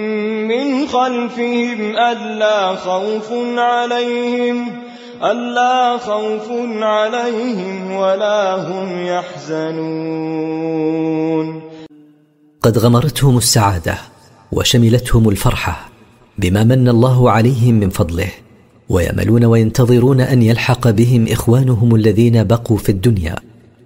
من 0.47 0.87
خلفهم 0.87 1.97
ألا 1.97 2.75
خوف 2.75 3.31
عليهم 3.57 4.81
ألا 5.23 5.97
خوف 5.97 6.51
عليهم 6.81 7.91
ولا 7.95 8.55
هم 8.55 9.05
يحزنون. 9.05 10.59
قد 12.61 12.77
غمرتهم 12.77 13.37
السعادة 13.37 13.97
وشملتهم 14.51 15.29
الفرحة 15.29 15.89
بما 16.37 16.63
من 16.63 16.89
الله 16.89 17.31
عليهم 17.31 17.75
من 17.75 17.89
فضله 17.89 18.27
وياملون 18.89 19.45
وينتظرون 19.45 20.21
أن 20.21 20.41
يلحق 20.41 20.89
بهم 20.89 21.27
إخوانهم 21.27 21.95
الذين 21.95 22.43
بقوا 22.43 22.77
في 22.77 22.89
الدنيا 22.89 23.35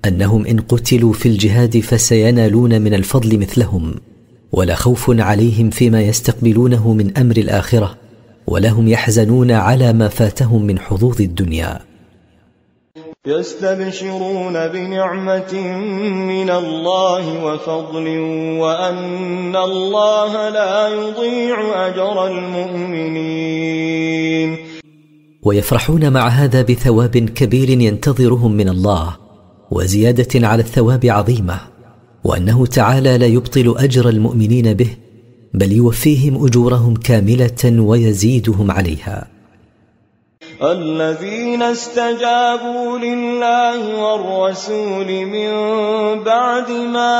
أنهم 0.05 0.45
إن 0.45 0.59
قتلوا 0.59 1.13
في 1.13 1.29
الجهاد 1.29 1.79
فسينالون 1.79 2.81
من 2.81 2.93
الفضل 2.93 3.39
مثلهم 3.39 3.95
ولا 4.51 4.75
خوف 4.75 5.19
عليهم 5.19 5.69
فيما 5.69 6.01
يستقبلونه 6.01 6.93
من 6.93 7.17
أمر 7.17 7.37
الآخرة 7.37 7.97
ولا 8.47 8.69
هم 8.69 8.87
يحزنون 8.87 9.51
على 9.51 9.93
ما 9.93 10.07
فاتهم 10.07 10.63
من 10.63 10.79
حظوظ 10.79 11.21
الدنيا. 11.21 11.92
يستبشرون 13.27 14.67
بنعمة 14.67 15.53
من 16.33 16.49
الله 16.49 17.45
وفضل 17.45 18.07
وأن 18.59 19.55
الله 19.55 20.49
لا 20.49 20.87
يضيع 20.87 21.87
أجر 21.87 22.27
المؤمنين. 22.27 23.77
ويفرحون 25.43 26.13
مع 26.13 26.27
هذا 26.27 26.61
بثواب 26.61 27.17
كبير 27.17 27.69
ينتظرهم 27.69 28.51
من 28.51 28.69
الله 28.69 29.17
وزيادة 29.71 30.47
على 30.47 30.61
الثواب 30.61 31.05
عظيمة 31.05 31.59
وأنه 32.23 32.65
تعالى 32.65 33.17
لا 33.17 33.25
يبطل 33.25 33.75
أجر 33.77 34.09
المؤمنين 34.09 34.73
به 34.73 34.89
بل 35.53 35.71
يوفيهم 35.71 36.45
أجورهم 36.45 36.95
كاملة 36.95 37.81
ويزيدهم 37.81 38.71
عليها. 38.71 39.32
الذين 40.63 41.61
استجابوا 41.61 42.97
لله 42.97 43.95
والرسول 43.95 45.25
من 45.25 45.51
بعد 46.23 46.71
ما 46.71 47.15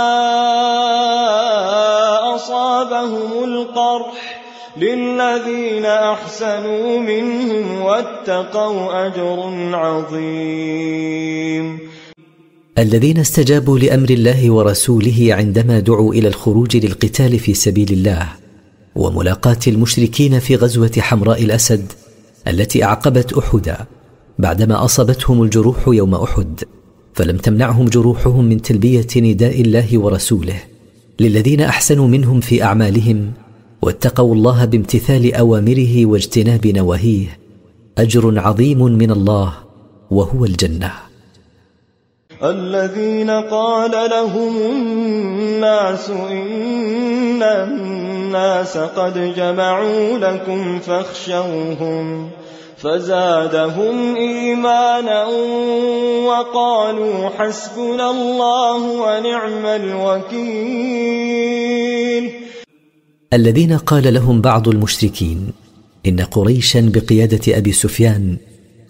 أصابهم 2.36 3.44
القرح 3.44 4.44
للذين 4.78 5.86
أحسنوا 5.86 7.00
منهم 7.00 7.82
واتقوا 7.82 9.08
أجر 9.08 9.40
عظيم. 9.74 11.80
الذين 12.78 13.18
استجابوا 13.18 13.80
لأمر 13.80 14.10
الله 14.10 14.52
ورسوله 14.52 15.28
عندما 15.30 15.80
دعوا 15.80 16.14
إلى 16.14 16.28
الخروج 16.28 16.78
للقتال 16.78 17.40
في 17.40 17.54
سبيل 17.54 17.92
الله 17.92 18.28
وملاقاة 18.96 19.60
المشركين 19.68 20.40
في 20.40 20.56
غزوة 20.56 20.92
حمراء 21.00 21.44
الأسد 21.44 21.92
التي 22.48 22.84
أعقبت 22.84 23.34
احدا 23.34 23.78
بعدما 24.40 24.86
أصابتهم 24.86 25.44
الجروح 25.44 25.88
يوم 25.88 26.16
أحد 26.16 26.64
فلم 27.14 27.38
تمنعهم 27.38 27.86
جروحهم 27.86 28.46
من 28.46 28.62
تلبية 28.62 29.08
نداء 29.18 29.62
الله 29.62 29.98
ورسوله 29.98 30.60
للذين 31.20 31.62
أحسنوا 31.62 32.08
منهم 32.08 32.40
في 32.40 32.64
أعمالهم 32.64 33.32
واتقوا 33.82 34.36
الله 34.36 34.66
بامتثال 34.66 35.34
أوامره 35.34 36.06
واجتناب 36.06 36.68
نواهيه. 36.68 37.40
أجر 37.98 38.40
عظيم 38.40 38.84
من 38.84 39.12
الله 39.12 39.54
وهو 40.12 40.46
الجنة. 40.46 40.92
الذين 42.44 43.30
قال 43.30 43.92
لهم 43.92 44.58
الناس 44.58 46.10
إن 46.10 47.44
الناس 47.44 48.78
قد 48.78 49.34
جمعوا 49.36 50.18
لكم 50.18 50.80
فاخشوهم 50.80 52.30
فزادهم 52.78 54.16
إيمانا 54.16 55.26
وقالوا 56.28 57.30
حسبنا 57.30 58.12
الله 58.12 58.82
ونعم 59.02 59.66
الوكيل. 59.66 61.24
الذين 63.34 63.78
قال 63.78 64.14
لهم 64.14 64.42
بعض 64.42 64.68
المشركين 64.68 65.52
إن 66.08 66.20
قريشا 66.20 66.92
بقيادة 66.94 67.58
أبي 67.58 67.72
سفيان 67.72 68.38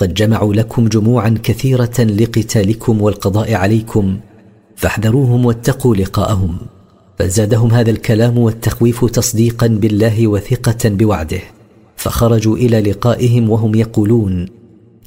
قد 0.03 0.13
جمعوا 0.13 0.53
لكم 0.53 0.87
جموعا 0.87 1.35
كثيرة 1.43 1.99
لقتالكم 1.99 3.01
والقضاء 3.01 3.53
عليكم 3.53 4.17
فاحذروهم 4.75 5.45
واتقوا 5.45 5.95
لقاءهم. 5.95 6.57
فزادهم 7.19 7.71
هذا 7.71 7.91
الكلام 7.91 8.37
والتخويف 8.37 9.05
تصديقا 9.05 9.67
بالله 9.67 10.27
وثقة 10.27 10.89
بوعده. 10.89 11.41
فخرجوا 11.95 12.57
إلى 12.57 12.81
لقائهم 12.81 13.49
وهم 13.49 13.75
يقولون 13.75 14.45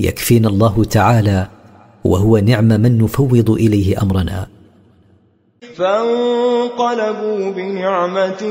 يكفينا 0.01 0.49
الله 0.49 0.85
تعالى 0.85 1.49
وهو 2.05 2.39
نعم 2.39 2.69
من 2.69 2.99
نفوض 2.99 3.51
إليه 3.51 4.03
أمرنا. 4.03 4.47
فانقلبوا 5.77 7.51
بنعمة 7.51 8.43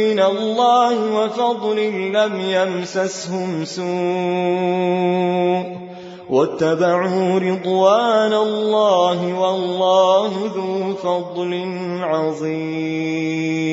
من 0.00 0.20
الله 0.20 1.14
وفضل 1.14 1.78
لم 2.12 2.40
يمسسهم 2.40 3.64
سوء. 3.64 3.84
واتبعوا 6.30 7.38
رضوان 7.38 8.32
الله 8.32 9.34
والله 9.34 10.50
ذو 10.54 10.94
فضل 10.94 11.64
عظيم. 12.00 13.64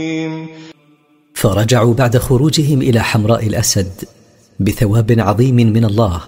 فرجعوا 1.33 1.93
بعد 1.93 2.17
خروجهم 2.17 2.81
إلى 2.81 2.99
حمراء 2.99 3.47
الأسد 3.47 3.91
بثواب 4.59 5.15
عظيم 5.19 5.55
من 5.55 5.85
الله 5.85 6.21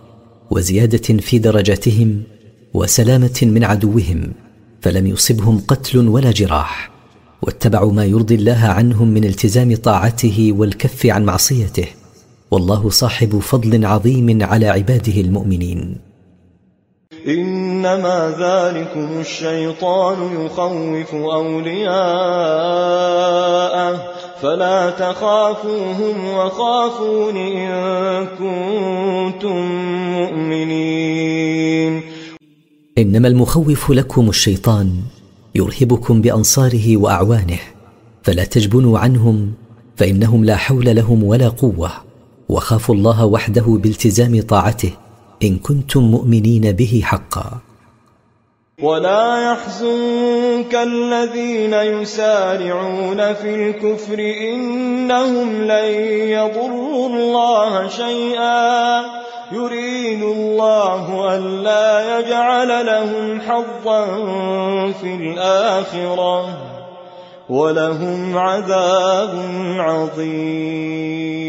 وزيادة 0.52 1.18
في 1.20 1.40
درجاتهم 1.40 2.24
وسلامة 2.74 3.40
من 3.44 3.64
عدوهم. 3.64 4.34
فلم 4.84 5.08
يصبهم 5.08 5.62
قتل 5.68 6.08
ولا 6.08 6.32
جراح 6.32 6.90
واتبعوا 7.42 7.92
ما 7.92 8.06
يرضي 8.06 8.36
الله 8.36 8.66
عنهم 8.66 9.08
من 9.08 9.24
التزام 9.24 9.76
طاعته 9.76 10.54
والكف 10.58 11.06
عن 11.06 11.26
معصيته. 11.26 11.88
والله 12.52 12.90
صاحب 12.90 13.40
فضل 13.40 13.86
عظيم 13.86 14.44
على 14.44 14.68
عباده 14.68 15.22
المؤمنين. 15.22 15.98
إنما 17.28 18.36
ذلكم 18.40 19.20
الشيطان 19.20 20.46
يخوف 20.46 21.14
أولياءه 21.14 21.94
فلا 24.42 24.90
تخافوهم 24.90 26.28
وخافون 26.28 27.38
إن 27.38 28.28
كنتم 28.28 29.72
مؤمنين. 30.20 32.13
إنما 32.98 33.28
المخوف 33.28 33.92
لكم 33.92 34.30
الشيطان 34.30 34.96
يرهبكم 35.56 36.22
بأنصاره 36.22 36.98
وأعوانه 36.98 37.60
فلا 38.24 38.44
تجبنوا 38.44 39.00
عنهم 39.00 39.54
فإنهم 39.96 40.46
لا 40.46 40.56
حول 40.56 40.96
لهم 40.96 41.24
ولا 41.24 41.50
قوة. 41.50 41.92
وخافوا 42.50 42.96
الله 42.96 43.26
وحده 43.26 43.64
بالتزام 43.68 44.42
طاعته 44.42 44.92
إن 45.44 45.58
كنتم 45.58 46.02
مؤمنين 46.04 46.72
به 46.72 47.02
حقا. 47.04 47.60
ولا 48.82 49.52
يحزنك 49.52 50.76
الذين 50.76 51.74
يسارعون 51.74 53.34
في 53.34 53.56
الكفر 53.56 54.20
إنهم 54.54 55.62
لن 55.62 55.90
يضروا 56.30 57.10
الله 57.10 57.88
شيئا. 57.88 59.02
يريد 59.54 60.24
الله 60.24 61.36
ألا 61.36 62.20
يجعل 62.20 62.86
لهم 62.86 63.42
حظا 63.42 64.06
في 64.92 65.16
الآخرة 65.16 66.58
ولهم 67.50 68.38
عذاب 68.38 69.34
عظيم. 69.78 71.44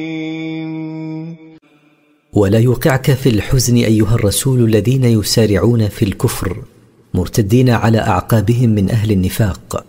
ولا 2.32 2.58
يوقعك 2.58 3.10
في 3.10 3.28
الحزن 3.28 3.76
أيها 3.76 4.14
الرسول 4.14 4.64
الذين 4.64 5.04
يسارعون 5.04 5.88
في 5.88 6.04
الكفر 6.04 6.56
مرتدين 7.14 7.70
على 7.70 7.98
أعقابهم 7.98 8.70
من 8.70 8.90
أهل 8.90 9.10
النفاق 9.12 9.84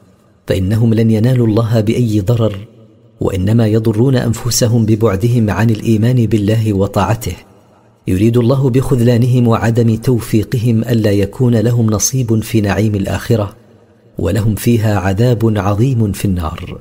فإنهم 0.47 0.93
لن 0.93 1.11
ينالوا 1.11 1.47
الله 1.47 1.79
بأي 1.79 2.21
ضرر 2.21 2.67
وإنما 3.21 3.67
يضرون 3.67 4.15
أنفسهم 4.15 4.85
ببعدهم 4.85 5.49
عن 5.49 5.69
الإيمان 5.69 6.25
بالله 6.25 6.73
وطاعته. 6.73 7.35
يريد 8.07 8.37
الله 8.37 8.69
بخذلانهم 8.69 9.47
وعدم 9.47 9.95
توفيقهم 9.95 10.81
ألا 10.81 11.11
يكون 11.11 11.55
لهم 11.55 11.89
نصيب 11.89 12.43
في 12.43 12.61
نعيم 12.61 12.95
الآخرة 12.95 13.55
ولهم 14.19 14.55
فيها 14.55 14.99
عذاب 14.99 15.53
عظيم 15.57 16.11
في 16.11 16.25
النار. 16.25 16.79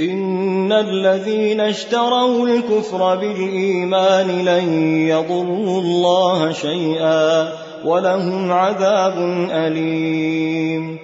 إن 0.00 0.72
الذين 0.72 1.60
اشتروا 1.60 2.48
الكفر 2.48 3.16
بالإيمان 3.16 4.26
لن 4.44 4.66
يضروا 5.08 5.80
الله 5.80 6.52
شيئا 6.52 7.52
ولهم 7.84 8.52
عذاب 8.52 9.16
أليم. 9.50 10.98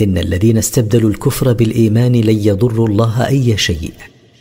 إن 0.00 0.18
الذين 0.18 0.58
استبدلوا 0.58 1.10
الكفر 1.10 1.52
بالإيمان 1.52 2.12
لن 2.12 2.38
يضروا 2.38 2.88
الله 2.88 3.26
أي 3.26 3.56
شيء 3.56 3.92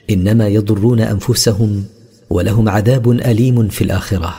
إنما 0.10 0.48
يضرون 0.48 1.00
أنفسهم 1.00 1.84
ولهم 2.30 2.70
عذاب 2.70 3.12
أليم 3.12 3.68
في 3.68 3.84
الآخرة. 3.84 4.34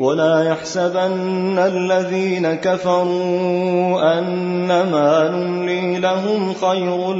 ولا 0.00 0.44
يحسبن 0.44 1.58
الذين 1.58 2.54
كفروا 2.54 4.18
أنما 4.18 5.30
نملي 5.30 5.98
لهم 5.98 6.54
خير 6.54 7.12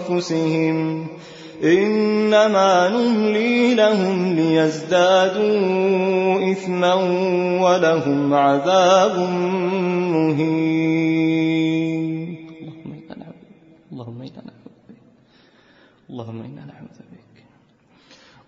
لأنفسهم. 0.00 1.06
إنما 1.64 2.88
نملي 2.88 3.74
لهم 3.74 4.34
ليزدادوا 4.34 5.52
إثما 6.52 6.94
ولهم 7.64 8.34
عذاب 8.34 9.18
مهين. 10.12 11.04
اللهم 13.92 14.22
إنا 14.22 14.52
اللهم 16.10 16.42
إنا 16.42 16.63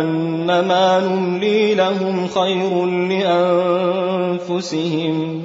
أنما 0.00 1.00
نملي 1.00 1.74
لهم 1.74 2.26
خير 2.28 2.86
لأنفسهم. 4.46 5.42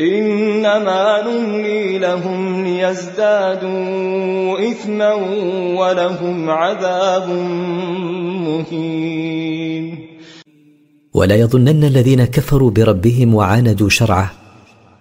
إنما 0.00 1.22
نملي 1.22 1.98
لهم 1.98 2.64
ليزدادوا 2.64 3.68
إثما 4.70 5.12
ولهم 5.78 6.50
عذاب 6.50 7.28
مهين. 8.46 9.98
ولا 11.14 11.34
يظنن 11.34 11.84
الذين 11.84 12.24
كفروا 12.24 12.70
بربهم 12.70 13.34
وعاندوا 13.34 13.88
شرعه 13.88 14.43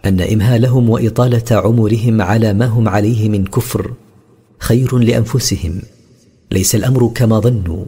أن 0.06 0.22
إمهالهم 0.22 0.90
وإطالة 0.90 1.44
عمرهم 1.52 2.22
على 2.22 2.54
ما 2.54 2.66
هم 2.66 2.90
عليه 2.90 3.30
من 3.30 3.46
كفر 3.46 3.92
خير 4.60 4.98
لأنفسهم. 4.98 5.82
ليس 6.52 6.76
الأمر 6.76 7.12
كما 7.16 7.40
ظنوا 7.40 7.86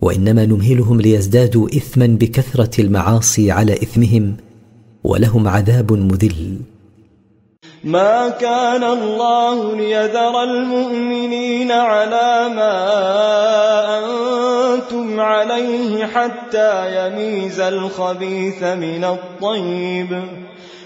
وإنما 0.00 0.46
نمهلهم 0.46 1.00
ليزدادوا 1.00 1.68
اثما 1.68 2.06
بكثرة 2.06 2.80
المعاصي 2.80 3.50
على 3.50 3.72
إثمهم 3.72 4.36
ولهم 5.04 5.48
عذاب 5.48 5.92
مذل. 5.92 6.58
ما 7.84 8.28
كان 8.28 8.84
الله 8.84 9.76
ليذر 9.76 10.42
المؤمنين 10.42 11.72
على 11.72 12.54
ما 12.56 12.74
أنتم 14.74 15.20
عليه 15.20 16.06
حتى 16.06 16.72
يميز 16.96 17.60
الخبيث 17.60 18.62
من 18.62 19.04
الطيب. 19.04 20.22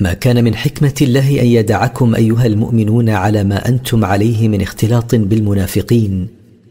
ما 0.00 0.12
كان 0.12 0.44
من 0.44 0.54
حكمة 0.54 0.94
الله 1.02 1.40
أن 1.40 1.46
يدعكم 1.46 2.14
أيها 2.14 2.46
المؤمنون 2.46 3.08
على 3.08 3.44
ما 3.44 3.68
أنتم 3.68 4.04
عليه 4.04 4.48
من 4.48 4.62
اختلاط 4.62 5.14
بالمنافقين 5.14 6.28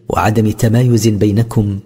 وعدم 0.10 0.52
تمايز 0.52 1.08
بينكم 1.08 1.80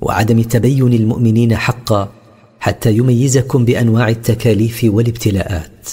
وعدم 0.00 0.42
تبين 0.42 0.92
المؤمنين 0.92 1.56
حقا 1.56 2.12
حتى 2.60 2.92
يميزكم 2.96 3.64
بأنواع 3.64 4.08
التكاليف 4.08 4.80
والابتلاءات. 4.84 5.88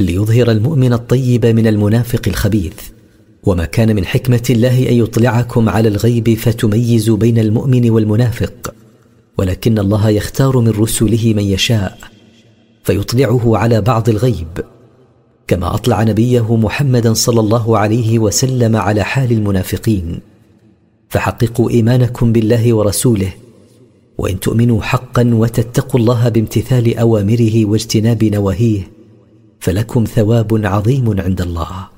ليظهر 0.00 0.50
المؤمن 0.50 0.92
الطيب 0.92 1.46
من 1.46 1.66
المنافق 1.66 2.22
الخبيث. 2.26 2.80
وما 3.44 3.64
كان 3.64 3.96
من 3.96 4.04
حكمة 4.04 4.42
الله 4.50 4.88
أن 4.88 4.94
يطلعكم 4.94 5.68
على 5.68 5.88
الغيب 5.88 6.34
فتميزوا 6.34 7.16
بين 7.16 7.38
المؤمن 7.38 7.90
والمنافق. 7.90 8.74
ولكن 9.38 9.78
الله 9.78 10.08
يختار 10.08 10.60
من 10.60 10.68
رسله 10.68 11.34
من 11.36 11.44
يشاء. 11.44 11.98
فيطلعه 12.88 13.56
على 13.56 13.80
بعض 13.80 14.08
الغيب. 14.08 14.48
كما 15.46 15.74
أطلع 15.74 16.02
نبيه 16.02 16.56
محمدا 16.56 17.12
صلى 17.12 17.40
الله 17.40 17.78
عليه 17.78 18.18
وسلم 18.18 18.76
على 18.76 19.02
حال 19.02 19.32
المنافقين. 19.32 20.20
فحققوا 21.08 21.70
إيمانكم 21.70 22.32
بالله 22.32 22.74
ورسوله. 22.74 23.32
وإن 24.18 24.40
تؤمنوا 24.40 24.82
حقا 24.82 25.30
وتتقوا 25.34 26.00
الله 26.00 26.28
بامتثال 26.28 26.98
أوامره 26.98 27.64
واجتناب 27.64 28.24
نواهيه 28.24 28.88
فلكم 29.60 30.04
ثواب 30.04 30.66
عظيم 30.66 31.20
عند 31.20 31.40
الله. 31.40 31.97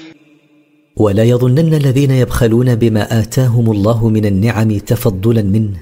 ولا 1.01 1.23
يظنن 1.23 1.73
الذين 1.73 2.11
يبخلون 2.11 2.75
بما 2.75 3.19
آتاهم 3.19 3.71
الله 3.71 4.09
من 4.09 4.25
النعم 4.25 4.77
تفضلا 4.77 5.41
منه 5.41 5.77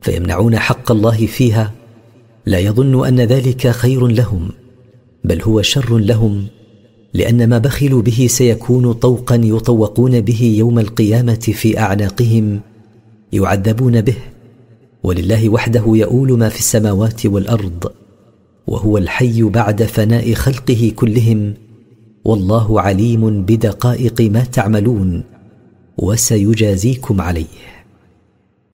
فيمنعون 0.00 0.58
حق 0.58 0.92
الله 0.92 1.26
فيها. 1.26 1.72
لا 2.46 2.58
يظن 2.58 3.06
أن 3.06 3.20
ذلك 3.20 3.68
خير 3.68 4.06
لهم 4.06 4.48
بل 5.24 5.42
هو 5.42 5.62
شر 5.62 5.98
لهم 5.98 6.46
لأن 7.14 7.48
ما 7.48 7.58
بخلوا 7.58 8.02
به 8.02 8.26
سيكون 8.30 8.92
طوقا 8.92 9.34
يطوقون 9.34 10.20
به 10.20 10.42
يوم 10.58 10.78
القيامة 10.78 11.34
في 11.34 11.78
أعناقهم 11.78 12.60
يعذبون 13.32 14.00
به. 14.00 14.16
ولله 15.02 15.48
وحده 15.48 15.84
يؤول 15.86 16.38
ما 16.38 16.48
في 16.48 16.58
السماوات 16.58 17.26
والأرض 17.26 17.92
وهو 18.66 18.98
الحي 18.98 19.42
بعد 19.42 19.82
فناء 19.82 20.34
خلقه 20.34 20.92
كلهم. 20.96 21.54
والله 22.24 22.80
عليم 22.80 23.42
بدقائق 23.42 24.20
ما 24.20 24.44
تعملون 24.44 25.24
وسيجازيكم 25.98 27.20
عليه. 27.20 27.44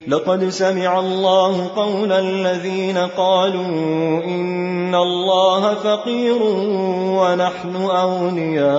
لقد 0.08 0.48
سمع 0.48 1.00
الله 1.00 1.68
قول 1.76 2.12
الذين 2.12 2.98
قالوا 2.98 4.24
إن 4.24 4.94
الله 4.94 5.74
فقير 5.74 6.42
ونحن 7.20 7.76
أغنياء. 7.76 8.70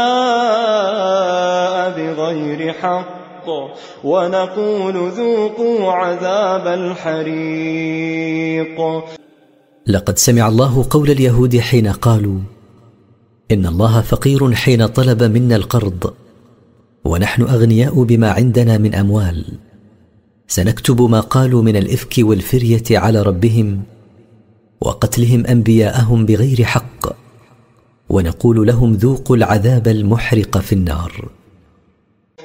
بغير 1.91 2.73
حق. 2.73 3.24
الحق 3.49 4.05
ونقول 4.05 5.11
ذوقوا 5.11 5.93
عذاب 5.93 6.67
الحريق. 6.67 8.81
لقد 9.87 10.19
سمع 10.19 10.49
الله 10.49 10.87
قول 10.91 11.11
اليهود 11.11 11.59
حين 11.59 11.89
قالوا 11.89 12.39
إن 13.51 13.67
الله 13.67 14.01
فقير 14.01 14.55
حين 14.55 14.87
طلب 14.87 15.23
منا 15.23 15.57
القرض 15.57 16.15
ونحن 17.05 17.43
أغنياء 17.43 18.03
بما 18.03 18.31
عندنا 18.31 18.79
من 18.79 18.95
أموال. 18.95 19.45
سنكتب 20.49 21.03
ما 21.03 21.21
قالوا 21.21 21.63
من 21.63 21.77
الإفك 21.77 22.15
والفرية 22.19 22.85
على 22.91 23.23
ربهم 23.23 23.83
وقتلهم 24.81 25.47
أنبياءهم 25.47 26.27
بغير 26.27 26.65
حق 26.65 27.07
ونقول 28.09 28.67
لهم 28.67 28.93
ذوقوا 28.93 29.37
العذاب 29.37 29.89
المحرق 29.89 30.59
في 30.59 30.73
النار. 30.73 31.29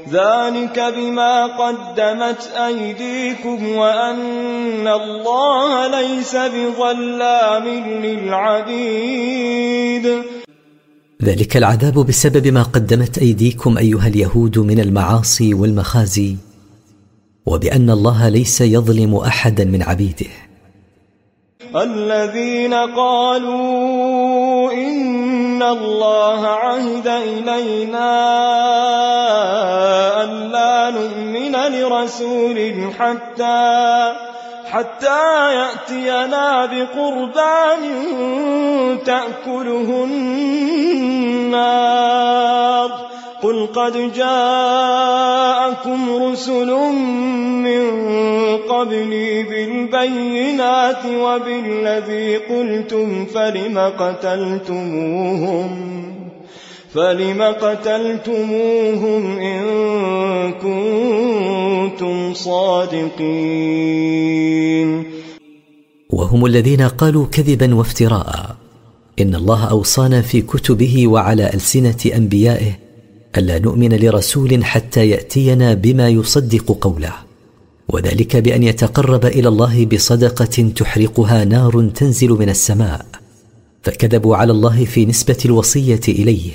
ذلك 0.07 0.79
بما 0.95 1.45
قدمت 1.45 2.51
أيديكم 2.67 3.67
وأن 3.67 4.87
الله 4.87 6.01
ليس 6.01 6.35
بظلام 6.35 7.67
للعبيد. 8.05 10.05
ذلك 11.23 11.57
العذاب 11.57 11.93
بسبب 11.93 12.47
ما 12.47 12.63
قدمت 12.63 13.17
أيديكم 13.17 13.77
أيها 13.77 14.07
اليهود 14.07 14.59
من 14.59 14.79
المعاصي 14.79 15.53
والمخازي 15.53 16.35
وبأن 17.45 17.89
الله 17.89 18.29
ليس 18.29 18.61
يظلم 18.61 19.15
أحدا 19.15 19.65
من 19.65 19.83
عبيده. 19.83 20.27
الذين 21.75 22.73
قالوا 22.73 24.18
إن 25.59 25.65
الله 25.67 26.47
عهد 26.47 27.07
إلينا 27.07 28.11
ألا 30.23 30.89
نؤمن 30.89 31.55
لرسول 31.55 32.91
حتى 32.99 34.13
حتى 34.71 35.53
يأتينا 35.55 36.65
بقربان 36.65 37.83
تأكله 39.05 40.07
النار. 41.53 42.89
قل 43.43 43.67
قد 43.67 44.13
جاءكم 44.13 45.99
رسل 46.23 46.67
من 47.63 47.83
قبلي 48.69 49.43
بالبينات 49.43 51.05
وبالذي 51.05 52.37
قلتم 52.37 53.25
فلم 53.25 53.77
قتلتموهم 53.99 55.69
فلم 56.93 57.41
قتلتموهم 57.41 59.39
إن 59.39 59.61
كنتم 60.51 62.33
صادقين 62.33 63.79
وهم 66.09 66.45
الذين 66.45 66.81
قالوا 66.81 67.25
كذبا 67.25 67.75
وافتراء 67.75 68.55
إن 69.21 69.35
الله 69.35 69.69
أوصانا 69.69 70.21
في 70.21 70.41
كتبه 70.41 71.07
وعلى 71.07 71.53
ألسنة 71.53 71.97
أنبيائه 72.15 72.88
ألا 73.37 73.59
نؤمن 73.59 73.93
لرسول 73.93 74.63
حتى 74.63 75.09
يأتينا 75.09 75.73
بما 75.73 76.09
يصدق 76.09 76.77
قوله. 76.81 77.13
وذلك 77.89 78.37
بأن 78.37 78.63
يتقرب 78.63 79.25
إلى 79.25 79.47
الله 79.47 79.85
بصدقة 79.85 80.71
تحرقها 80.75 81.45
نار 81.45 81.89
تنزل 81.95 82.29
من 82.29 82.49
السماء. 82.49 83.05
فكذبوا 83.83 84.35
على 84.35 84.51
الله 84.51 84.85
في 84.85 85.05
نسبة 85.05 85.37
الوصية 85.45 86.01
إليه. 86.07 86.51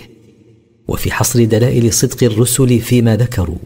وفي 0.88 1.12
حصر 1.12 1.44
دلائل 1.44 1.92
صدق 1.92 2.24
الرسل 2.24 2.80
فيما 2.80 3.16
ذكروا. 3.16 3.58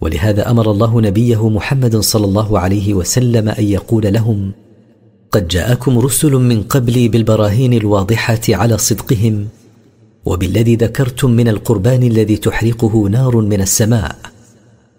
ولهذا 0.00 0.50
أمر 0.50 0.70
الله 0.70 1.00
نبيه 1.00 1.48
محمد 1.48 1.96
صلى 1.96 2.24
الله 2.24 2.58
عليه 2.58 2.94
وسلم 2.94 3.48
أن 3.48 3.64
يقول 3.64 4.12
لهم 4.12 4.52
قد 5.32 5.48
جاءكم 5.48 5.98
رسل 5.98 6.32
من 6.32 6.62
قبلي 6.62 7.08
بالبراهين 7.08 7.72
الواضحة 7.72 8.40
على 8.48 8.78
صدقهم 8.78 9.48
وبالذي 10.24 10.76
ذكرتم 10.76 11.30
من 11.30 11.48
القربان 11.48 12.02
الذي 12.02 12.36
تحرقه 12.36 13.08
نار 13.08 13.36
من 13.36 13.60
السماء 13.60 14.16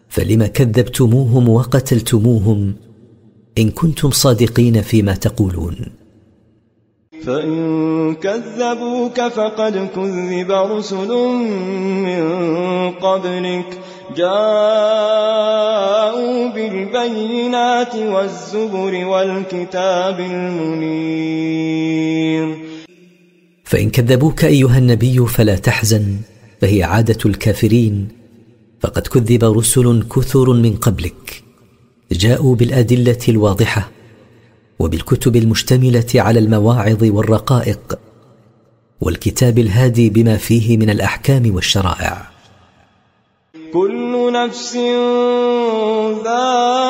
فلم 0.09 0.45
كذبتموهم 0.45 1.49
وقتلتموهم؟ 1.49 2.73
إن 3.57 3.69
كنتم 3.69 4.11
صادقين 4.11 4.81
فيما 4.81 5.13
تقولون. 5.13 5.75
فإن 7.25 8.15
كذبوك 8.15 9.21
فقد 9.21 9.87
كذب 9.95 10.51
رسل 10.51 11.07
من 12.05 12.21
قبلك. 12.91 13.79
جاءوا 14.17 14.39
بالبينات 16.49 17.95
والزبر 17.95 19.05
والكتاب 19.05 20.19
المنير. 20.19 22.68
فإن 23.69 23.89
كذبوك 23.89 24.45
أيها 24.45 24.77
النبي 24.77 25.27
فلا 25.27 25.55
تحزن 25.55 26.15
فهي 26.61 26.83
عادة 26.83 27.17
الكافرين. 27.25 28.07
فقد 28.81 29.07
كذب 29.07 29.43
رسل 29.43 30.03
كثر 30.15 30.53
من 30.53 30.75
قبلك 30.75 31.43
جاءوا 32.11 32.55
بالأدلة 32.55 33.17
الواضحة 33.29 33.91
وبالكتب 34.79 35.35
المشتملة 35.35 36.05
على 36.15 36.39
المواعظ 36.39 37.03
والرقائق 37.03 37.99
والكتاب 39.01 39.59
الهادي 39.59 40.09
بما 40.09 40.37
فيه 40.37 40.77
من 40.77 40.89
الأحكام 40.89 41.55
والشرائع. 41.55 42.29
كل 43.73 44.33
نفس 44.33 44.75
ذائقة 46.23 46.89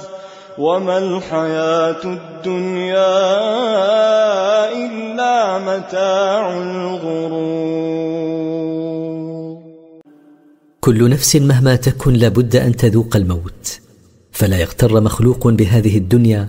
وما 0.57 0.97
الحياة 0.97 2.03
الدنيا 2.05 3.21
إلا 4.85 5.59
متاع 5.59 6.57
الغرور 6.57 8.11
كل 10.79 11.09
نفس 11.09 11.35
مهما 11.35 11.75
تكن 11.75 12.13
لابد 12.13 12.55
أن 12.55 12.75
تذوق 12.75 13.15
الموت 13.15 13.79
فلا 14.31 14.57
يغتر 14.57 15.01
مخلوق 15.01 15.47
بهذه 15.47 15.97
الدنيا 15.97 16.47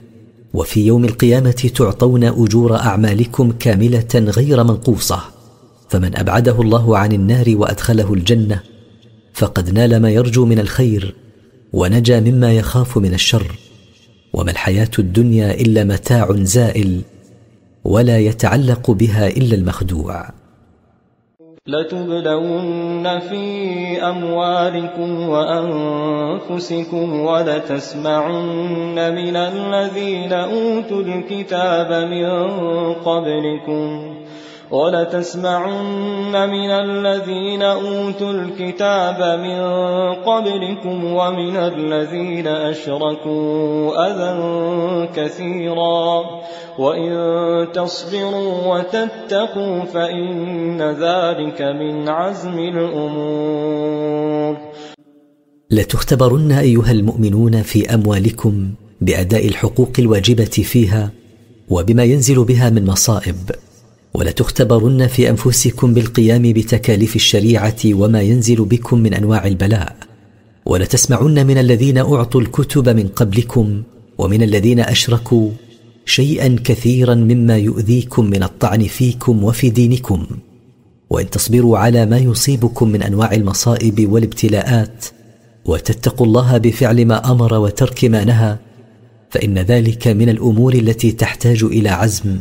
وفي 0.55 0.87
يوم 0.87 1.05
القيامه 1.05 1.71
تعطون 1.75 2.25
اجور 2.25 2.77
اعمالكم 2.77 3.53
كامله 3.53 4.15
غير 4.15 4.65
منقوصه 4.65 5.21
فمن 5.89 6.17
ابعده 6.17 6.61
الله 6.61 6.99
عن 6.99 7.13
النار 7.13 7.55
وادخله 7.57 8.15
الجنه 8.15 8.61
فقد 9.35 9.71
نال 9.71 10.03
ما 10.03 10.11
يرجو 10.11 10.47
من 10.47 10.59
الخير 10.59 11.15
ونجا 11.73 12.21
مما 12.21 12.53
يخاف 12.53 12.99
من 12.99 13.15
الشر. 13.15 13.72
وما 14.33 14.51
الحياة 14.51 14.91
الدنيا 14.99 15.55
إلا 15.55 15.85
متاع 15.85 16.33
زائل 16.33 17.01
ولا 17.85 18.19
يتعلق 18.19 18.91
بها 18.91 19.27
إلا 19.27 19.55
المخدوع. 19.55 20.29
لتبلون 21.67 23.19
في 23.19 24.03
أموالكم 24.03 25.29
وأنفسكم 25.29 27.21
ولتسمعن 27.21 28.95
من 29.15 29.37
الذين 29.37 30.33
أوتوا 30.33 31.03
الكتاب 31.03 31.93
من 32.11 32.27
قبلكم 32.95 34.15
ولتسمعن 34.73 36.33
من 36.33 36.71
الذين 36.71 37.63
أوتوا 37.63 38.33
الكتاب 38.33 39.41
من 39.41 39.61
قبلكم 40.25 41.05
ومن 41.05 41.57
الذين 41.57 42.47
أشركوا 42.47 43.93
أذى 44.09 44.33
كثيرا 45.17 46.23
وإن 46.79 47.13
تصبروا 47.73 48.75
وتتقوا 48.75 49.85
فإن 49.85 50.83
ذلك 50.83 51.63
من 51.63 52.09
عزم 52.09 52.59
الأمور 52.59 54.57
لتختبرن 55.71 56.53
أيها 56.53 56.93
المؤمنون 56.93 57.63
في 57.63 57.95
أموالكم 57.95 58.71
بأداء 59.01 59.49
الحقوق 59.49 59.93
الواجبة 59.99 60.45
فيها 60.45 61.11
وبما 61.69 62.05
ينزل 62.05 62.45
بها 62.45 62.71
من 62.71 62.87
مصائب 62.87 63.37
ولتختبرن 64.15 65.07
في 65.07 65.31
أنفسكم 65.31 65.95
بالقيام 65.95 66.43
بتكاليف 66.43 67.17
الشريعة 67.17 67.77
وما 67.87 68.23
ينزل 68.23 68.65
بكم 68.65 68.99
من 68.99 69.15
أنواع 69.15 69.47
البلاء. 69.47 69.97
ولتسمعن 70.67 71.47
من 71.47 71.59
الذين 71.59 71.99
أعطوا 71.99 72.41
الكتب 72.41 72.89
من 72.89 73.09
قبلكم 73.09 73.83
ومن 74.19 74.43
الذين 74.43 74.81
أشركوا 74.81 75.51
شيئا 76.07 76.57
كثيرا 76.65 77.15
مما 77.15 77.57
يؤذيكم 77.57 78.25
من 78.25 78.43
الطعن 78.43 78.83
فيكم 78.83 79.45
وفي 79.45 79.71
دينكم. 79.71 80.27
وإن 81.11 81.31
تصبروا 81.31 81.79
على 81.79 82.07
ما 82.07 82.19
يصيبكم 82.19 82.89
من 82.89 83.03
أنواع 83.03 83.35
المصائب 83.35 84.13
والابتلاءات 84.13 85.05
وتتقوا 85.65 86.27
الله 86.27 86.59
بفعل 86.59 87.07
ما 87.07 87.31
أمر 87.33 87.55
وترك 87.55 88.05
ما 88.05 88.25
نهى 88.25 88.57
فإن 89.31 89.59
ذلك 89.59 90.09
من 90.09 90.29
الأمور 90.29 90.75
التي 90.75 91.13
تحتاج 91.13 91.65
إلى 91.65 91.89
عزم. 91.89 92.41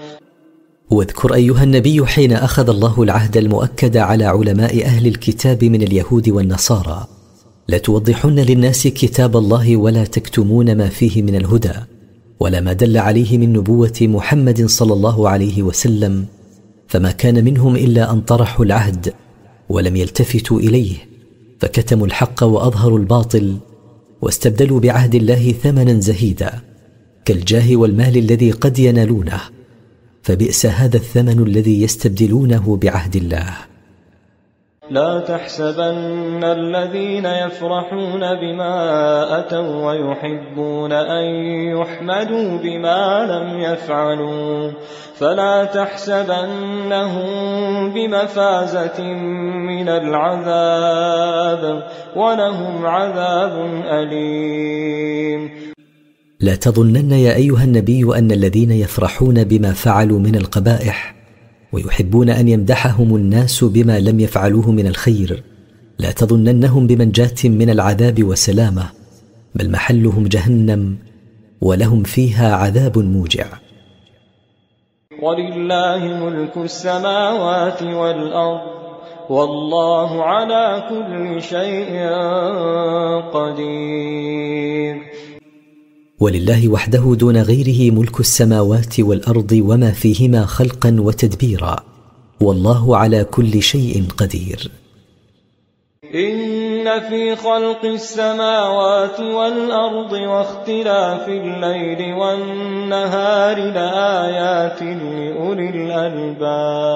واذكر 0.91 1.33
أيها 1.33 1.63
النبي 1.63 2.05
حين 2.05 2.33
أخذ 2.33 2.69
الله 2.69 3.03
العهد 3.03 3.37
المؤكد 3.37 3.97
على 3.97 4.25
علماء 4.25 4.85
أهل 4.85 5.07
الكتاب 5.07 5.63
من 5.63 5.81
اليهود 5.81 6.29
والنصارى 6.29 7.07
لتوضحن 7.69 8.39
للناس 8.39 8.87
كتاب 8.87 9.37
الله 9.37 9.77
ولا 9.77 10.03
تكتمون 10.05 10.77
ما 10.77 10.89
فيه 10.89 11.21
من 11.21 11.35
الهدى 11.35 11.73
ولا 12.39 12.61
ما 12.61 12.73
دل 12.73 12.97
عليه 12.97 13.37
من 13.37 13.53
نبوة 13.53 13.93
محمد 14.01 14.65
صلى 14.65 14.93
الله 14.93 15.29
عليه 15.29 15.63
وسلم 15.63 16.25
فما 16.87 17.11
كان 17.11 17.43
منهم 17.43 17.75
إلا 17.75 18.13
أن 18.13 18.21
طرحوا 18.21 18.65
العهد 18.65 19.13
ولم 19.69 19.95
يلتفتوا 19.95 20.59
إليه 20.59 20.95
فكتموا 21.59 22.07
الحق 22.07 22.43
وأظهروا 22.43 22.99
الباطل 22.99 23.57
واستبدلوا 24.21 24.79
بعهد 24.79 25.15
الله 25.15 25.51
ثمنا 25.51 25.99
زهيدا 25.99 26.59
كالجاه 27.25 27.75
والمال 27.75 28.17
الذي 28.17 28.51
قد 28.51 28.79
ينالونه. 28.79 29.60
فبئس 30.23 30.65
هذا 30.65 30.97
الثمن 30.97 31.43
الذي 31.47 31.81
يستبدلونه 31.81 32.77
بعهد 32.81 33.15
الله. 33.15 33.57
لا 34.89 35.19
تحسبن 35.19 36.43
الذين 36.43 37.25
يفرحون 37.25 38.19
بما 38.19 38.75
أتوا 39.39 39.85
ويحبون 39.85 40.91
أن 40.91 41.25
يحمدوا 41.77 42.57
بما 42.57 43.25
لم 43.25 43.59
يفعلوا. 43.59 44.71
فلا 45.15 45.65
تحسبنهم 45.65 47.29
بمفازة 47.93 49.03
من 49.69 49.89
العذاب 49.89 51.63
ولهم 52.15 52.85
عذاب 52.85 53.83
أليم. 53.85 55.70
لا 56.41 56.55
تظنن 56.55 57.11
يا 57.11 57.35
أيها 57.35 57.63
النبي 57.63 58.17
أن 58.17 58.31
الذين 58.31 58.71
يفرحون 58.71 59.43
بما 59.43 59.73
فعلوا 59.73 60.19
من 60.19 60.35
القبائح 60.35 61.15
ويحبون 61.71 62.29
أن 62.29 62.47
يمدحهم 62.47 63.15
الناس 63.15 63.63
بما 63.63 63.99
لم 63.99 64.19
يفعلوه 64.19 64.71
من 64.71 64.87
الخير 64.87 65.43
لا 65.99 66.11
تظننهم 66.11 66.87
بمنجاة 66.87 67.35
من 67.43 67.69
العذاب 67.69 68.23
وسلامة 68.23 68.83
بل 69.55 69.71
محلهم 69.71 70.23
جهنم 70.27 70.97
ولهم 71.61 72.03
فيها 72.03 72.55
عذاب 72.55 72.97
موجع. 72.97 73.45
ولله 75.21 75.97
ملك 76.25 76.57
السماوات 76.57 77.83
والأرض 77.83 78.61
والله 79.29 80.23
على 80.23 80.83
كل 80.89 81.41
شيء 81.41 82.09
قدير. 83.33 85.10
ولله 86.21 86.69
وحده 86.69 87.15
دون 87.15 87.37
غيره 87.37 87.93
ملك 87.93 88.19
السماوات 88.19 88.99
والأرض 88.99 89.51
وما 89.51 89.91
فيهما 89.91 90.45
خلقا 90.45 90.95
وتدبيرا. 90.99 91.75
والله 92.41 92.97
على 92.97 93.23
كل 93.23 93.61
شيء 93.61 94.03
قدير. 94.17 94.71
إن 96.15 97.09
في 97.09 97.35
خلق 97.35 97.85
السماوات 97.85 99.19
والأرض 99.19 100.11
واختلاف 100.11 101.27
الليل 101.27 102.13
والنهار 102.13 103.57
لآيات 103.57 104.81
لأولي 104.81 105.69
الألباب. 105.69 106.95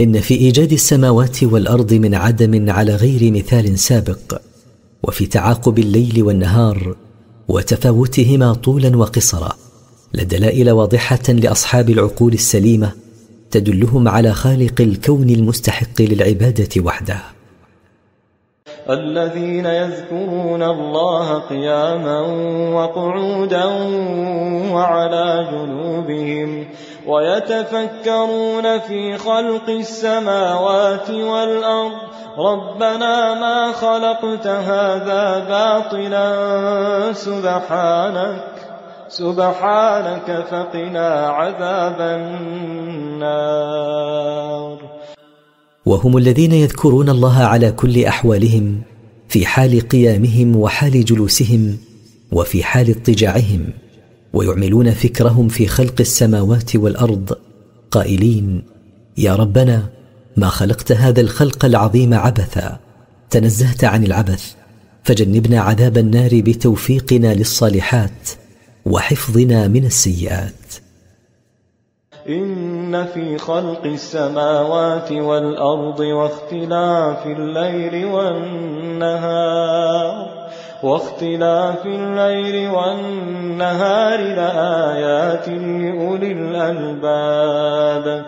إن 0.00 0.20
في 0.20 0.34
إيجاد 0.34 0.72
السماوات 0.72 1.44
والأرض 1.44 1.92
من 1.92 2.14
عدم 2.14 2.70
على 2.70 2.96
غير 2.96 3.32
مثال 3.32 3.78
سابق. 3.78 4.40
وفي 5.02 5.26
تعاقب 5.26 5.78
الليل 5.78 6.22
والنهار 6.22 6.96
وتفاوتهما 7.48 8.54
طولا 8.54 8.96
وقصرا 8.96 9.52
لدلائل 10.14 10.70
واضحة 10.70 11.28
لأصحاب 11.28 11.90
العقول 11.90 12.32
السليمة 12.32 12.92
تدلهم 13.50 14.08
على 14.08 14.32
خالق 14.32 14.80
الكون 14.80 15.30
المستحق 15.30 16.00
للعبادة 16.00 16.82
وحده. 16.84 17.16
الذين 18.90 19.66
يذكرون 19.66 20.62
الله 20.62 21.38
قياما 21.38 22.20
وقعودا 22.74 23.64
وعلى 24.72 25.48
جنوبهم 25.52 26.66
ويتفكرون 27.06 28.78
في 28.78 29.18
خلق 29.18 29.70
السماوات 29.70 31.10
والأرض 31.10 31.92
ربنا 32.38 33.34
ما 33.34 33.72
خلقت 33.72 34.46
هذا 34.46 35.38
باطلا 35.48 37.12
سبحانك 37.12 38.44
سبحانك 39.08 40.44
فقنا 40.50 41.08
عذاب 41.28 42.00
النار. 43.20 43.92
وهم 45.86 46.16
الذين 46.16 46.52
يذكرون 46.52 47.08
الله 47.08 47.42
على 47.42 47.72
كل 47.72 48.04
أحوالهم 48.04 48.82
في 49.28 49.46
حال 49.46 49.88
قيامهم 49.88 50.56
وحال 50.56 51.04
جلوسهم 51.04 51.78
وفي 52.32 52.64
حال 52.64 52.90
اضطجاعهم 52.90 53.72
ويعملون 54.32 54.90
فكرهم 54.90 55.48
في 55.48 55.66
خلق 55.66 55.94
السماوات 56.00 56.76
والأرض 56.76 57.38
قائلين 57.90 58.62
يا 59.18 59.36
ربنا 59.36 60.01
ما 60.36 60.48
خلقت 60.48 60.92
هذا 60.92 61.20
الخلق 61.20 61.64
العظيم 61.64 62.14
عبثا. 62.14 62.78
تنزهت 63.30 63.84
عن 63.84 64.04
العبث. 64.04 64.54
فجنبنا 65.04 65.60
عذاب 65.60 65.98
النار 65.98 66.30
بتوفيقنا 66.32 67.34
للصالحات 67.34 68.30
وحفظنا 68.86 69.68
من 69.68 69.84
السيئات. 69.84 70.74
إن 72.28 73.06
في 73.14 73.38
خلق 73.38 73.84
السماوات 73.84 75.12
والأرض 75.12 76.00
واختلاف 76.00 77.26
الليل 77.26 78.04
والنهار. 78.04 79.22
واختلاف 80.82 81.86
الليل 81.86 82.70
والنهار 82.70 84.20
لآيات 84.20 85.48
لأولي 85.48 86.32
الألباب. 86.32 88.26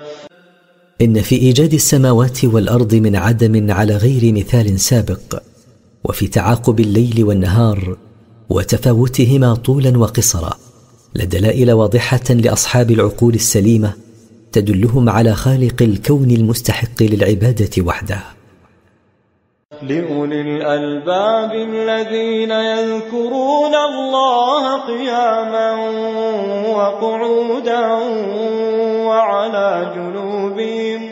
إن 1.02 1.22
في 1.22 1.36
إيجاد 1.36 1.74
السماوات 1.74 2.44
والأرض 2.44 2.94
من 2.94 3.16
عدم 3.16 3.72
على 3.72 3.96
غير 3.96 4.32
مثال 4.32 4.80
سابق 4.80 5.42
وفي 6.04 6.26
تعاقب 6.26 6.80
الليل 6.80 7.24
والنهار 7.24 7.96
وتفاوتهما 8.48 9.54
طولا 9.54 9.98
وقصرا 9.98 10.52
لدلائل 11.14 11.72
واضحة 11.72 12.30
لأصحاب 12.30 12.90
العقول 12.90 13.34
السليمة 13.34 13.92
تدلهم 14.52 15.08
على 15.08 15.34
خالق 15.34 15.82
الكون 15.82 16.30
المستحق 16.30 17.02
للعبادة 17.02 17.82
وحده. 17.82 18.18
لأولي 19.82 20.40
الألباب 20.40 21.52
الذين 21.52 22.50
يذكرون 22.50 23.74
الله 23.74 24.80
قياما 24.86 25.72
وقعودا 26.76 27.86
وعلى 29.14 29.92
جنوبهم 29.96 31.02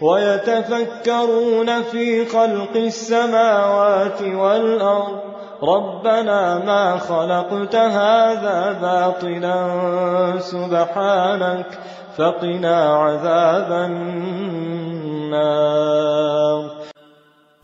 ويتفكرون 0.00 1.82
في 1.82 2.26
خلق 2.26 2.74
السماوات 2.76 4.22
والأرض. 4.22 5.18
ربنا 5.62 6.58
ما 6.58 6.98
خلقت 6.98 7.74
هذا 7.76 8.58
باطلا 8.82 9.58
سبحانك 10.40 11.66
فقنا 12.16 12.76
عذاب 13.02 13.70
النار. 15.32 15.66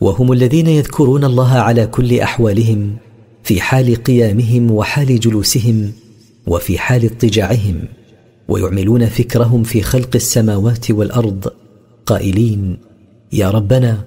وهم 0.01 0.33
الذين 0.33 0.67
يذكرون 0.67 1.25
الله 1.25 1.59
على 1.59 1.87
كل 1.87 2.21
أحوالهم 2.21 2.97
في 3.43 3.61
حال 3.61 4.03
قيامهم 4.05 4.71
وحال 4.71 5.21
جلوسهم 5.21 5.93
وفي 6.47 6.79
حال 6.79 7.05
اضطجاعهم. 7.05 7.89
ويعملون 8.49 9.07
فكرهم 9.07 9.63
في 9.63 9.83
خلق 9.83 10.11
السماوات 10.15 10.91
والأرض 10.91 11.53
قائلين 12.07 12.79
يا 13.33 13.51
ربنا 13.51 13.99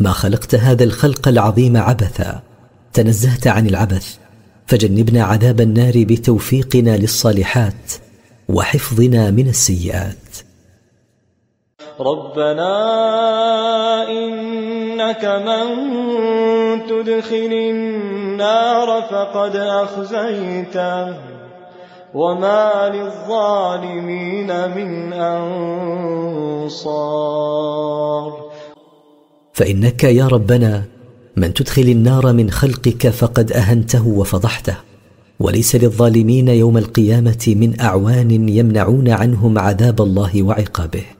ما 0.00 0.10
خلقت 0.10 0.54
هذا 0.54 0.84
الخلق 0.84 1.28
العظيم 1.28 1.76
عبثا 1.76 2.42
تنزهت 2.92 3.46
عن 3.46 3.66
العبث 3.66 4.18
فجنبنا 4.66 5.24
عذاب 5.24 5.60
النار 5.60 5.92
بتوفيقنا 5.96 6.96
للصالحات 6.96 7.92
وحفظنا 8.48 9.30
من 9.30 9.48
السيئات. 9.48 10.36
ربنا 12.00 12.74
إنك 14.08 15.24
من 15.24 15.66
تدخل 16.86 17.52
النار 17.52 19.02
فقد 19.02 19.56
أخزيته. 19.56 21.39
وما 22.14 22.90
للظالمين 22.94 24.46
من 24.46 25.12
أنصار. 25.12 26.90
فإنك 29.52 30.04
يا 30.04 30.26
ربنا 30.26 30.82
من 31.36 31.54
تدخل 31.54 31.82
النار 31.82 32.32
من 32.32 32.50
خلقك 32.50 33.08
فقد 33.08 33.52
أهنته 33.52 34.08
وفضحته 34.08 34.76
وليس 35.40 35.76
للظالمين 35.76 36.48
يوم 36.48 36.78
القيامة 36.78 37.54
من 37.56 37.80
أعوان 37.80 38.48
يمنعون 38.48 39.08
عنهم 39.08 39.58
عذاب 39.58 40.00
الله 40.02 40.42
وعقابه. 40.42 41.19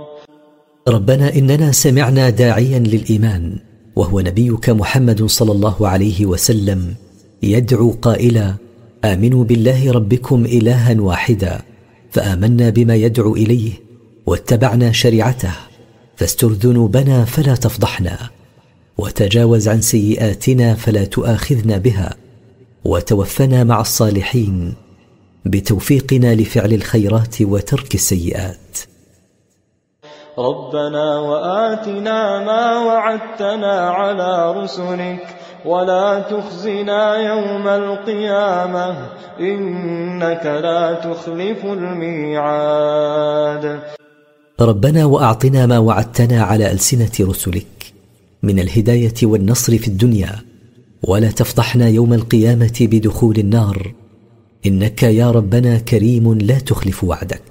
ربنا 0.87 1.35
إننا 1.35 1.71
سمعنا 1.71 2.29
داعيا 2.29 2.79
للإيمان 2.79 3.59
وهو 3.95 4.19
نبيك 4.19 4.69
محمد 4.69 5.25
صلى 5.25 5.51
الله 5.51 5.87
عليه 5.87 6.25
وسلم 6.25 6.93
يدعو 7.43 7.91
قائلا 7.91 8.55
آمنوا 9.05 9.43
بالله 9.43 9.91
ربكم 9.91 10.45
الها 10.45 11.01
واحدا 11.01 11.61
فآمنا 12.11 12.69
بما 12.69 12.95
يدعو 12.95 13.35
إليه 13.35 13.71
واتبعنا 14.25 14.91
شريعته 14.91 15.53
فاستر 16.15 16.51
ذنوبنا 16.51 17.25
فلا 17.25 17.55
تفضحنا 17.55 18.29
وتجاوز 18.97 19.67
عن 19.67 19.81
سيئاتنا 19.81 20.75
فلا 20.75 21.05
تؤاخذنا 21.05 21.77
بها 21.77 22.15
وتوفنا 22.85 23.63
مع 23.63 23.81
الصالحين 23.81 24.73
بتوفيقنا 25.45 26.35
لفعل 26.35 26.73
الخيرات 26.73 27.41
وترك 27.41 27.95
السيئات. 27.95 28.90
ربنا 30.41 31.19
وآتنا 31.19 32.19
ما 32.49 32.63
وعدتنا 32.87 33.75
على 33.89 34.33
رسلك 34.59 35.23
ولا 35.65 36.19
تخزنا 36.19 37.15
يوم 37.15 37.67
القيامة 37.67 38.95
إنك 39.39 40.45
لا 40.45 40.93
تخلف 40.93 41.65
الميعاد. 41.65 43.65
ربنا 44.61 45.05
وأعطنا 45.05 45.65
ما 45.65 45.79
وعدتنا 45.79 46.43
على 46.43 46.71
ألسنة 46.71 47.11
رسلك 47.21 47.93
من 48.43 48.59
الهداية 48.59 49.13
والنصر 49.23 49.77
في 49.77 49.87
الدنيا 49.87 50.35
ولا 51.03 51.31
تفضحنا 51.31 51.87
يوم 51.87 52.13
القيامة 52.13 52.77
بدخول 52.81 53.37
النار 53.37 53.93
إنك 54.65 55.03
يا 55.03 55.31
ربنا 55.31 55.77
كريم 55.77 56.33
لا 56.33 56.59
تخلف 56.59 57.03
وعدك. 57.03 57.50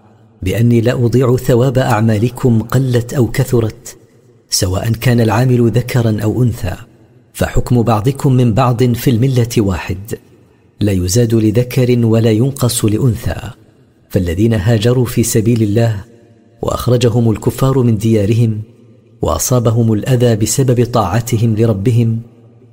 بأني 0.43 0.81
لا 0.81 1.05
أضيع 1.05 1.35
ثواب 1.35 1.77
أعمالكم 1.77 2.61
قلت 2.61 3.13
أو 3.13 3.27
كثرت 3.27 3.97
سواء 4.49 4.91
كان 4.91 5.21
العامل 5.21 5.71
ذكرا 5.71 6.17
أو 6.23 6.43
أنثى 6.43 6.75
فحكم 7.33 7.81
بعضكم 7.81 8.33
من 8.33 8.53
بعض 8.53 8.83
في 8.83 9.09
الملة 9.09 9.47
واحد. 9.57 9.97
لا 10.79 10.91
يزاد 10.91 11.33
لذكر 11.35 12.05
ولا 12.05 12.31
ينقص 12.31 12.85
لأنثى. 12.85 13.35
فالذين 14.09 14.53
هاجروا 14.53 15.05
في 15.05 15.23
سبيل 15.23 15.63
الله 15.63 16.03
وأخرجهم 16.61 17.31
الكفار 17.31 17.79
من 17.83 17.97
ديارهم 17.97 18.61
وأصابهم 19.21 19.93
الأذى 19.93 20.35
بسبب 20.35 20.85
طاعتهم 20.85 21.55
لربهم 21.55 22.19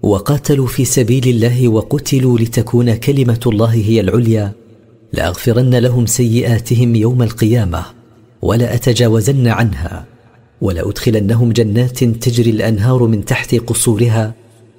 وقاتلوا 0.03 0.67
في 0.67 0.85
سبيل 0.85 1.29
الله 1.29 1.69
وقتلوا 1.69 2.39
لتكون 2.39 2.95
كلمة 2.95 3.41
الله 3.47 3.75
هي 3.75 4.01
العليا 4.01 4.53
لأغفرن 5.13 5.75
لهم 5.75 6.07
سيئاتهم 6.07 6.95
يوم 6.95 7.23
القيامة 7.23 7.85
ولاتجاوزن 8.43 9.47
عنها 9.49 10.05
ولأدخلنهم 10.61 11.53
جنات 11.53 12.05
تجري 12.05 12.51
الأنهار 12.51 13.03
من 13.03 13.25
تحت 13.25 13.55
قصورها 13.55 14.35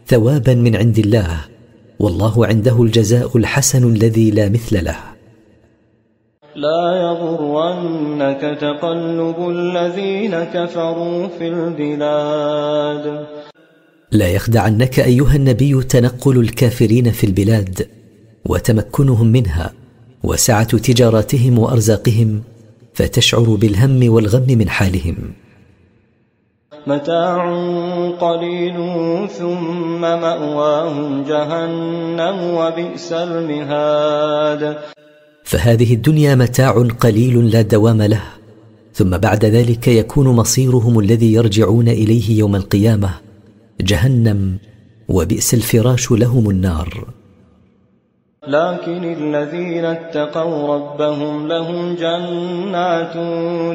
ثوابا 0.07 0.53
من 0.53 0.75
عند 0.75 0.99
الله 0.99 1.45
والله 1.99 2.45
عنده 2.45 2.83
الجزاء 2.83 3.37
الحسن 3.37 3.93
الذي 3.93 4.31
لا 4.31 4.49
مثل 4.49 4.85
له. 4.85 4.97
لا 6.55 6.95
يغرنك 6.95 8.57
تقلب 8.61 9.49
الذين 9.49 10.43
كفروا 10.43 11.27
في 11.27 11.47
البلاد. 11.47 13.25
لا 14.11 14.27
يخدعنك 14.27 14.99
أيها 14.99 15.35
النبي 15.35 15.83
تنقل 15.83 16.39
الكافرين 16.39 17.11
في 17.11 17.23
البلاد 17.23 17.87
وتمكنهم 18.45 19.27
منها. 19.27 19.73
وسعة 20.23 20.77
تجاراتهم 20.77 21.59
وأرزاقهم 21.59 22.41
فتشعر 22.93 23.43
بالهم 23.43 24.13
والغم 24.13 24.47
من 24.47 24.69
حالهم. 24.69 25.15
متاع 26.87 27.35
قليل 28.21 28.77
ثم 29.29 30.01
مأواهم 30.01 31.23
جهنم 31.23 32.37
وبئس 32.57 33.13
المهاد. 33.13 34.77
فهذه 35.43 35.93
الدنيا 35.93 36.35
متاع 36.35 36.71
قليل 36.99 37.49
لا 37.49 37.61
دوام 37.61 38.01
له 38.01 38.23
ثم 38.93 39.17
بعد 39.17 39.45
ذلك 39.45 39.87
يكون 39.87 40.27
مصيرهم 40.27 40.99
الذي 40.99 41.33
يرجعون 41.33 41.87
إليه 41.87 42.37
يوم 42.39 42.55
القيامة 42.55 43.09
جهنم 43.81 44.57
وبئس 45.09 45.53
الفراش 45.53 46.11
لهم 46.11 46.49
النار. 46.49 47.18
لكن 48.47 49.03
الذين 49.03 49.85
اتقوا 49.85 50.75
ربهم 50.75 51.47
لهم 51.47 51.95
جنات 51.95 53.13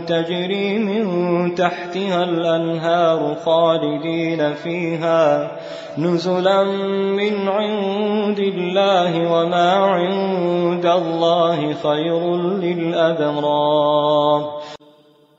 تجري 0.09 0.79
من 0.79 1.55
تحتها 1.55 2.25
الأنهار 2.25 3.37
خالدين 3.45 4.55
فيها. 4.55 5.51
نزلا 5.99 6.65
من 7.13 7.49
عند 7.49 8.39
الله 8.39 9.33
وما 9.33 9.73
عند 9.73 10.87
الله 10.87 11.75
خير 11.75 12.37
للأبرار. 12.37 14.51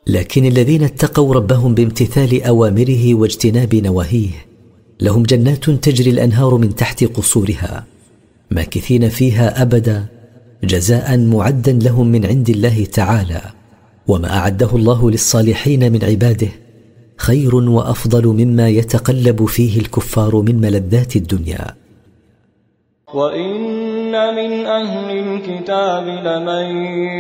لكن 0.08 0.46
الذين 0.46 0.84
اتقوا 0.84 1.34
ربهم 1.34 1.74
بامتثال 1.74 2.44
أوامره 2.44 3.14
واجتناب 3.14 3.76
نواهيه 3.76 4.46
لهم 5.02 5.24
جنات 5.24 5.70
تجري 5.70 6.10
الأنهار 6.10 6.56
من 6.56 6.76
تحت 6.76 7.04
قصورها. 7.04 7.95
ماكثين 8.56 9.10
فيها 9.10 9.62
أبدا 9.62 10.06
جزاء 10.64 11.18
معدا 11.18 11.72
لهم 11.72 12.08
من 12.08 12.26
عند 12.26 12.50
الله 12.50 12.86
تعالى. 12.86 13.42
وما 14.08 14.38
أعده 14.38 14.72
الله 14.76 15.12
للصالحين 15.12 15.92
من 15.92 16.04
عباده 16.04 16.48
خير 17.18 17.56
وأفضل 17.56 18.26
مما 18.28 18.70
يتقلب 18.70 19.46
فيه 19.46 19.80
الكفار 19.80 20.34
من 20.48 20.56
ملذات 20.62 21.16
الدنيا. 21.16 21.66
وإن 23.14 24.12
من 24.36 24.66
أهل 24.66 25.08
الكتاب 25.26 26.06
لمن 26.28 26.66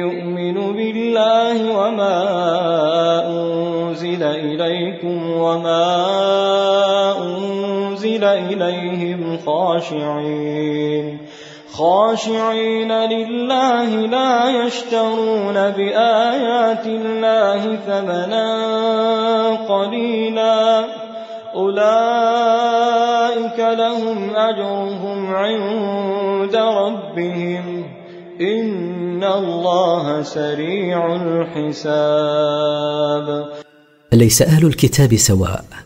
يؤمن 0.03 0.57
بالله 0.77 1.57
وما 1.79 2.17
أنزل 3.35 4.23
إليكم 4.23 5.17
وما 5.29 5.85
أنزل 7.23 7.64
إليهم 8.23 9.37
خاشعين 9.45 11.17
خاشعين 11.71 12.91
لله 12.91 13.89
لا 13.95 14.65
يشترون 14.65 15.53
بآيات 15.53 16.85
الله 16.85 17.75
ثمنا 17.75 18.49
قليلا 19.69 20.85
أولئك 21.55 22.79
لهم 23.59 24.35
أجرهم 24.35 25.35
عند 25.35 26.55
ربهم 26.55 27.85
إن 28.41 29.23
الله 29.23 30.21
سريع 30.21 31.15
الحساب 31.15 32.45
ليس 34.13 34.41
أهل 34.41 34.65
الكتاب 34.65 35.15
سواء؟ 35.15 35.84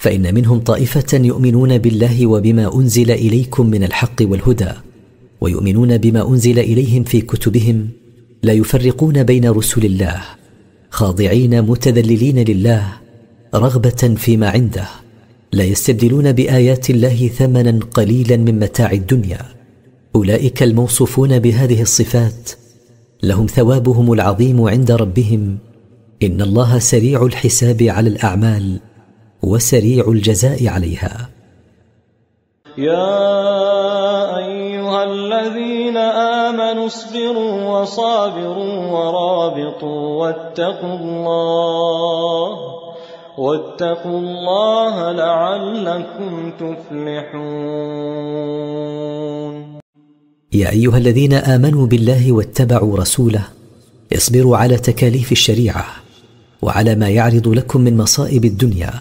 فإن 0.00 0.34
منهم 0.34 0.58
طائفة 0.58 1.18
يؤمنون 1.18 1.78
بالله 1.78 2.26
وبما 2.26 2.74
أنزل 2.74 3.10
إليكم 3.10 3.66
من 3.66 3.84
الحق 3.84 4.22
والهدى 4.22 4.72
ويؤمنون 5.40 5.98
بما 5.98 6.28
أنزل 6.28 6.58
إليهم 6.58 7.04
في 7.04 7.20
كتبهم 7.20 7.88
لا 8.42 8.52
يفرقون 8.52 9.22
بين 9.22 9.50
رسل 9.50 9.84
الله 9.84 10.20
خاضعين 10.90 11.62
متذللين 11.62 12.38
لله 12.38 12.92
رغبة 13.54 14.14
فيما 14.16 14.48
عنده 14.50 14.88
لا 15.52 15.64
يستبدلون 15.64 16.32
بآيات 16.32 16.90
الله 16.90 17.28
ثمنا 17.28 17.80
قليلا 17.94 18.36
من 18.36 18.58
متاع 18.58 18.92
الدنيا. 18.92 19.40
أولئك 20.14 20.62
الموصوفون 20.62 21.38
بهذه 21.38 21.82
الصفات 21.82 22.50
لهم 23.22 23.46
ثوابهم 23.46 24.12
العظيم 24.12 24.60
عند 24.60 24.90
ربهم. 24.90 25.58
إن 26.22 26.42
الله 26.42 26.78
سريع 26.78 27.26
الحساب 27.26 27.82
على 27.82 28.08
الأعمال. 28.08 28.80
وسريع 29.42 30.04
الجزاء 30.08 30.68
عليها. 30.68 31.28
يا 32.78 34.36
أيها 34.36 35.04
الذين 35.04 35.96
آمنوا 35.96 36.86
اصبروا 36.86 37.80
وصابروا 37.80 38.86
ورابطوا 38.94 40.20
واتقوا 40.20 40.96
الله 41.00 42.48
واتقوا 43.38 44.18
الله 44.18 45.12
لعلكم 45.12 46.50
تفلحون. 46.50 47.50
يا 50.52 50.70
أيها 50.70 50.98
الذين 50.98 51.32
آمنوا 51.32 51.86
بالله 51.86 52.32
واتبعوا 52.32 52.96
رسوله 52.96 53.44
اصبروا 54.16 54.56
على 54.56 54.76
تكاليف 54.76 55.32
الشريعة 55.32 55.86
وعلى 56.62 56.94
ما 56.94 57.08
يعرض 57.08 57.48
لكم 57.48 57.80
من 57.80 57.96
مصائب 57.96 58.44
الدنيا. 58.44 58.92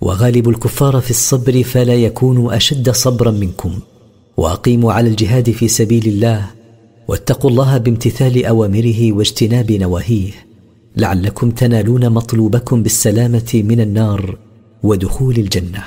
وغالب 0.00 0.48
الكفار 0.48 1.00
في 1.00 1.10
الصبر 1.10 1.62
فلا 1.62 1.94
يكونوا 1.94 2.56
أشد 2.56 2.90
صبرا 2.90 3.30
منكم. 3.30 3.78
وأقيموا 4.36 4.92
على 4.92 5.08
الجهاد 5.08 5.50
في 5.50 5.68
سبيل 5.68 6.06
الله 6.06 6.50
واتقوا 7.08 7.50
الله 7.50 7.78
بامتثال 7.78 8.44
أوامره 8.46 9.12
واجتناب 9.12 9.72
نواهيه. 9.72 10.32
لعلكم 10.96 11.50
تنالون 11.50 12.10
مطلوبكم 12.10 12.82
بالسلامة 12.82 13.50
من 13.54 13.80
النار 13.80 14.38
ودخول 14.82 15.36
الجنة. 15.36 15.84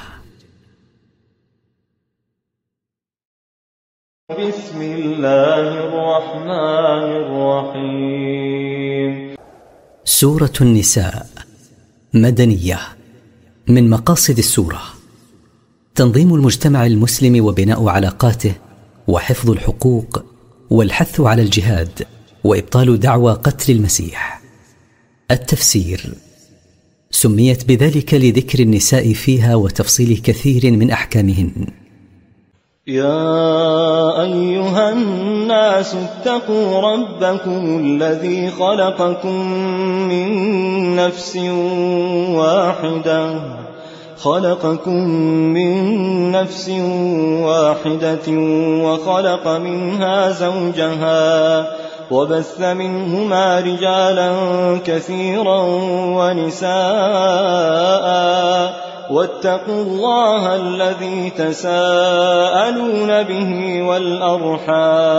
بسم 4.30 4.82
الله 4.82 5.66
الرحمن 5.88 7.04
الرحيم. 7.24 9.12
سورة 10.06 10.54
النساء 10.62 11.28
مدنية. 12.14 12.97
من 13.70 13.90
مقاصد 13.90 14.38
السورة. 14.38 14.82
تنظيم 15.96 16.36
المجتمع 16.36 16.86
المسلم 16.86 17.46
وبناء 17.46 17.88
علاقاته 17.88 18.54
وحفظ 19.08 19.50
الحقوق 19.50 20.24
والحث 20.70 21.22
على 21.22 21.42
الجهاد 21.42 22.08
وإبطال 22.44 23.00
دعوى 23.00 23.34
قتل 23.34 23.72
المسيح. 23.72 24.42
التفسير 25.32 26.14
سميت 27.12 27.66
بذلك 27.66 28.14
لذكر 28.14 28.60
النساء 28.60 29.14
فيها 29.14 29.56
وتفصيل 29.56 30.18
كثير 30.18 30.72
من 30.72 30.92
أحكامهن. 30.92 31.68
يا 32.88 34.22
أيها 34.22 34.90
الناس 34.90 35.96
اتقوا 35.96 36.82
ربكم 36.82 37.80
الذي 37.84 38.52
خلقكم 38.52 39.52
من 40.08 40.96
نفس 40.96 41.38
واحدة. 42.30 43.42
خلقكم 44.18 45.10
من 45.54 46.32
نفس 46.32 46.70
واحدة 47.44 48.28
وخلق 48.84 49.48
منها 49.48 50.32
زوجها 50.32 51.68
وبث 52.12 52.62
منهما 52.62 53.60
رجالا 53.60 54.32
كثيرا 54.86 55.62
ونساء 56.18 56.68
واتقوا 59.12 59.84
الله 59.84 60.56
الذي 60.56 61.30
تساءلون 61.30 63.24
به 63.24 63.82
والأرحام. 63.84 65.18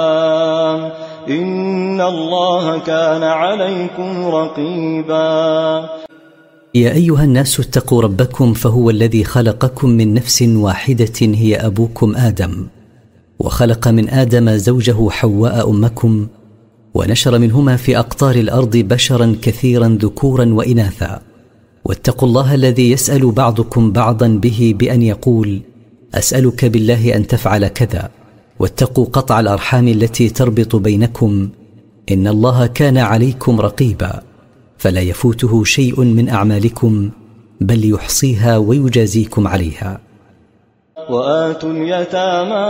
إن 1.28 2.01
الله 2.01 2.78
كان 2.78 3.23
عليكم 3.23 4.27
رقيبا. 4.27 5.89
يا 6.74 6.93
أيها 6.93 7.24
الناس 7.24 7.60
اتقوا 7.60 8.02
ربكم 8.02 8.52
فهو 8.52 8.90
الذي 8.90 9.24
خلقكم 9.24 9.89
من 9.89 10.15
نفس 10.15 10.43
واحدة 10.43 11.20
هي 11.20 11.56
أبوكم 11.56 12.16
آدم. 12.16 12.66
وخلق 13.39 13.89
من 13.89 14.09
آدم 14.09 14.51
زوجه 14.51 15.10
حواء 15.10 15.70
أمكم 15.70 16.27
ونشر 16.94 17.39
منهما 17.39 17.77
في 17.77 17.98
أقطار 17.98 18.35
الأرض 18.35 18.77
بشرا 18.77 19.36
كثيرا 19.43 19.98
ذكورا 20.02 20.47
وإناثا. 20.52 21.28
واتقوا 21.89 22.28
الله 22.28 22.55
الذي 22.55 22.90
يسأل 22.90 23.31
بعضكم 23.31 23.93
بعضا 23.93 24.28
به 24.28 24.74
بأن 24.78 25.02
يقول 25.02 25.60
أسألك 26.15 26.65
بالله 26.65 27.16
أن 27.16 27.27
تفعل 27.27 27.69
كذا 27.69 28.10
واتقوا 28.59 29.05
قطع 29.05 29.40
الأرحام 29.40 29.89
التي 29.89 30.28
تربط 30.28 30.77
بينكم 30.77 31.48
إن 32.12 32.27
الله 32.27 32.66
كان 32.66 32.98
عليكم 32.98 33.60
رقيبا 33.60 34.23
فلا 34.78 35.01
يفوته 35.01 35.65
شيء 35.65 36.01
من 36.05 36.28
أعمالكم 36.28 37.10
بل 37.60 37.90
يحصيها 37.90 38.56
ويجازيكم 38.56 39.48
عليها. 39.48 40.08
وآتوا 41.09 41.71
اليتامى 41.71 42.67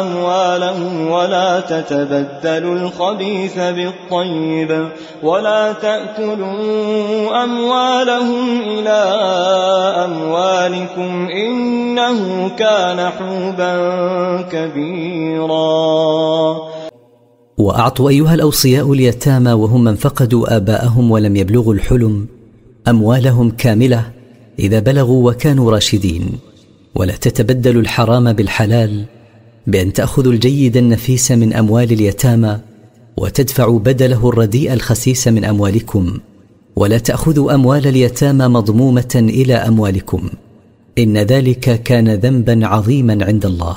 أموالهم 0.00 1.10
ولا 1.10 1.60
تتبدلوا 1.60 2.74
الخبيث 2.74 3.58
بالطيب 3.58 4.88
ولا 5.22 5.72
تأكلوا 5.72 7.44
أموالهم 7.44 8.60
إلى 8.60 9.00
أموالكم 10.04 11.28
إنه 11.28 12.48
كان 12.48 13.10
حوبا 13.10 13.72
كبيرا. 14.52 15.76
وأعطوا 17.58 18.08
أيها 18.08 18.34
الأوصياء 18.34 18.92
اليتامى 18.92 19.52
وهم 19.52 19.84
من 19.84 19.94
فقدوا 19.94 20.56
آباءهم 20.56 21.10
ولم 21.10 21.36
يبلغوا 21.36 21.74
الحلم 21.74 22.26
أموالهم 22.88 23.50
كاملة 23.50 24.02
إذا 24.58 24.78
بلغوا 24.78 25.30
وكانوا 25.30 25.72
راشدين. 25.72 26.55
ولا 26.96 27.16
تتبدلوا 27.16 27.82
الحرام 27.82 28.32
بالحلال 28.32 29.04
بأن 29.66 29.92
تأخذوا 29.92 30.32
الجيد 30.32 30.76
النفيس 30.76 31.32
من 31.32 31.52
أموال 31.52 31.92
اليتامى 31.92 32.58
وتدفعوا 33.16 33.78
بدله 33.78 34.28
الرديء 34.28 34.72
الخسيس 34.72 35.28
من 35.28 35.44
أموالكم 35.44 36.18
ولا 36.76 36.98
تأخذوا 36.98 37.54
أموال 37.54 37.86
اليتامى 37.86 38.48
مضمومة 38.48 39.14
إلى 39.14 39.54
أموالكم 39.54 40.30
إن 40.98 41.18
ذلك 41.18 41.82
كان 41.82 42.08
ذنبا 42.08 42.66
عظيما 42.66 43.24
عند 43.24 43.46
الله 43.46 43.76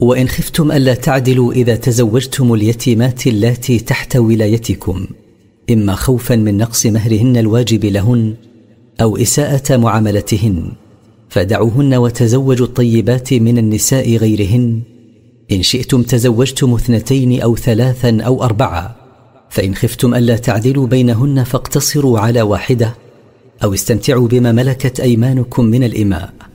وإن 0.00 0.28
خفتم 0.28 0.72
ألا 0.72 0.94
تعدلوا 0.94 1.52
إذا 1.52 1.76
تزوجتم 1.76 2.54
اليتيمات 2.54 3.26
اللاتي 3.26 3.78
تحت 3.78 4.16
ولايتكم 4.16 5.06
إما 5.70 5.94
خوفا 5.94 6.36
من 6.36 6.56
نقص 6.56 6.86
مهرهن 6.86 7.36
الواجب 7.36 7.84
لهن 7.84 8.34
أو 9.00 9.16
إساءة 9.16 9.76
معاملتهن 9.76 10.72
فدعوهن 11.28 11.94
وتزوجوا 11.94 12.66
الطيبات 12.66 13.34
من 13.34 13.58
النساء 13.58 14.16
غيرهن. 14.16 14.80
إن 15.52 15.62
شئتم 15.62 16.02
تزوجتم 16.02 16.74
اثنتين 16.74 17.40
أو 17.40 17.56
ثلاثا 17.56 18.20
أو 18.20 18.44
أربعة 18.44 18.96
فإن 19.50 19.74
خفتم 19.74 20.14
ألا 20.14 20.36
تعدلوا 20.36 20.86
بينهن 20.86 21.44
فاقتصروا 21.44 22.18
على 22.18 22.42
واحدة 22.42 22.94
أو 23.64 23.74
استمتعوا 23.74 24.28
بما 24.28 24.52
ملكت 24.52 25.00
أيمانكم 25.00 25.64
من 25.64 25.84
الإماء. 25.84 26.45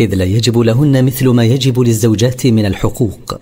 إذ 0.00 0.14
لا 0.14 0.24
يجب 0.24 0.58
لهن 0.58 1.04
مثل 1.04 1.28
ما 1.28 1.44
يجب 1.44 1.80
للزوجات 1.80 2.46
من 2.46 2.66
الحقوق. 2.66 3.40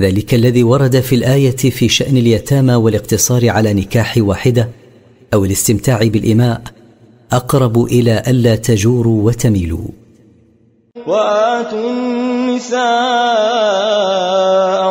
ذلك 0.00 0.34
الذي 0.34 0.62
ورد 0.62 1.00
في 1.00 1.14
الآية 1.14 1.56
في 1.56 1.88
شأن 1.88 2.16
اليتامى 2.16 2.74
والاقتصار 2.74 3.48
على 3.48 3.74
نكاح 3.74 4.14
واحدة 4.18 4.68
أو 5.34 5.44
الاستمتاع 5.44 5.98
بالإماء 6.02 6.62
أقرب 7.32 7.84
إلى 7.84 8.22
ألا 8.28 8.56
تجوروا 8.56 9.26
وتميلوا. 9.26 9.88
وآتوا 11.06 11.90
النساء 11.90 12.82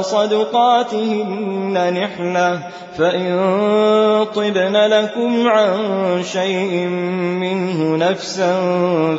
صدقاتهن 0.01 1.93
نحلة 1.93 2.59
فإن 2.97 3.35
طبن 4.35 4.75
لكم 4.75 5.47
عن 5.47 5.73
شيء 6.23 6.87
منه 7.43 7.95
نفسا 7.95 8.53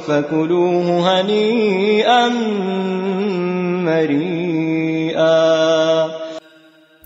فكلوه 0.06 1.20
هنيئا 1.20 2.28
مريئا. 3.88 5.38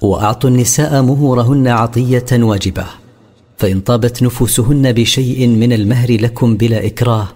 وأعطوا 0.03 0.51
النساء 0.51 1.03
مهورهن 1.03 1.69
عطية 1.69 2.27
واجبة 2.33 2.85
فإن 3.57 3.81
طابت 3.81 4.23
نفوسهن 4.23 4.93
بشيء 4.93 5.47
من 5.49 5.73
المهر 5.73 6.11
لكم 6.21 6.57
بلا 6.57 6.87
إكراه 6.87 7.29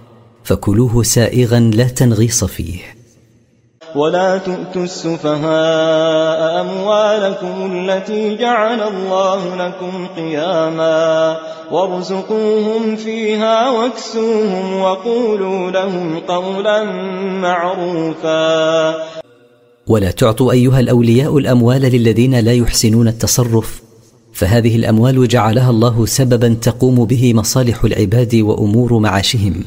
فكلوه 0.46 1.02
سائغا 1.02 1.60
لا 1.60 1.84
تنغيص 1.84 2.44
فيه. 2.44 2.78
ولا 3.96 4.38
تؤتوا 4.38 4.84
السفهاء 4.84 6.60
أموالكم 6.60 7.56
التي 7.72 8.36
جعل 8.36 8.80
الله 8.80 9.66
لكم 9.66 10.06
قياما 10.16 11.36
وارزقوهم 11.72 12.96
فيها 12.96 13.70
واكسوهم 13.70 14.80
وقولوا 14.80 15.70
لهم 15.70 16.18
قولا 16.18 16.84
معروفا. 17.42 18.94
ولا 19.86 20.10
تعطوا 20.10 20.52
أيها 20.52 20.80
الأولياء 20.80 21.38
الأموال 21.38 21.82
للذين 21.82 22.40
لا 22.40 22.52
يحسنون 22.52 23.08
التصرف 23.08 23.82
فهذه 24.32 24.76
الأموال 24.76 25.28
جعلها 25.28 25.70
الله 25.70 26.06
سببا 26.06 26.56
تقوم 26.62 27.04
به 27.04 27.34
مصالح 27.34 27.84
العباد 27.84 28.34
وأمور 28.34 28.98
معاشهم. 28.98 29.64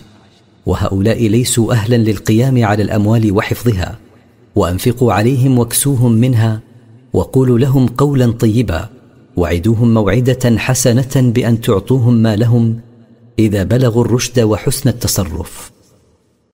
وهؤلاء 0.70 1.28
ليسوا 1.28 1.74
أهلا 1.74 1.96
للقيام 1.96 2.66
على 2.66 2.84
الأموال 2.84 3.32
وحفظها 3.32 4.00
وأنفقوا 4.56 5.14
عليهم 5.14 5.60
واكسوهم 5.60 6.12
منها 6.12 6.62
وقولوا 7.14 7.60
لهم 7.60 7.88
قولا 7.88 8.32
طيبا 8.32 8.90
وعدوهم 9.38 9.94
موعدة 9.94 10.58
حسنة 10.58 11.32
بأن 11.32 11.62
تعطوهم 11.62 12.14
ما 12.14 12.36
لهم 12.36 12.80
إذا 13.40 13.64
بلغوا 13.64 14.06
الرشد 14.06 14.40
وحسن 14.40 14.90
التصرف. 14.90 15.72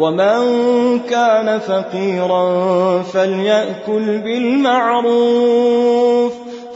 ومن 0.00 0.40
كان 1.10 1.58
فقيرا 1.58 3.02
فليأكل 3.02 4.18
بالمعروف 4.18 5.70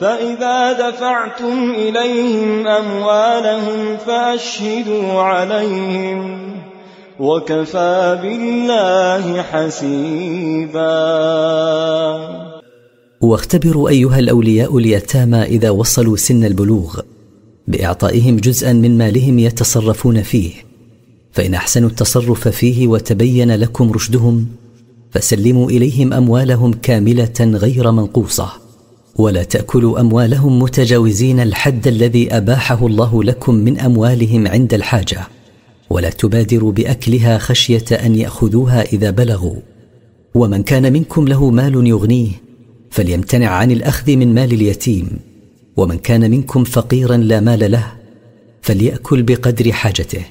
فإذا 0.01 0.73
دفعتم 0.73 1.71
إليهم 1.71 2.67
أموالهم 2.67 3.97
فأشهدوا 4.07 5.23
عليهم 5.23 6.45
وكفى 7.21 8.19
بالله 8.23 9.43
حسيبا 9.43 10.85
واختبروا 13.21 13.89
أيها 13.89 14.19
الأولياء 14.19 14.79
اليتامى 14.79 15.43
إذا 15.43 15.71
وصلوا 15.71 16.17
سن 16.17 16.45
البلوغ 16.45 17.01
بإعطائهم 17.69 18.37
جزءا 18.37 18.73
من 18.73 18.99
مالهم 18.99 19.39
يتصرفون 19.39 20.23
فيه 20.23 20.64
فإن 21.35 21.55
أحسنوا 21.55 21.89
التصرف 21.89 22.49
فيه 22.49 22.87
وتبين 22.87 23.55
لكم 23.55 23.93
رشدهم 23.93 24.47
فسلموا 25.11 25.71
إليهم 25.71 26.13
أموالهم 26.13 26.73
كاملة 26.73 27.41
غير 27.41 27.91
منقوصة 27.91 28.53
ولا 29.17 29.43
تأكلوا 29.43 30.01
أموالهم 30.01 30.59
متجاوزين 30.59 31.41
الحد 31.41 31.87
الذي 31.87 32.37
أباحه 32.37 32.87
الله 32.87 33.25
لكم 33.25 33.55
من 33.55 33.79
أموالهم 33.79 34.49
عند 34.49 34.75
الحاجة 34.75 35.21
ولا 35.91 36.11
تبادروا 36.11 36.73
بأكلها 36.73 37.39
خشية 37.39 37.85
أن 37.93 38.15
يأخذوها 38.15 38.83
إذا 38.83 39.11
بلغوا 39.11 39.57
ومن 40.35 40.63
كان 40.63 40.93
منكم 40.93 41.29
له 41.29 41.51
مال 41.51 41.87
يغنيه 41.87 42.31
فليمتنع 42.91 43.49
عن 43.49 43.71
الأخذ 43.71 44.17
من 44.17 44.35
مال 44.35 44.53
اليتيم 44.53 45.09
ومن 45.77 45.99
كان 45.99 46.31
منكم 46.31 46.65
فقيرا 46.65 47.17
لا 47.17 47.41
مال 47.41 47.71
له 47.71 47.93
فليأكل 48.63 49.23
بقدر 49.23 49.73
حاجته 49.73 50.25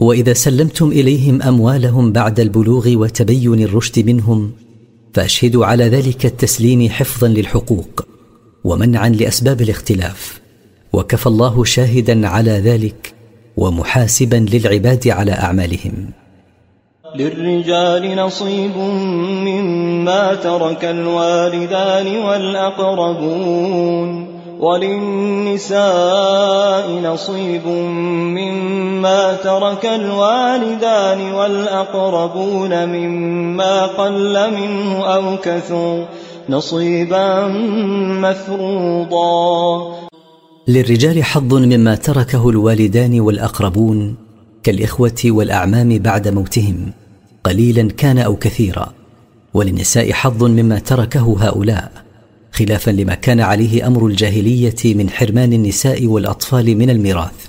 وإذا 0.00 0.32
سلمتم 0.32 0.88
إليهم 0.88 1.42
أموالهم 1.42 2.12
بعد 2.12 2.40
البلوغ 2.40 2.88
وتبين 2.88 3.62
الرشد 3.62 4.06
منهم 4.06 4.52
فاشهدوا 5.14 5.66
على 5.66 5.84
ذلك 5.84 6.26
التسليم 6.26 6.88
حفظا 6.88 7.28
للحقوق 7.28 8.06
ومنعا 8.64 9.08
لأسباب 9.08 9.60
الاختلاف. 9.60 10.40
وكفى 10.92 11.26
الله 11.26 11.64
شاهدا 11.64 12.28
على 12.28 12.50
ذلك 12.50 13.14
ومحاسبا 13.56 14.46
للعباد 14.52 15.08
على 15.08 15.32
أعمالهم. 15.32 16.10
للرجال 17.16 18.16
نصيب 18.16 18.76
مما 19.46 20.34
ترك 20.34 20.84
الوالدان 20.84 22.16
والأقربون. 22.16 23.58
وللنساء 24.60 25.78
نصيب 26.90 27.66
مما 28.36 29.34
ترك 29.34 29.86
الوالدان 29.86 31.32
والأقربون 31.32 32.86
مما 32.86 33.86
قل 33.86 34.50
منه 34.50 35.14
أو 35.14 35.36
كثر 35.36 36.08
نصيبا 36.48 37.48
مفروضا. 38.24 39.94
للرجال 40.68 41.24
حظ 41.24 41.54
مما 41.54 41.94
تركه 41.94 42.50
الوالدان 42.50 43.20
والأقربون 43.20 44.16
كالإخوة 44.62 45.20
والأعمام 45.24 45.98
بعد 45.98 46.28
موتهم 46.28 46.92
قليلا 47.44 47.88
كان 47.96 48.18
أو 48.18 48.36
كثيرا. 48.36 48.92
وللنساء 49.54 50.12
حظ 50.12 50.44
مما 50.44 50.78
تركه 50.78 51.36
هؤلاء 51.40 52.07
خلافا 52.58 52.90
لما 52.90 53.14
كان 53.14 53.40
عليه 53.40 53.86
أمر 53.86 54.06
الجاهلية 54.06 54.82
من 54.84 55.10
حرمان 55.10 55.52
النساء 55.52 56.06
والأطفال 56.06 56.66
من 56.80 56.90
الميراث. 56.90 57.40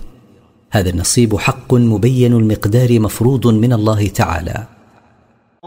هذا 0.72 0.90
النصيب 0.90 1.31
حق 1.38 1.73
مبين 1.73 2.34
المقدار 2.34 2.99
مفروض 2.99 3.48
من 3.48 3.73
الله 3.73 4.07
تعالى. 4.07 4.57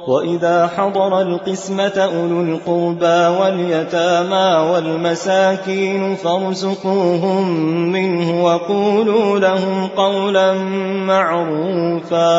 وإذا 0.08 0.66
حضر 0.66 1.12
القسمة 1.20 1.96
أولو 1.98 2.42
القربى 2.42 3.20
واليتامى 3.38 4.48
والمساكين 4.70 6.14
فارزقوهم 6.14 7.44
منه 7.92 8.44
وقولوا 8.44 9.38
لهم 9.38 9.86
قولا 9.86 10.48
معروفا. 11.10 12.32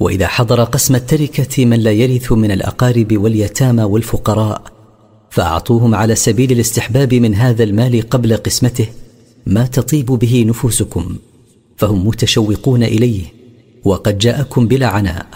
وإذا 0.00 0.26
حضر 0.26 0.64
قسم 0.64 0.94
التركة 0.94 1.64
من 1.64 1.78
لا 1.80 1.92
يرث 1.92 2.32
من 2.32 2.50
الأقارب 2.50 3.10
واليتامى 3.22 3.82
والفقراء 3.82 4.79
فأعطوهم 5.30 5.94
على 5.94 6.14
سبيل 6.14 6.52
الاستحباب 6.52 7.14
من 7.14 7.34
هذا 7.34 7.64
المال 7.64 8.08
قبل 8.10 8.36
قسمته 8.36 8.88
ما 9.46 9.66
تطيب 9.66 10.06
به 10.06 10.44
نفوسكم 10.48 11.16
فهم 11.76 12.06
متشوقون 12.06 12.82
إليه 12.82 13.22
وقد 13.84 14.18
جاءكم 14.18 14.68
بلا 14.68 14.86
عناء 14.86 15.26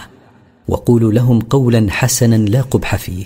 وقولوا 0.67 1.11
لهم 1.11 1.39
قولا 1.39 1.87
حسنا 1.89 2.35
لا 2.35 2.61
قبح 2.61 2.95
فيه. 2.95 3.25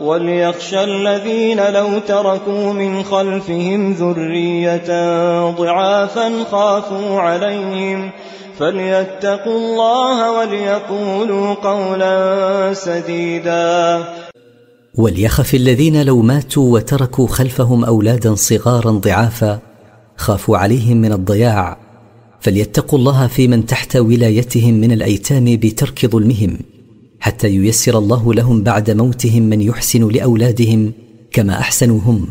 وليخشى 0.00 0.84
الذين 0.84 1.72
لو 1.72 1.98
تركوا 1.98 2.72
من 2.72 3.02
خلفهم 3.02 3.92
ذرية 3.92 4.90
ضعافا 5.50 6.44
خافوا 6.44 7.20
عليهم 7.20 8.10
فليتقوا 8.58 9.58
الله 9.58 10.32
وليقولوا 10.32 11.54
قولا 11.54 12.74
سديدا. 12.74 14.04
وليخف 14.98 15.54
الذين 15.54 16.02
لو 16.02 16.22
ماتوا 16.22 16.74
وتركوا 16.74 17.26
خلفهم 17.26 17.84
أولادا 17.84 18.34
صغارا 18.34 18.90
ضعافا 18.90 19.60
خافوا 20.16 20.58
عليهم 20.58 20.96
من 20.96 21.12
الضياع. 21.12 21.78
فليتقوا 22.40 22.98
الله 22.98 23.26
في 23.26 23.48
من 23.48 23.66
تحت 23.66 23.96
ولايتهم 23.96 24.74
من 24.74 24.92
الأيتام 24.92 25.44
بترك 25.44 26.06
ظلمهم 26.06 26.58
حتى 27.20 27.48
ييسر 27.48 27.98
الله 27.98 28.34
لهم 28.34 28.62
بعد 28.62 28.90
موتهم 28.90 29.42
من 29.42 29.60
يحسن 29.60 30.08
لأولادهم 30.08 30.92
كما 31.32 31.58
احسنوا 31.58 32.00
هم 32.00 32.26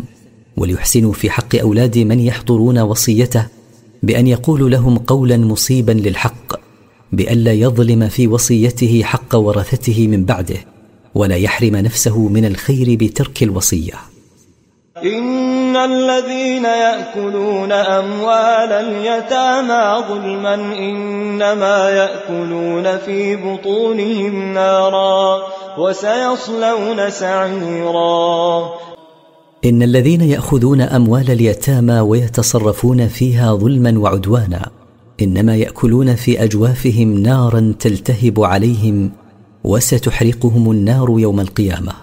وليحسنوا 0.57 1.13
في 1.13 1.29
حق 1.29 1.55
أولاد 1.55 1.97
من 1.97 2.19
يحضرون 2.19 2.79
وصيته 2.79 3.47
بأن 4.03 4.27
يقولوا 4.27 4.69
لهم 4.69 4.97
قولا 4.97 5.37
مصيبا 5.37 5.91
للحق 5.91 6.59
بالا 7.11 7.53
يظلم 7.53 8.09
في 8.09 8.27
وصيته 8.27 9.01
حق 9.03 9.35
ورثته 9.35 10.07
من 10.07 10.25
بعده. 10.25 10.76
ولا 11.15 11.35
يحرم 11.35 11.75
نفسه 11.75 12.19
من 12.19 12.45
الخير 12.45 12.97
بترك 13.01 13.43
الوصية. 13.43 13.93
إن 15.03 15.75
الذين 15.75 16.65
يأكلون 16.65 17.71
أموال 17.71 18.71
اليتامى 18.71 20.03
ظلما 20.09 20.55
إنما 20.55 21.89
يأكلون 21.89 22.97
في 22.97 23.35
بطونهم 23.35 24.53
نارا 24.53 25.41
وسيصلون 25.77 27.09
سعيرا. 27.09 28.69
إن 29.65 29.83
الذين 29.83 30.21
يأخذون 30.21 30.81
أموال 30.81 31.31
اليتامى 31.31 31.99
ويتصرفون 31.99 33.07
فيها 33.07 33.53
ظلما 33.53 33.99
وعدوانا 33.99 34.69
إنما 35.21 35.55
يأكلون 35.55 36.15
في 36.15 36.43
أجوافهم 36.43 37.17
نارا 37.17 37.73
تلتهب 37.79 38.43
عليهم 38.43 39.11
وستحرقهم 39.67 40.71
النار 40.71 41.15
يوم 41.19 41.39
القيامة. 41.39 41.93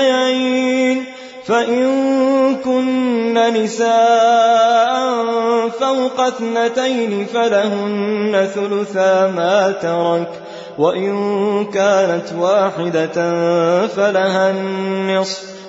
فإن 1.47 1.85
كن 2.65 3.35
نساء 3.35 4.93
فوق 5.69 6.21
اثنتين 6.21 7.27
فلهن 7.27 8.49
ثلثا 8.55 9.27
ما 9.27 9.73
ترك 9.83 10.31
وإن 10.79 11.65
كانت 11.65 12.33
واحدة 12.39 13.17
فلها 13.87 14.51
النصف. 14.51 15.52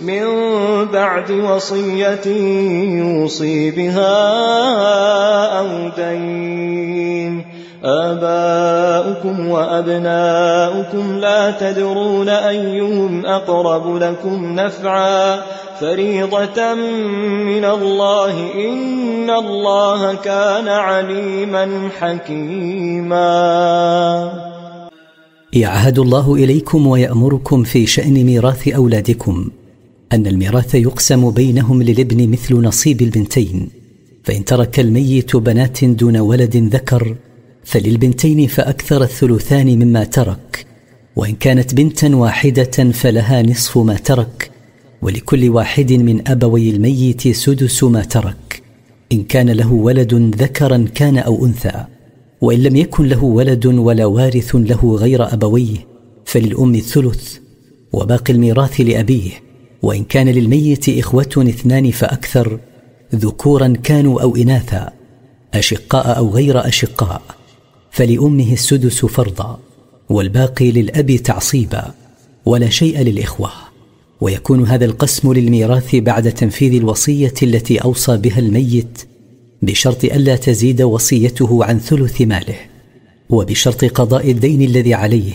من 0.00 0.24
بعد 0.92 1.30
وصية 1.30 2.26
يوصي 2.98 3.70
بها 3.70 4.16
أو 5.58 5.66
دين. 5.96 7.44
آباؤكم 7.84 9.48
وأبناؤكم 9.48 11.18
لا 11.18 11.50
تدرون 11.50 12.28
أيهم 12.28 13.26
أقرب 13.26 13.96
لكم 13.96 14.60
نفعا. 14.60 15.42
فريضة 15.80 16.74
من 16.74 17.64
الله 17.64 18.52
إن 18.54 19.30
الله 19.30 20.14
كان 20.14 20.68
عليما 20.68 21.88
حكيما. 22.00 23.22
يعهد 25.52 25.98
الله 25.98 26.34
إليكم 26.34 26.86
ويأمركم 26.86 27.62
في 27.62 27.86
شأن 27.86 28.14
ميراث 28.24 28.68
أولادكم. 28.68 29.48
أن 30.12 30.26
الميراث 30.26 30.74
يقسم 30.74 31.30
بينهم 31.30 31.82
للابن 31.82 32.28
مثل 32.28 32.54
نصيب 32.54 33.02
البنتين 33.02 33.68
فإن 34.24 34.44
ترك 34.44 34.80
الميت 34.80 35.36
بنات 35.36 35.84
دون 35.84 36.16
ولد 36.16 36.56
ذكر 36.56 37.16
فللبنتين 37.64 38.46
فأكثر 38.46 39.02
الثلثان 39.02 39.78
مما 39.78 40.04
ترك 40.04 40.66
وإن 41.16 41.34
كانت 41.34 41.74
بنتا 41.74 42.16
واحدة 42.16 42.92
فلها 42.92 43.42
نصف 43.42 43.78
ما 43.78 43.94
ترك 43.94 44.50
ولكل 45.02 45.48
واحد 45.48 45.92
من 45.92 46.28
أبوي 46.28 46.70
الميت 46.70 47.28
سدس 47.28 47.84
ما 47.84 48.02
ترك 48.02 48.62
إن 49.12 49.22
كان 49.22 49.50
له 49.50 49.72
ولد 49.72 50.14
ذكرا 50.14 50.86
كان 50.94 51.18
أو 51.18 51.46
أنثى 51.46 51.84
وإن 52.40 52.62
لم 52.62 52.76
يكن 52.76 53.06
له 53.08 53.24
ولد 53.24 53.66
ولا 53.66 54.06
وارث 54.06 54.56
له 54.56 54.96
غير 54.96 55.32
أبويه 55.32 55.76
فللأم 56.24 56.74
الثلث 56.74 57.36
وباقي 57.92 58.32
الميراث 58.32 58.80
لأبيه. 58.80 59.45
وإن 59.82 60.04
كان 60.04 60.28
للميت 60.28 60.88
إخوة 60.88 61.28
اثنان 61.36 61.90
فأكثر 61.90 62.58
ذكورا 63.14 63.72
كانوا 63.82 64.22
أو 64.22 64.36
إناثا 64.36 64.92
أشقاء 65.54 66.18
أو 66.18 66.30
غير 66.30 66.68
أشقاء 66.68 67.22
فلأمه 67.90 68.52
السدس 68.52 69.04
فرضا 69.04 69.58
والباقي 70.08 70.70
للأب 70.70 71.16
تعصيبا 71.16 71.94
ولا 72.46 72.68
شيء 72.68 73.00
للإخوة. 73.00 73.50
ويكون 74.20 74.64
هذا 74.66 74.84
القسم 74.84 75.32
للميراث 75.32 75.96
بعد 75.96 76.32
تنفيذ 76.32 76.74
الوصية 76.74 77.34
التي 77.42 77.78
أوصى 77.78 78.16
بها 78.16 78.38
الميت 78.38 79.02
بشرط 79.62 80.04
ألا 80.04 80.36
تزيد 80.36 80.82
وصيته 80.82 81.64
عن 81.64 81.78
ثلث 81.78 82.20
ماله 82.20 82.56
وبشرط 83.30 83.84
قضاء 83.84 84.30
الدين 84.30 84.62
الذي 84.62 84.94
عليه. 84.94 85.32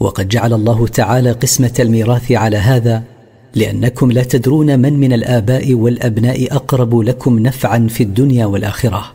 وقد 0.00 0.28
جعل 0.28 0.52
الله 0.52 0.86
تعالى 0.86 1.32
قسمة 1.32 1.74
الميراث 1.80 2.32
على 2.32 2.56
هذا 2.56 3.04
لأنكم 3.54 4.12
لا 4.12 4.22
تدرون 4.22 4.78
من 4.78 4.92
من 5.00 5.12
الآباء 5.12 5.74
والأبناء 5.74 6.54
أقرب 6.56 6.98
لكم 6.98 7.38
نفعا 7.38 7.86
في 7.90 8.02
الدنيا 8.02 8.46
والآخرة. 8.46 9.12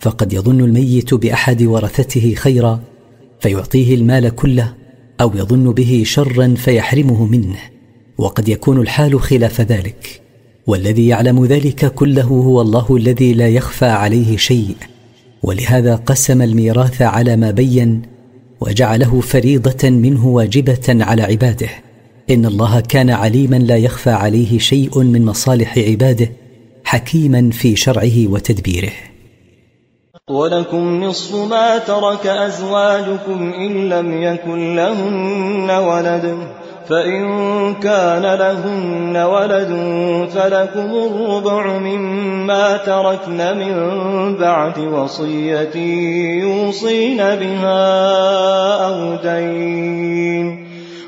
فقد 0.00 0.32
يظن 0.32 0.60
الميت 0.60 1.14
بأحد 1.14 1.62
ورثته 1.62 2.34
خيرا 2.34 2.80
فيعطيه 3.40 3.94
المال 3.94 4.28
كله 4.28 4.74
أو 5.20 5.32
يظن 5.34 5.72
به 5.72 6.02
شرا 6.06 6.54
فيحرمه 6.56 7.26
منه. 7.26 7.58
وقد 8.18 8.48
يكون 8.48 8.80
الحال 8.80 9.20
خلاف 9.20 9.60
ذلك. 9.60 10.20
والذي 10.66 11.08
يعلم 11.08 11.44
ذلك 11.44 11.94
كله 11.94 12.22
هو 12.22 12.60
الله 12.60 12.96
الذي 12.96 13.34
لا 13.34 13.48
يخفى 13.48 13.86
عليه 13.86 14.36
شيء. 14.36 14.76
ولهذا 15.42 15.96
قسم 15.96 16.42
الميراث 16.42 17.02
على 17.02 17.36
ما 17.36 17.50
بين 17.50 18.02
وجعله 18.60 19.20
فريضة 19.20 19.90
منه 19.90 20.26
واجبة 20.26 20.86
على 20.88 21.22
عباده. 21.22 21.68
إن 22.30 22.46
الله 22.46 22.80
كان 22.80 23.10
عليما 23.10 23.56
لا 23.56 23.76
يخفى 23.76 24.10
عليه 24.10 24.58
شيء 24.58 24.98
من 24.98 25.24
مصالح 25.24 25.78
عباده 25.78 26.32
حكيما 26.84 27.50
في 27.52 27.76
شرعه 27.76 28.26
وتدبيره. 28.26 28.92
ولكم 30.30 31.04
نصف 31.04 31.34
ما 31.34 31.78
ترك 31.78 32.26
ازواجكم 32.26 33.52
ان 33.52 33.88
لم 33.88 34.22
يكن 34.22 34.76
لهن 34.76 35.70
ولد 35.70 36.38
فإن 36.88 37.74
كان 37.74 38.22
لهن 38.22 39.16
ولد 39.16 39.68
فلكم 40.34 40.90
الربع 40.90 41.78
مما 41.78 42.76
تركن 42.76 43.56
من 43.58 43.74
بعد 44.36 44.78
وصية 44.78 45.76
يوصين 46.42 47.16
بها 47.16 47.90
أو 48.86 49.16
دين. 49.16 50.69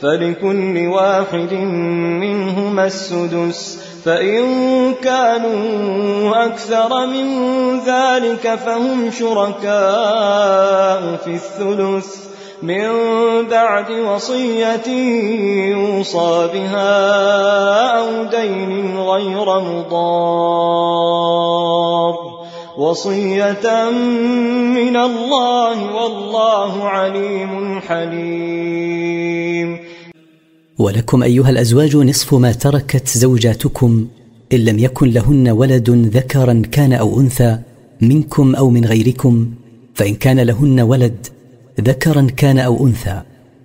فلكل 0.00 0.86
واحد 0.86 1.52
منهما 2.22 2.86
السدس 2.86 3.86
فإن 4.04 4.94
كانوا 4.94 6.44
أكثر 6.46 7.06
من 7.06 7.26
ذلك 7.80 8.54
فهم 8.54 9.10
شركاء 9.10 9.66
في 11.24 11.30
الثلث 11.34 12.26
من 12.62 12.88
بعد 13.50 13.90
وصية 13.90 14.88
يوصى 15.70 16.48
بها 16.52 17.06
أو 17.98 18.24
دين 18.24 18.98
غير 18.98 19.60
مضار 19.60 21.06
وصية 22.78 23.90
من 23.90 24.96
الله 24.96 25.94
والله 25.96 26.88
عليم 26.88 27.80
حليم 27.88 29.85
ولكم 30.78 31.22
أيها 31.22 31.50
الأزواج 31.50 31.96
نصف 31.96 32.34
ما 32.34 32.52
تركت 32.52 33.08
زوجاتكم 33.08 34.06
إن 34.52 34.58
لم 34.58 34.78
يكن 34.78 35.08
لهن 35.10 35.48
ولد 35.48 35.90
ذكرا 35.90 36.62
كان 36.72 36.92
أو 36.92 37.20
أنثى 37.20 37.58
منكم 38.00 38.54
أو 38.54 38.70
من 38.70 38.84
غيركم 38.84 39.50
فإن 39.94 40.14
كان 40.14 40.40
لهن 40.40 40.80
ولد 40.80 41.26
ذكرا 41.80 42.26
كان 42.36 42.58
أو 42.58 42.86
أنثى 42.86 43.22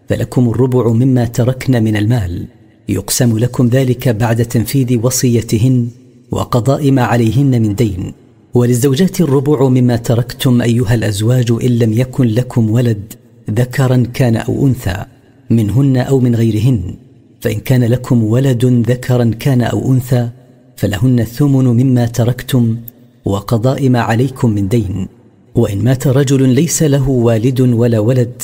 فلكم 0.10 0.50
الربع 0.50 0.92
مما 0.92 1.26
تركن 1.26 1.84
من 1.84 1.96
المال. 1.96 2.46
يقسم 2.90 3.38
لكم 3.38 3.68
ذلك 3.68 4.10
بعد 4.10 4.46
تنفيذ 4.46 5.00
وصيتهن 5.04 5.88
وقضاء 6.32 6.92
ما 6.92 7.02
عليهن 7.02 7.62
من 7.62 7.76
دين. 7.76 8.14
وللزوجات 8.54 9.22
الربع 9.22 9.68
مما 9.68 9.96
تركتم 9.96 10.62
أيها 10.62 10.94
الأزواج 10.94 11.52
إن 11.52 11.70
لم 11.70 11.94
يكن 11.94 12.28
لكم 12.28 12.72
ولد 12.72 13.14
ذكرا 13.52 14.04
كان 14.14 14.36
أو 14.36 14.68
أنثى 14.68 15.06
منهن 15.50 15.98
أو 15.98 16.20
من 16.20 16.36
غيرهن. 16.36 16.96
فإن 17.42 17.60
كان 17.60 17.84
لكم 17.84 18.24
ولد 18.24 18.66
ذكرا 18.66 19.32
كان 19.40 19.62
أو 19.62 19.94
أنثى 19.94 20.30
فلهن 20.76 21.20
الثمن 21.20 21.66
مما 21.66 22.06
تركتم 22.06 22.78
وقضاء 23.26 23.90
ما 23.90 24.00
عليكم 24.00 24.50
من 24.52 24.68
دين. 24.68 25.08
وإن 25.56 25.84
مات 25.84 26.08
رجل 26.08 26.50
ليس 26.50 26.84
له 26.84 27.10
والد 27.10 27.62
ولا 27.62 28.00
ولد 28.00 28.42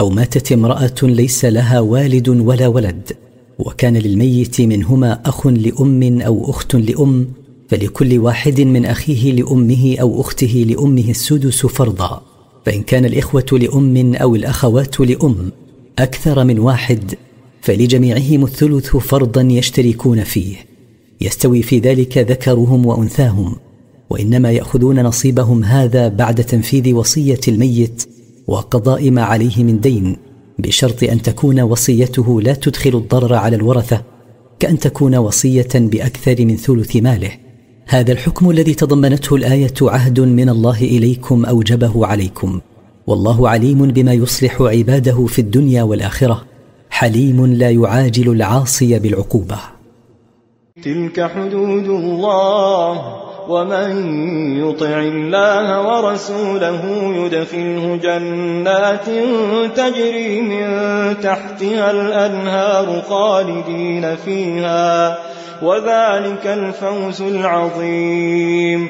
أو 0.00 0.10
ماتت 0.10 0.52
امرأة 0.52 0.94
ليس 1.02 1.44
لها 1.44 1.80
والد 1.80 2.28
ولا 2.28 2.66
ولد. 2.66 3.12
وكان 3.58 3.96
للميت 3.96 4.60
منهما 4.60 5.20
أخ 5.26 5.46
لأم 5.46 6.20
أو 6.20 6.50
أخت 6.50 6.74
لأم 6.74 7.28
فلكل 7.68 8.18
واحد 8.18 8.60
من 8.60 8.86
أخيه 8.86 9.32
لأمه 9.32 9.96
أو 10.00 10.20
أخته 10.20 10.66
لأمه 10.68 11.10
السدس 11.10 11.66
فرضا. 11.66 12.22
فإن 12.66 12.82
كان 12.82 13.04
الإخوة 13.04 13.46
لأم 13.52 14.14
أو 14.14 14.34
الأخوات 14.34 15.00
لأم 15.00 15.52
أكثر 15.98 16.44
من 16.44 16.58
واحد 16.58 17.14
فلجميعهم 17.60 18.44
الثلث 18.44 18.96
فرضا 18.96 19.42
يشتركون 19.42 20.24
فيه. 20.24 20.56
يستوي 21.20 21.62
في 21.62 21.78
ذلك 21.78 22.18
ذكرهم 22.18 22.86
وأنثاهم 22.86 23.56
وإنما 24.10 24.52
يأخذون 24.52 25.02
نصيبهم 25.02 25.64
هذا 25.64 26.08
بعد 26.08 26.44
تنفيذ 26.44 26.94
وصية 26.94 27.40
الميت 27.48 28.04
وقضاء 28.46 29.10
ما 29.10 29.22
عليه 29.22 29.64
من 29.64 29.80
دين 29.80 30.16
بشرط 30.58 31.04
أن 31.04 31.22
تكون 31.22 31.60
وصيته 31.60 32.40
لا 32.40 32.52
تدخل 32.52 32.96
الضرر 32.96 33.34
على 33.34 33.56
الورثة 33.56 34.02
كأن 34.58 34.78
تكون 34.78 35.16
وصية 35.16 35.68
بأكثر 35.74 36.44
من 36.44 36.56
ثلث 36.56 36.96
ماله. 36.96 37.30
هذا 37.86 38.12
الحكم 38.12 38.50
الذي 38.50 38.74
تضمنته 38.74 39.36
الآية 39.36 39.74
عهد 39.82 40.20
من 40.20 40.48
الله 40.48 40.78
إليكم 40.78 41.44
أوجبه 41.44 42.06
عليكم. 42.06 42.60
والله 43.06 43.48
عليم 43.48 43.86
بما 43.86 44.12
يصلح 44.12 44.62
عباده 44.62 45.26
في 45.26 45.38
الدنيا 45.38 45.82
والآخرة. 45.82 46.44
حليم 46.98 47.46
لا 47.46 47.70
يعاجل 47.70 48.28
العاصي 48.32 48.98
بالعقوبة. 48.98 49.58
تلك 50.82 51.30
حدود 51.30 51.86
الله 51.86 52.92
ومن 53.48 53.90
يطع 54.58 54.98
الله 55.00 55.66
ورسوله 55.88 56.82
يدخله 57.16 57.96
جنات 57.96 59.06
تجري 59.76 60.42
من 60.42 60.66
تحتها 61.22 61.90
الأنهار 61.90 63.02
خالدين 63.02 64.16
فيها 64.16 65.18
وذلك 65.62 66.46
الفوز 66.46 67.22
العظيم. 67.22 68.88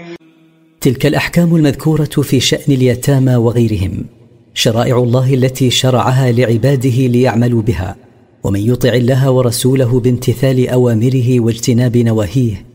تلك 0.81 1.07
الأحكام 1.07 1.57
المذكورة 1.57 2.15
في 2.23 2.41
شأن 2.41 2.69
اليتامى 2.69 3.37
وغيرهم. 3.37 4.18
شرائع 4.55 4.99
الله 4.99 5.35
التي 5.35 5.71
شرعها 5.71 6.33
لعباده 6.33 7.07
ليعملوا 7.07 7.63
بها 7.63 7.97
ومن 8.45 8.61
يطع 8.61 8.89
الله 8.89 9.31
ورسوله 9.31 10.01
بامتثال 10.01 10.69
أوامره 10.69 11.41
واجتناب 11.41 11.97
نواهيه 11.97 12.67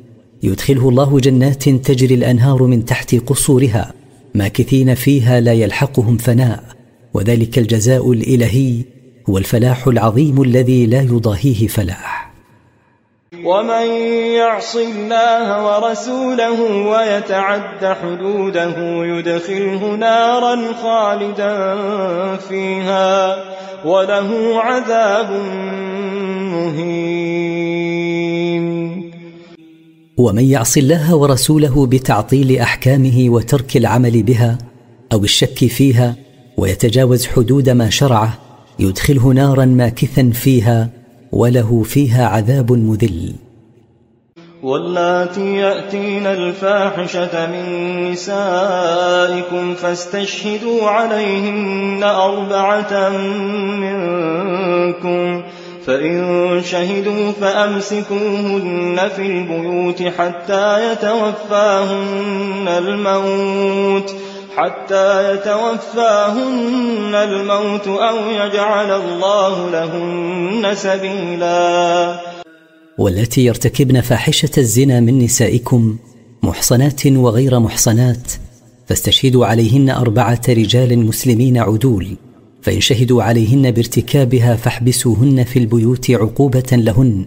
يدخله 0.44 0.90
الله 0.90 1.20
جنات 1.20 1.70
تجري 1.70 2.16
الأنهار 2.16 2.64
من 2.64 2.86
تحت 2.86 3.16
قصورها 3.16 3.94
ماكثين 4.36 4.96
فيها 4.96 5.40
لا 5.40 5.54
يلحقهم 5.54 6.18
فناء 6.18 6.64
وذلك 7.14 7.60
الجزاء 7.60 8.12
الإلهي 8.12 8.84
هو 9.30 9.38
الفلاح 9.38 9.88
العظيم 9.88 10.42
الذي 10.42 10.86
لا 10.86 11.02
يضاهيه 11.02 11.68
فلاح. 11.68 12.33
ومن 13.46 13.88
يعص 14.40 14.76
الله 14.76 15.66
ورسوله 15.66 16.62
ويتعد 16.62 17.86
حدوده 18.02 18.76
يدخله 19.06 19.96
نارا 19.96 20.74
خالدا 20.84 21.76
فيها 22.38 23.36
وله 23.86 24.60
عذاب 24.62 25.32
مهين. 26.54 27.44
ومن 30.18 30.44
يعص 30.44 30.78
الله 30.78 31.16
ورسوله 31.16 31.86
بتعطيل 31.86 32.60
أحكامه 32.60 33.26
وترك 33.30 33.78
العمل 33.78 34.24
بها 34.24 34.58
أو 35.14 35.24
الشك 35.24 35.66
فيها 35.66 36.16
ويتجاوز 36.58 37.28
حدود 37.28 37.70
ما 37.70 37.90
شرعه 37.90 38.34
يدخله 38.80 39.28
نارا 39.28 39.66
ماكثا 39.66 40.30
فيها 40.34 41.03
وله 41.34 41.84
فيها 41.84 42.28
عذاب 42.28 42.72
مذل. 42.72 43.34
واللاتي 44.64 45.56
يأتين 45.56 46.28
الفاحشة 46.28 47.48
من 47.52 47.66
نسائكم 48.12 49.74
فاستشهدوا 49.74 50.90
عليهن 50.90 52.04
أربعة 52.04 53.10
منكم. 53.80 55.44
فإن 55.86 56.62
شهدوا 56.64 57.32
فأمسكوهن 57.42 59.10
في 59.16 59.22
البيوت 59.22 60.04
حتى 60.04 60.92
يتوفاهن 60.92 62.68
الموت. 62.68 64.16
حتى 64.58 65.34
يتوفاهن 65.34 67.16
الموت 67.16 67.88
أو 67.88 68.18
يجعل 68.30 68.92
الله 68.92 69.70
لهن 69.70 70.76
سبيلا. 70.76 72.20
والتي 72.98 73.46
يرتكبن 73.46 74.02
فاحشة 74.02 74.50
الزنا 74.58 75.00
من 75.00 75.18
نسائكم 75.18 75.98
محصنات 76.44 77.08
وغير 77.08 77.60
محصنات 77.60 78.32
فاستشهدوا 78.88 79.46
عليهن 79.46 79.90
أربعة 79.90 80.42
رجال 80.50 81.00
مسلمين 81.00 81.58
عدول 81.58 82.08
فإن 82.62 82.82
شهدوا 82.82 83.24
عليهن 83.24 83.72
بارتكابها 83.72 84.56
فاحبسوهن 84.56 85.44
في 85.44 85.60
البيوت 85.60 86.12
عقوبة 86.12 86.70
لهن 86.72 87.26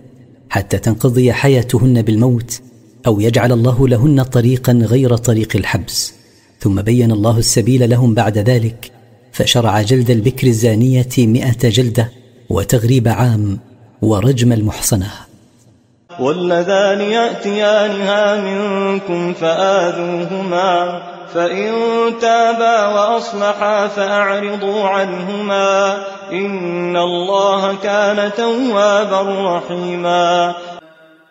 حتى 0.50 0.78
تنقضي 0.78 1.32
حياتهن 1.32 2.02
بالموت 2.02 2.60
أو 3.06 3.20
يجعل 3.20 3.52
الله 3.52 3.88
لهن 3.88 4.22
طريقا 4.22 4.72
غير 4.72 5.16
طريق 5.16 5.56
الحبس. 5.56 6.15
ثم 6.60 6.82
بين 6.82 7.12
الله 7.12 7.38
السبيل 7.38 7.90
لهم 7.90 8.14
بعد 8.14 8.38
ذلك 8.38 8.92
فشرع 9.32 9.82
جلد 9.82 10.10
البكر 10.10 10.46
الزانية 10.46 11.14
مئة 11.18 11.68
جلدة 11.68 12.10
وتغريب 12.50 13.08
عام 13.08 13.58
ورجم 14.02 14.52
المحصنة. 14.52 15.10
واللذان 16.20 17.00
يأتيانها 17.00 18.40
منكم 18.40 19.34
فآذوهما 19.34 21.02
فإن 21.34 21.72
تابا 22.20 22.86
وأصلحا 22.86 23.88
فأعرضوا 23.88 24.88
عنهما 24.88 25.96
إن 26.32 26.96
الله 26.96 27.76
كان 27.82 28.30
توابا 28.36 29.22
رحيما. 29.56 30.54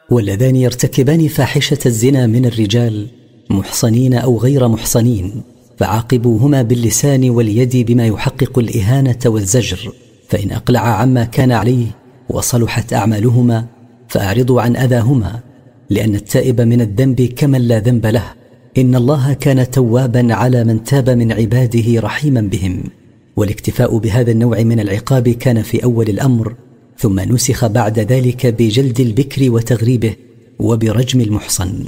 واللذان 0.10 0.56
يرتكبان 0.56 1.28
فاحشة 1.28 1.80
الزنا 1.86 2.28
من 2.28 2.46
الرجال 2.46 3.08
محصنين 3.50 4.14
أو 4.14 4.38
غير 4.38 4.68
محصنين 4.68 5.42
فعاقبوهما 5.78 6.62
باللسان 6.62 7.30
واليد 7.30 7.78
بما 7.78 8.08
يحقق 8.08 8.60
الإهانة 8.60 9.20
والزجر. 9.26 9.92
فإن 10.28 10.52
أقلع 10.52 10.80
عما 10.80 11.24
كان 11.24 11.52
عليه 11.52 11.88
وصلحت 12.30 12.94
أعمالهما 12.94 13.66
فاعرضوا 14.08 14.62
عن 14.62 14.76
أذاهما 14.76 15.40
لأن 15.90 16.16
التائب 16.16 16.62
من 16.62 16.82
الذنب 16.82 17.22
كمن 17.22 17.62
لا 17.62 17.80
ذنب 17.80 18.06
له. 18.06 18.24
إن 18.78 18.96
الله 18.96 19.34
كان 19.34 19.72
توابا 19.72 20.34
على 20.34 20.64
من 20.64 20.84
تاب 20.84 21.10
من 21.10 21.32
عباده 21.32 22.02
رحيما 22.02 22.42
بهم. 22.42 22.84
والاكتفاء 23.36 23.98
بهذا 23.98 24.32
النوع 24.32 24.64
من 24.64 24.80
العقاب 24.80 25.30
كان 25.30 25.62
في 25.62 25.84
أول 25.84 26.10
الأمر 26.10 26.56
ثم 26.98 27.20
نسخ 27.20 27.66
بعد 27.66 28.00
ذلك 28.00 28.48
بجلد 28.48 29.00
البكر 29.00 29.52
وتغريبه 29.52 30.16
وبرجم 30.60 31.22
المحصن. 31.22 31.86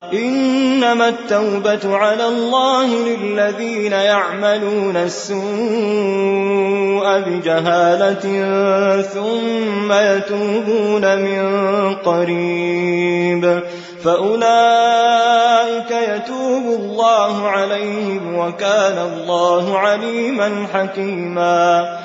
إنما 0.00 1.08
التوبة 1.08 1.96
على 1.96 2.28
الله 2.28 2.86
للذين 3.08 3.92
يعملون 3.92 4.96
السوء 4.96 5.40
بجهالة 7.20 8.24
ثم 9.02 9.92
يتوبون 9.92 11.18
من 11.18 11.42
قريب 11.94 13.62
فأولئك 14.02 15.90
يتوب 15.90 16.80
الله 16.80 17.48
عليهم 17.48 18.34
وكان 18.34 18.98
الله 19.12 19.78
عليما 19.78 20.66
حكيما. 20.72 21.98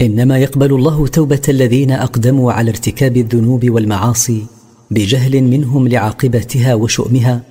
إنما 0.00 0.38
يقبل 0.38 0.70
الله 0.74 1.06
توبة 1.06 1.42
الذين 1.48 1.90
أقدموا 1.90 2.52
على 2.52 2.70
ارتكاب 2.70 3.16
الذنوب 3.16 3.70
والمعاصي 3.70 4.46
بجهل 4.90 5.42
منهم 5.42 5.88
لعاقبتها 5.88 6.74
وشؤمها 6.74 7.42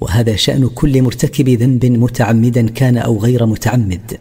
وهذا 0.00 0.36
شأن 0.36 0.66
كل 0.66 1.02
مرتكب 1.02 1.48
ذنب 1.48 1.86
متعمدا 1.86 2.68
كان 2.68 2.96
أو 2.96 3.18
غير 3.18 3.46
متعمد. 3.46 4.18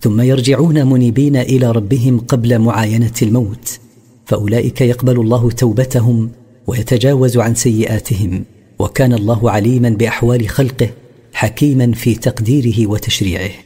ثم 0.00 0.20
يرجعون 0.20 0.86
منيبين 0.86 1.36
إلى 1.36 1.70
ربهم 1.70 2.18
قبل 2.18 2.58
معاينة 2.58 3.12
الموت 3.22 3.78
فأولئك 4.26 4.80
يقبل 4.80 5.20
الله 5.20 5.50
توبتهم 5.50 6.30
ويتجاوز 6.66 7.36
عن 7.36 7.54
سيئاتهم 7.54 8.44
وكان 8.78 9.12
الله 9.14 9.50
عليما 9.50 9.88
بأحوال 9.88 10.48
خلقه 10.48 10.90
حكيما 11.32 11.92
في 11.92 12.14
تقديره 12.14 12.86
وتشريعه. 12.86 13.65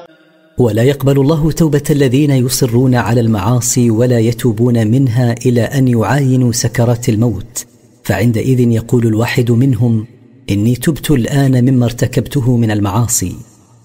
ولا 0.61 0.83
يقبل 0.83 1.19
الله 1.19 1.51
توبة 1.51 1.83
الذين 1.89 2.31
يصرون 2.31 2.95
على 2.95 3.21
المعاصي 3.21 3.91
ولا 3.91 4.19
يتوبون 4.19 4.87
منها 4.87 5.35
إلى 5.45 5.61
أن 5.61 5.87
يعاينوا 5.87 6.51
سكرات 6.51 7.09
الموت. 7.09 7.65
فعندئذ 8.03 8.59
يقول 8.59 9.07
الواحد 9.07 9.51
منهم 9.51 10.05
إني 10.49 10.75
تبت 10.75 11.11
الآن 11.11 11.65
مما 11.65 11.85
ارتكبته 11.85 12.57
من 12.57 12.71
المعاصي. 12.71 13.35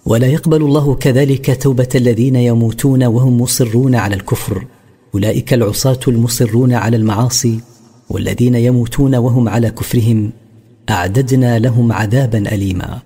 ولا 0.06 0.26
يقبل 0.26 0.62
الله 0.62 0.94
كذلك 0.94 1.62
توبة 1.62 1.88
الذين 1.94 2.36
يموتون 2.36 3.04
وهم 3.04 3.40
مصرون 3.40 3.94
على 3.94 4.14
الكفر. 4.14 4.66
أولئك 5.14 5.54
العصاة 5.54 6.00
المصرون 6.08 6.72
على 6.72 6.96
المعاصي 6.96 7.60
والذين 8.10 8.54
يموتون 8.54 9.14
وهم 9.14 9.48
على 9.48 9.70
كفرهم. 9.70 10.30
أعددنا 10.90 11.58
لهم 11.58 11.92
عذابا 11.92 12.38
اليما. 12.38 13.05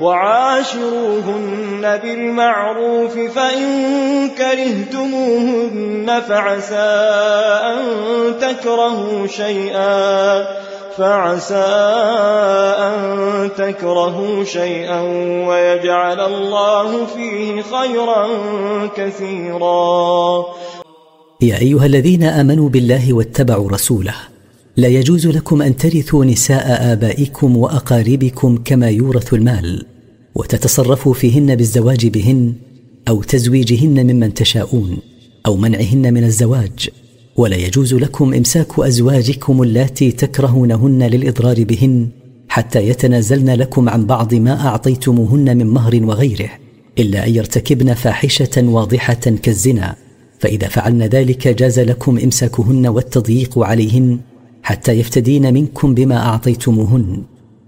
وعاشروهن 0.00 1.96
بالمعروف 2.02 3.14
فإن 3.18 3.66
كرهتموهن 4.38 6.22
فعسى 6.28 6.90
أن 7.72 7.78
تكرهوا 8.40 9.26
شيئا 9.26 10.46
فعسى 10.96 11.70
أن 12.88 12.98
تكرهوا 13.58 14.44
شيئا 14.44 15.00
ويجعل 15.48 16.20
الله 16.20 17.06
فيه 17.06 17.62
خيرا 17.62 18.28
كثيرا. 18.96 20.44
يا 21.40 21.56
أيها 21.56 21.86
الذين 21.86 22.22
آمنوا 22.22 22.68
بالله 22.68 23.12
واتبعوا 23.12 23.70
رسوله 23.70 24.14
لا 24.76 24.88
يجوز 24.88 25.26
لكم 25.26 25.62
أن 25.62 25.76
ترثوا 25.76 26.24
نساء 26.24 26.92
آبائكم 26.92 27.56
وأقاربكم 27.56 28.58
كما 28.64 28.90
يورث 28.90 29.34
المال 29.34 29.86
وتتصرفوا 30.34 31.14
فيهن 31.14 31.56
بالزواج 31.56 32.06
بهن 32.06 32.54
أو 33.08 33.22
تزويجهن 33.22 34.06
ممن 34.06 34.34
تشاءون 34.34 34.98
أو 35.46 35.56
منعهن 35.56 36.14
من 36.14 36.24
الزواج. 36.24 36.88
ولا 37.36 37.56
يجوز 37.56 37.94
لكم 37.94 38.34
إمساك 38.34 38.78
أزواجكم 38.78 39.62
اللاتي 39.62 40.12
تكرهونهن 40.12 41.02
للإضرار 41.02 41.64
بهن 41.64 42.08
حتى 42.48 42.88
يتنازلن 42.88 43.50
لكم 43.50 43.88
عن 43.88 44.06
بعض 44.06 44.34
ما 44.34 44.66
أعطيتموهن 44.66 45.56
من 45.56 45.66
مهر 45.66 46.04
وغيره 46.04 46.50
إلا 46.98 47.26
أن 47.26 47.34
يرتكبن 47.34 47.94
فاحشة 47.94 48.68
واضحة 48.68 49.14
كالزنا. 49.14 49.96
فإذا 50.38 50.68
فعلن 50.68 51.02
ذلك 51.02 51.48
جاز 51.48 51.80
لكم 51.80 52.18
إمساكهن 52.18 52.86
والتضييق 52.86 53.58
عليهن 53.58 54.18
حتى 54.70 54.92
يفتدين 54.92 55.54
منكم 55.54 55.94
بما 55.94 56.16
أعطيتموهن 56.16 57.22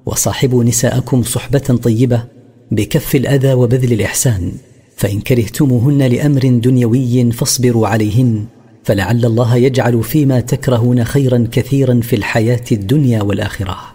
وصاحبوا 0.07 0.65
نساءكم 0.65 1.23
صحبة 1.23 1.59
طيبة 1.59 2.25
بكف 2.71 3.17
الأذى 3.17 3.53
وبذل 3.53 3.93
الإحسان 3.93 4.53
فإن 4.97 5.21
كرهتموهن 5.21 6.03
لأمر 6.03 6.41
دنيوي 6.41 7.33
فاصبروا 7.33 7.89
عليهن 7.89 8.45
فلعل 8.85 9.25
الله 9.25 9.57
يجعل 9.57 10.03
فيما 10.03 10.41
تكرهون 10.41 11.05
خيرا 11.05 11.49
كثيرا 11.53 12.01
في 12.03 12.17
الحياة 12.17 12.65
الدنيا 12.73 13.23
والآخرة. 13.23 13.92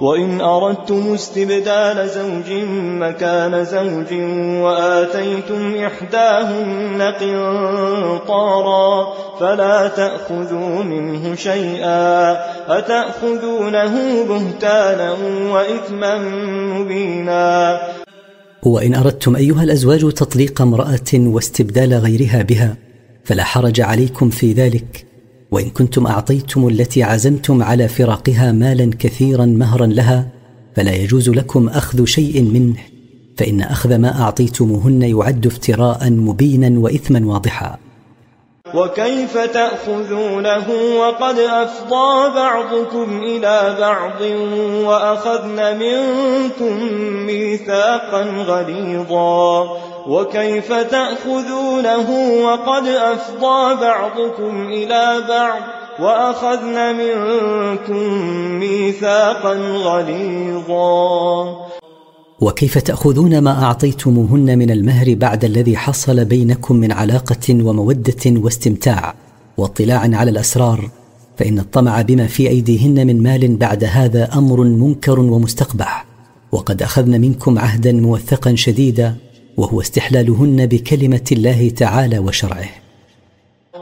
وإن 0.00 0.40
أردتم 0.40 1.14
استبدال 1.14 2.08
زوج 2.08 2.50
مكان 2.74 3.64
زوج 3.64 4.12
وآتيتم 4.62 5.74
إحداهن 5.76 7.02
قنطارا 7.20 9.14
فلا 9.40 9.88
تأخذوا 9.88 10.82
منه 10.82 11.34
شيئا 11.34 12.32
أتأخذونه 12.78 14.24
بهتانا 14.28 15.12
وإثما 15.52 16.18
مبينا 16.78 17.80
وإن 18.62 18.94
أردتم 18.94 19.36
أيها 19.36 19.62
الأزواج 19.62 20.12
تطليق 20.12 20.62
امرأة 20.62 21.12
واستبدال 21.14 21.94
غيرها 21.94 22.42
بها 22.42 22.76
فلا 23.24 23.44
حرج 23.44 23.80
عليكم 23.80 24.30
في 24.30 24.52
ذلك 24.52 25.09
وإن 25.50 25.70
كنتم 25.70 26.06
أعطيتم 26.06 26.68
التي 26.68 27.02
عزمتم 27.02 27.62
على 27.62 27.88
فراقها 27.88 28.52
مالا 28.52 28.90
كثيرا 28.98 29.46
مهرا 29.46 29.86
لها 29.86 30.28
فلا 30.76 30.94
يجوز 30.94 31.30
لكم 31.30 31.68
أخذ 31.68 32.04
شيء 32.04 32.42
منه 32.42 32.76
فإن 33.36 33.60
أخذ 33.60 33.96
ما 33.96 34.20
أعطيتموهن 34.22 35.02
يعد 35.02 35.46
افتراء 35.46 36.10
مبينا 36.10 36.78
وإثما 36.78 37.26
واضحا. 37.26 37.89
وكيف 38.74 39.38
تأخذونه 39.38 40.66
وقد 40.98 41.38
أفضى 41.38 42.34
بعضكم 42.34 43.22
إلى 43.22 43.76
بعض 43.80 44.20
وأخذن 44.84 45.78
منكم 45.78 46.92
ميثاقا 47.26 48.22
غليظا 48.46 49.76
وكيف 50.06 50.72
تأخذونه 50.72 52.10
وقد 52.44 52.86
أفضى 52.86 53.74
بعضكم 53.74 54.68
إلى 54.68 55.24
بعض 55.28 55.60
وأخذن 56.00 56.94
منكم 56.94 58.22
ميثاقا 58.58 59.54
غليظا 59.84 61.56
وكيف 62.40 62.78
تأخذون 62.78 63.38
ما 63.38 63.62
أعطيتموهن 63.64 64.58
من 64.58 64.70
المهر 64.70 65.14
بعد 65.14 65.44
الذي 65.44 65.76
حصل 65.76 66.24
بينكم 66.24 66.76
من 66.76 66.92
علاقة 66.92 67.64
ومودة 67.64 68.16
واستمتاع 68.26 69.14
واطلاع 69.56 70.00
على 70.00 70.30
الأسرار؟ 70.30 70.90
فإن 71.36 71.58
الطمع 71.58 72.02
بما 72.02 72.26
في 72.26 72.48
أيديهن 72.48 73.06
من 73.06 73.22
مال 73.22 73.56
بعد 73.56 73.84
هذا 73.84 74.34
أمر 74.34 74.64
منكر 74.64 75.20
ومستقبح. 75.20 76.06
وقد 76.52 76.82
أخذن 76.82 77.20
منكم 77.20 77.58
عهدا 77.58 77.92
موثقا 77.92 78.54
شديدا 78.54 79.16
وهو 79.56 79.80
استحلالهن 79.80 80.66
بكلمة 80.66 81.24
الله 81.32 81.68
تعالى 81.68 82.18
وشرعه. 82.18 82.68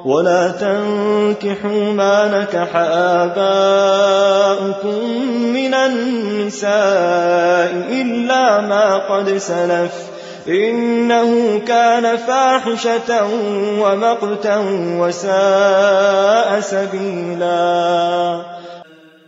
ولا 0.09 0.49
تنكحوا 0.49 1.93
ما 1.93 2.41
نكح 2.41 2.77
آباؤكم 3.27 4.99
من 5.53 5.75
النساء 5.75 6.71
إلا 8.01 8.61
ما 8.61 8.97
قد 8.99 9.37
سلف 9.37 9.93
إنه 10.49 11.59
كان 11.59 12.17
فاحشة 12.17 13.29
ومقتا 13.81 14.57
وساء 15.01 16.61
سبيلا. 16.61 18.43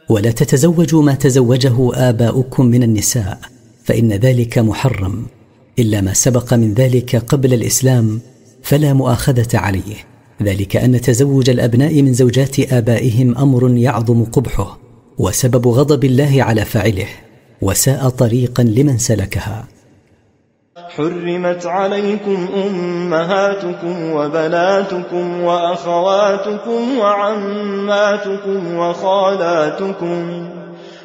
ولا 0.08 0.30
تتزوجوا 0.30 1.02
ما 1.02 1.14
تزوجه 1.14 1.90
آباؤكم 1.94 2.66
من 2.66 2.82
النساء 2.82 3.38
فإن 3.84 4.12
ذلك 4.12 4.58
محرم. 4.58 5.26
إلا 5.78 6.00
ما 6.00 6.12
سبق 6.12 6.54
من 6.54 6.74
ذلك 6.74 7.16
قبل 7.16 7.54
الإسلام 7.54 8.20
فلا 8.62 8.92
مؤاخذة 8.92 9.48
عليه 9.54 10.09
ذلك 10.42 10.76
أن 10.76 11.00
تزوج 11.00 11.50
الأبناء 11.50 12.02
من 12.02 12.12
زوجات 12.12 12.72
آبائهم 12.72 13.38
أمر 13.38 13.70
يعظم 13.70 14.24
قبحه 14.24 14.78
وسبب 15.18 15.68
غضب 15.68 16.04
الله 16.04 16.42
على 16.42 16.64
فاعله 16.64 17.06
وساء 17.62 18.08
طريقا 18.08 18.62
لمن 18.62 18.98
سلكها. 18.98 19.68
حرمت 20.76 21.66
عليكم 21.66 22.48
أمهاتكم 22.66 24.10
وبناتكم 24.10 25.40
وأخواتكم 25.40 26.98
وعماتكم 26.98 28.74
وخالاتكم. 28.74 30.48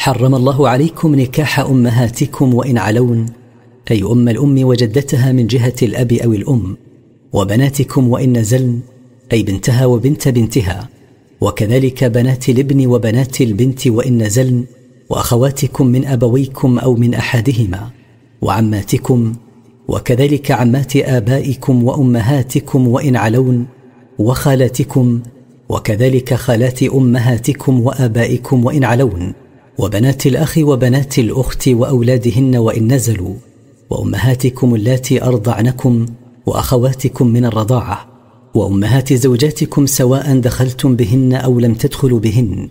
حرم 0.00 0.34
الله 0.34 0.68
عليكم 0.68 1.14
نكاح 1.14 1.60
أمهاتكم 1.60 2.54
وإن 2.54 2.78
علون 2.78 3.26
أي 3.90 4.02
أم 4.02 4.28
الأم 4.28 4.64
وجدتها 4.64 5.32
من 5.32 5.46
جهة 5.46 5.74
الأب 5.82 6.12
أو 6.12 6.32
الأم 6.32 6.76
وبناتكم 7.32 8.08
وإن 8.08 8.38
نزلن 8.38 8.80
أي 9.32 9.42
بنتها 9.42 9.86
وبنت 9.86 10.28
بنتها 10.28 10.88
وكذلك 11.40 12.04
بنات 12.04 12.48
الابن 12.48 12.86
وبنات 12.86 13.40
البنت 13.40 13.86
وإن 13.86 14.22
نزلن 14.22 14.64
وأخواتكم 15.10 15.86
من 15.86 16.06
أبويكم 16.06 16.78
أو 16.78 16.94
من 16.94 17.14
أحدهما 17.14 17.90
وعماتكم 18.42 19.32
وكذلك 19.88 20.50
عمات 20.50 20.96
آبائكم 20.96 21.84
وأمهاتكم 21.84 22.88
وإن 22.88 23.16
علون 23.16 23.66
وخالاتكم 24.18 25.20
وكذلك 25.68 26.34
خالات 26.34 26.82
أمهاتكم 26.82 27.80
وآبائكم 27.80 28.64
وإن 28.64 28.84
علون. 28.84 29.32
وبنات 29.80 30.26
الأخ 30.26 30.58
وبنات 30.58 31.18
الأخت 31.18 31.68
وأولادهن 31.68 32.56
وإن 32.56 32.92
نزلوا 32.92 33.34
وأمهاتكم 33.90 34.74
اللاتي 34.74 35.22
أرضعنكم 35.22 36.06
وأخواتكم 36.46 37.26
من 37.26 37.44
الرضاعة 37.44 38.08
وأمهات 38.54 39.12
زوجاتكم 39.12 39.86
سواء 39.86 40.38
دخلتم 40.38 40.96
بهن 40.96 41.32
أو 41.32 41.60
لم 41.60 41.74
تدخلوا 41.74 42.20
بهن 42.20 42.68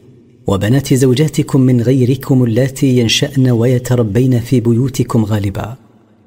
وبنات 0.47 0.93
زوجاتكم 0.93 1.61
من 1.61 1.81
غيركم 1.81 2.43
اللاتي 2.43 2.97
ينشأن 2.97 3.49
ويتربين 3.49 4.39
في 4.39 4.59
بيوتكم 4.59 5.25
غالبا 5.25 5.75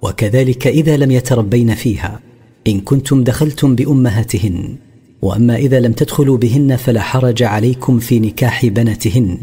وكذلك 0.02 0.66
إذا 0.66 0.96
لم 0.96 1.10
يتربين 1.10 1.74
فيها 1.74 2.20
إن 2.66 2.80
كنتم 2.80 3.24
دخلتم 3.24 3.74
بأمهاتهن 3.74 4.76
وأما 5.22 5.56
إذا 5.56 5.80
لم 5.80 5.92
تدخلوا 5.92 6.36
بهن 6.36 6.76
فلا 6.76 7.00
حرج 7.00 7.42
عليكم 7.42 7.98
في 7.98 8.20
نكاح 8.20 8.66
بناتهن. 8.66 9.38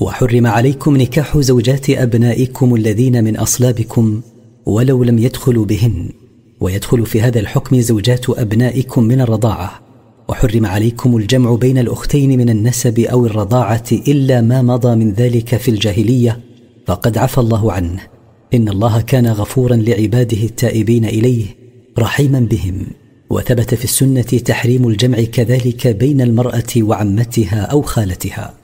وحرم 0.00 0.46
عليكم 0.46 0.96
نكاح 0.96 1.38
زوجات 1.38 1.90
أبنائكم 1.90 2.74
الذين 2.74 3.24
من 3.24 3.36
أصلابكم 3.36 4.20
ولو 4.66 5.04
لم 5.04 5.18
يدخلوا 5.18 5.64
بهن 5.64 6.08
ويدخل 6.60 7.06
في 7.06 7.20
هذا 7.20 7.40
الحكم 7.40 7.80
زوجات 7.80 8.30
أبنائكم 8.30 9.04
من 9.04 9.20
الرضاعة. 9.20 9.80
وحرم 10.28 10.66
عليكم 10.66 11.16
الجمع 11.16 11.54
بين 11.54 11.78
الأختين 11.78 12.38
من 12.38 12.50
النسب 12.50 12.98
أو 12.98 13.26
الرضاعة 13.26 13.84
إلا 13.92 14.40
ما 14.40 14.62
مضى 14.62 14.96
من 14.96 15.12
ذلك 15.12 15.56
في 15.56 15.70
الجاهلية 15.70 16.40
فقد 16.86 17.18
عفى 17.18 17.38
الله 17.38 17.72
عنه. 17.72 18.00
إن 18.54 18.68
الله 18.68 19.00
كان 19.00 19.26
غفورا 19.26 19.76
لعباده 19.76 20.42
التائبين 20.42 21.04
إليه 21.04 21.44
رحيما 21.98 22.40
بهم. 22.40 22.86
وثبت 23.30 23.74
في 23.74 23.84
السنة 23.84 24.22
تحريم 24.22 24.88
الجمع 24.88 25.22
كذلك 25.22 25.86
بين 25.86 26.20
المرأة 26.20 26.72
وعمتها 26.76 27.60
أو 27.60 27.82
خالتها. 27.82 28.59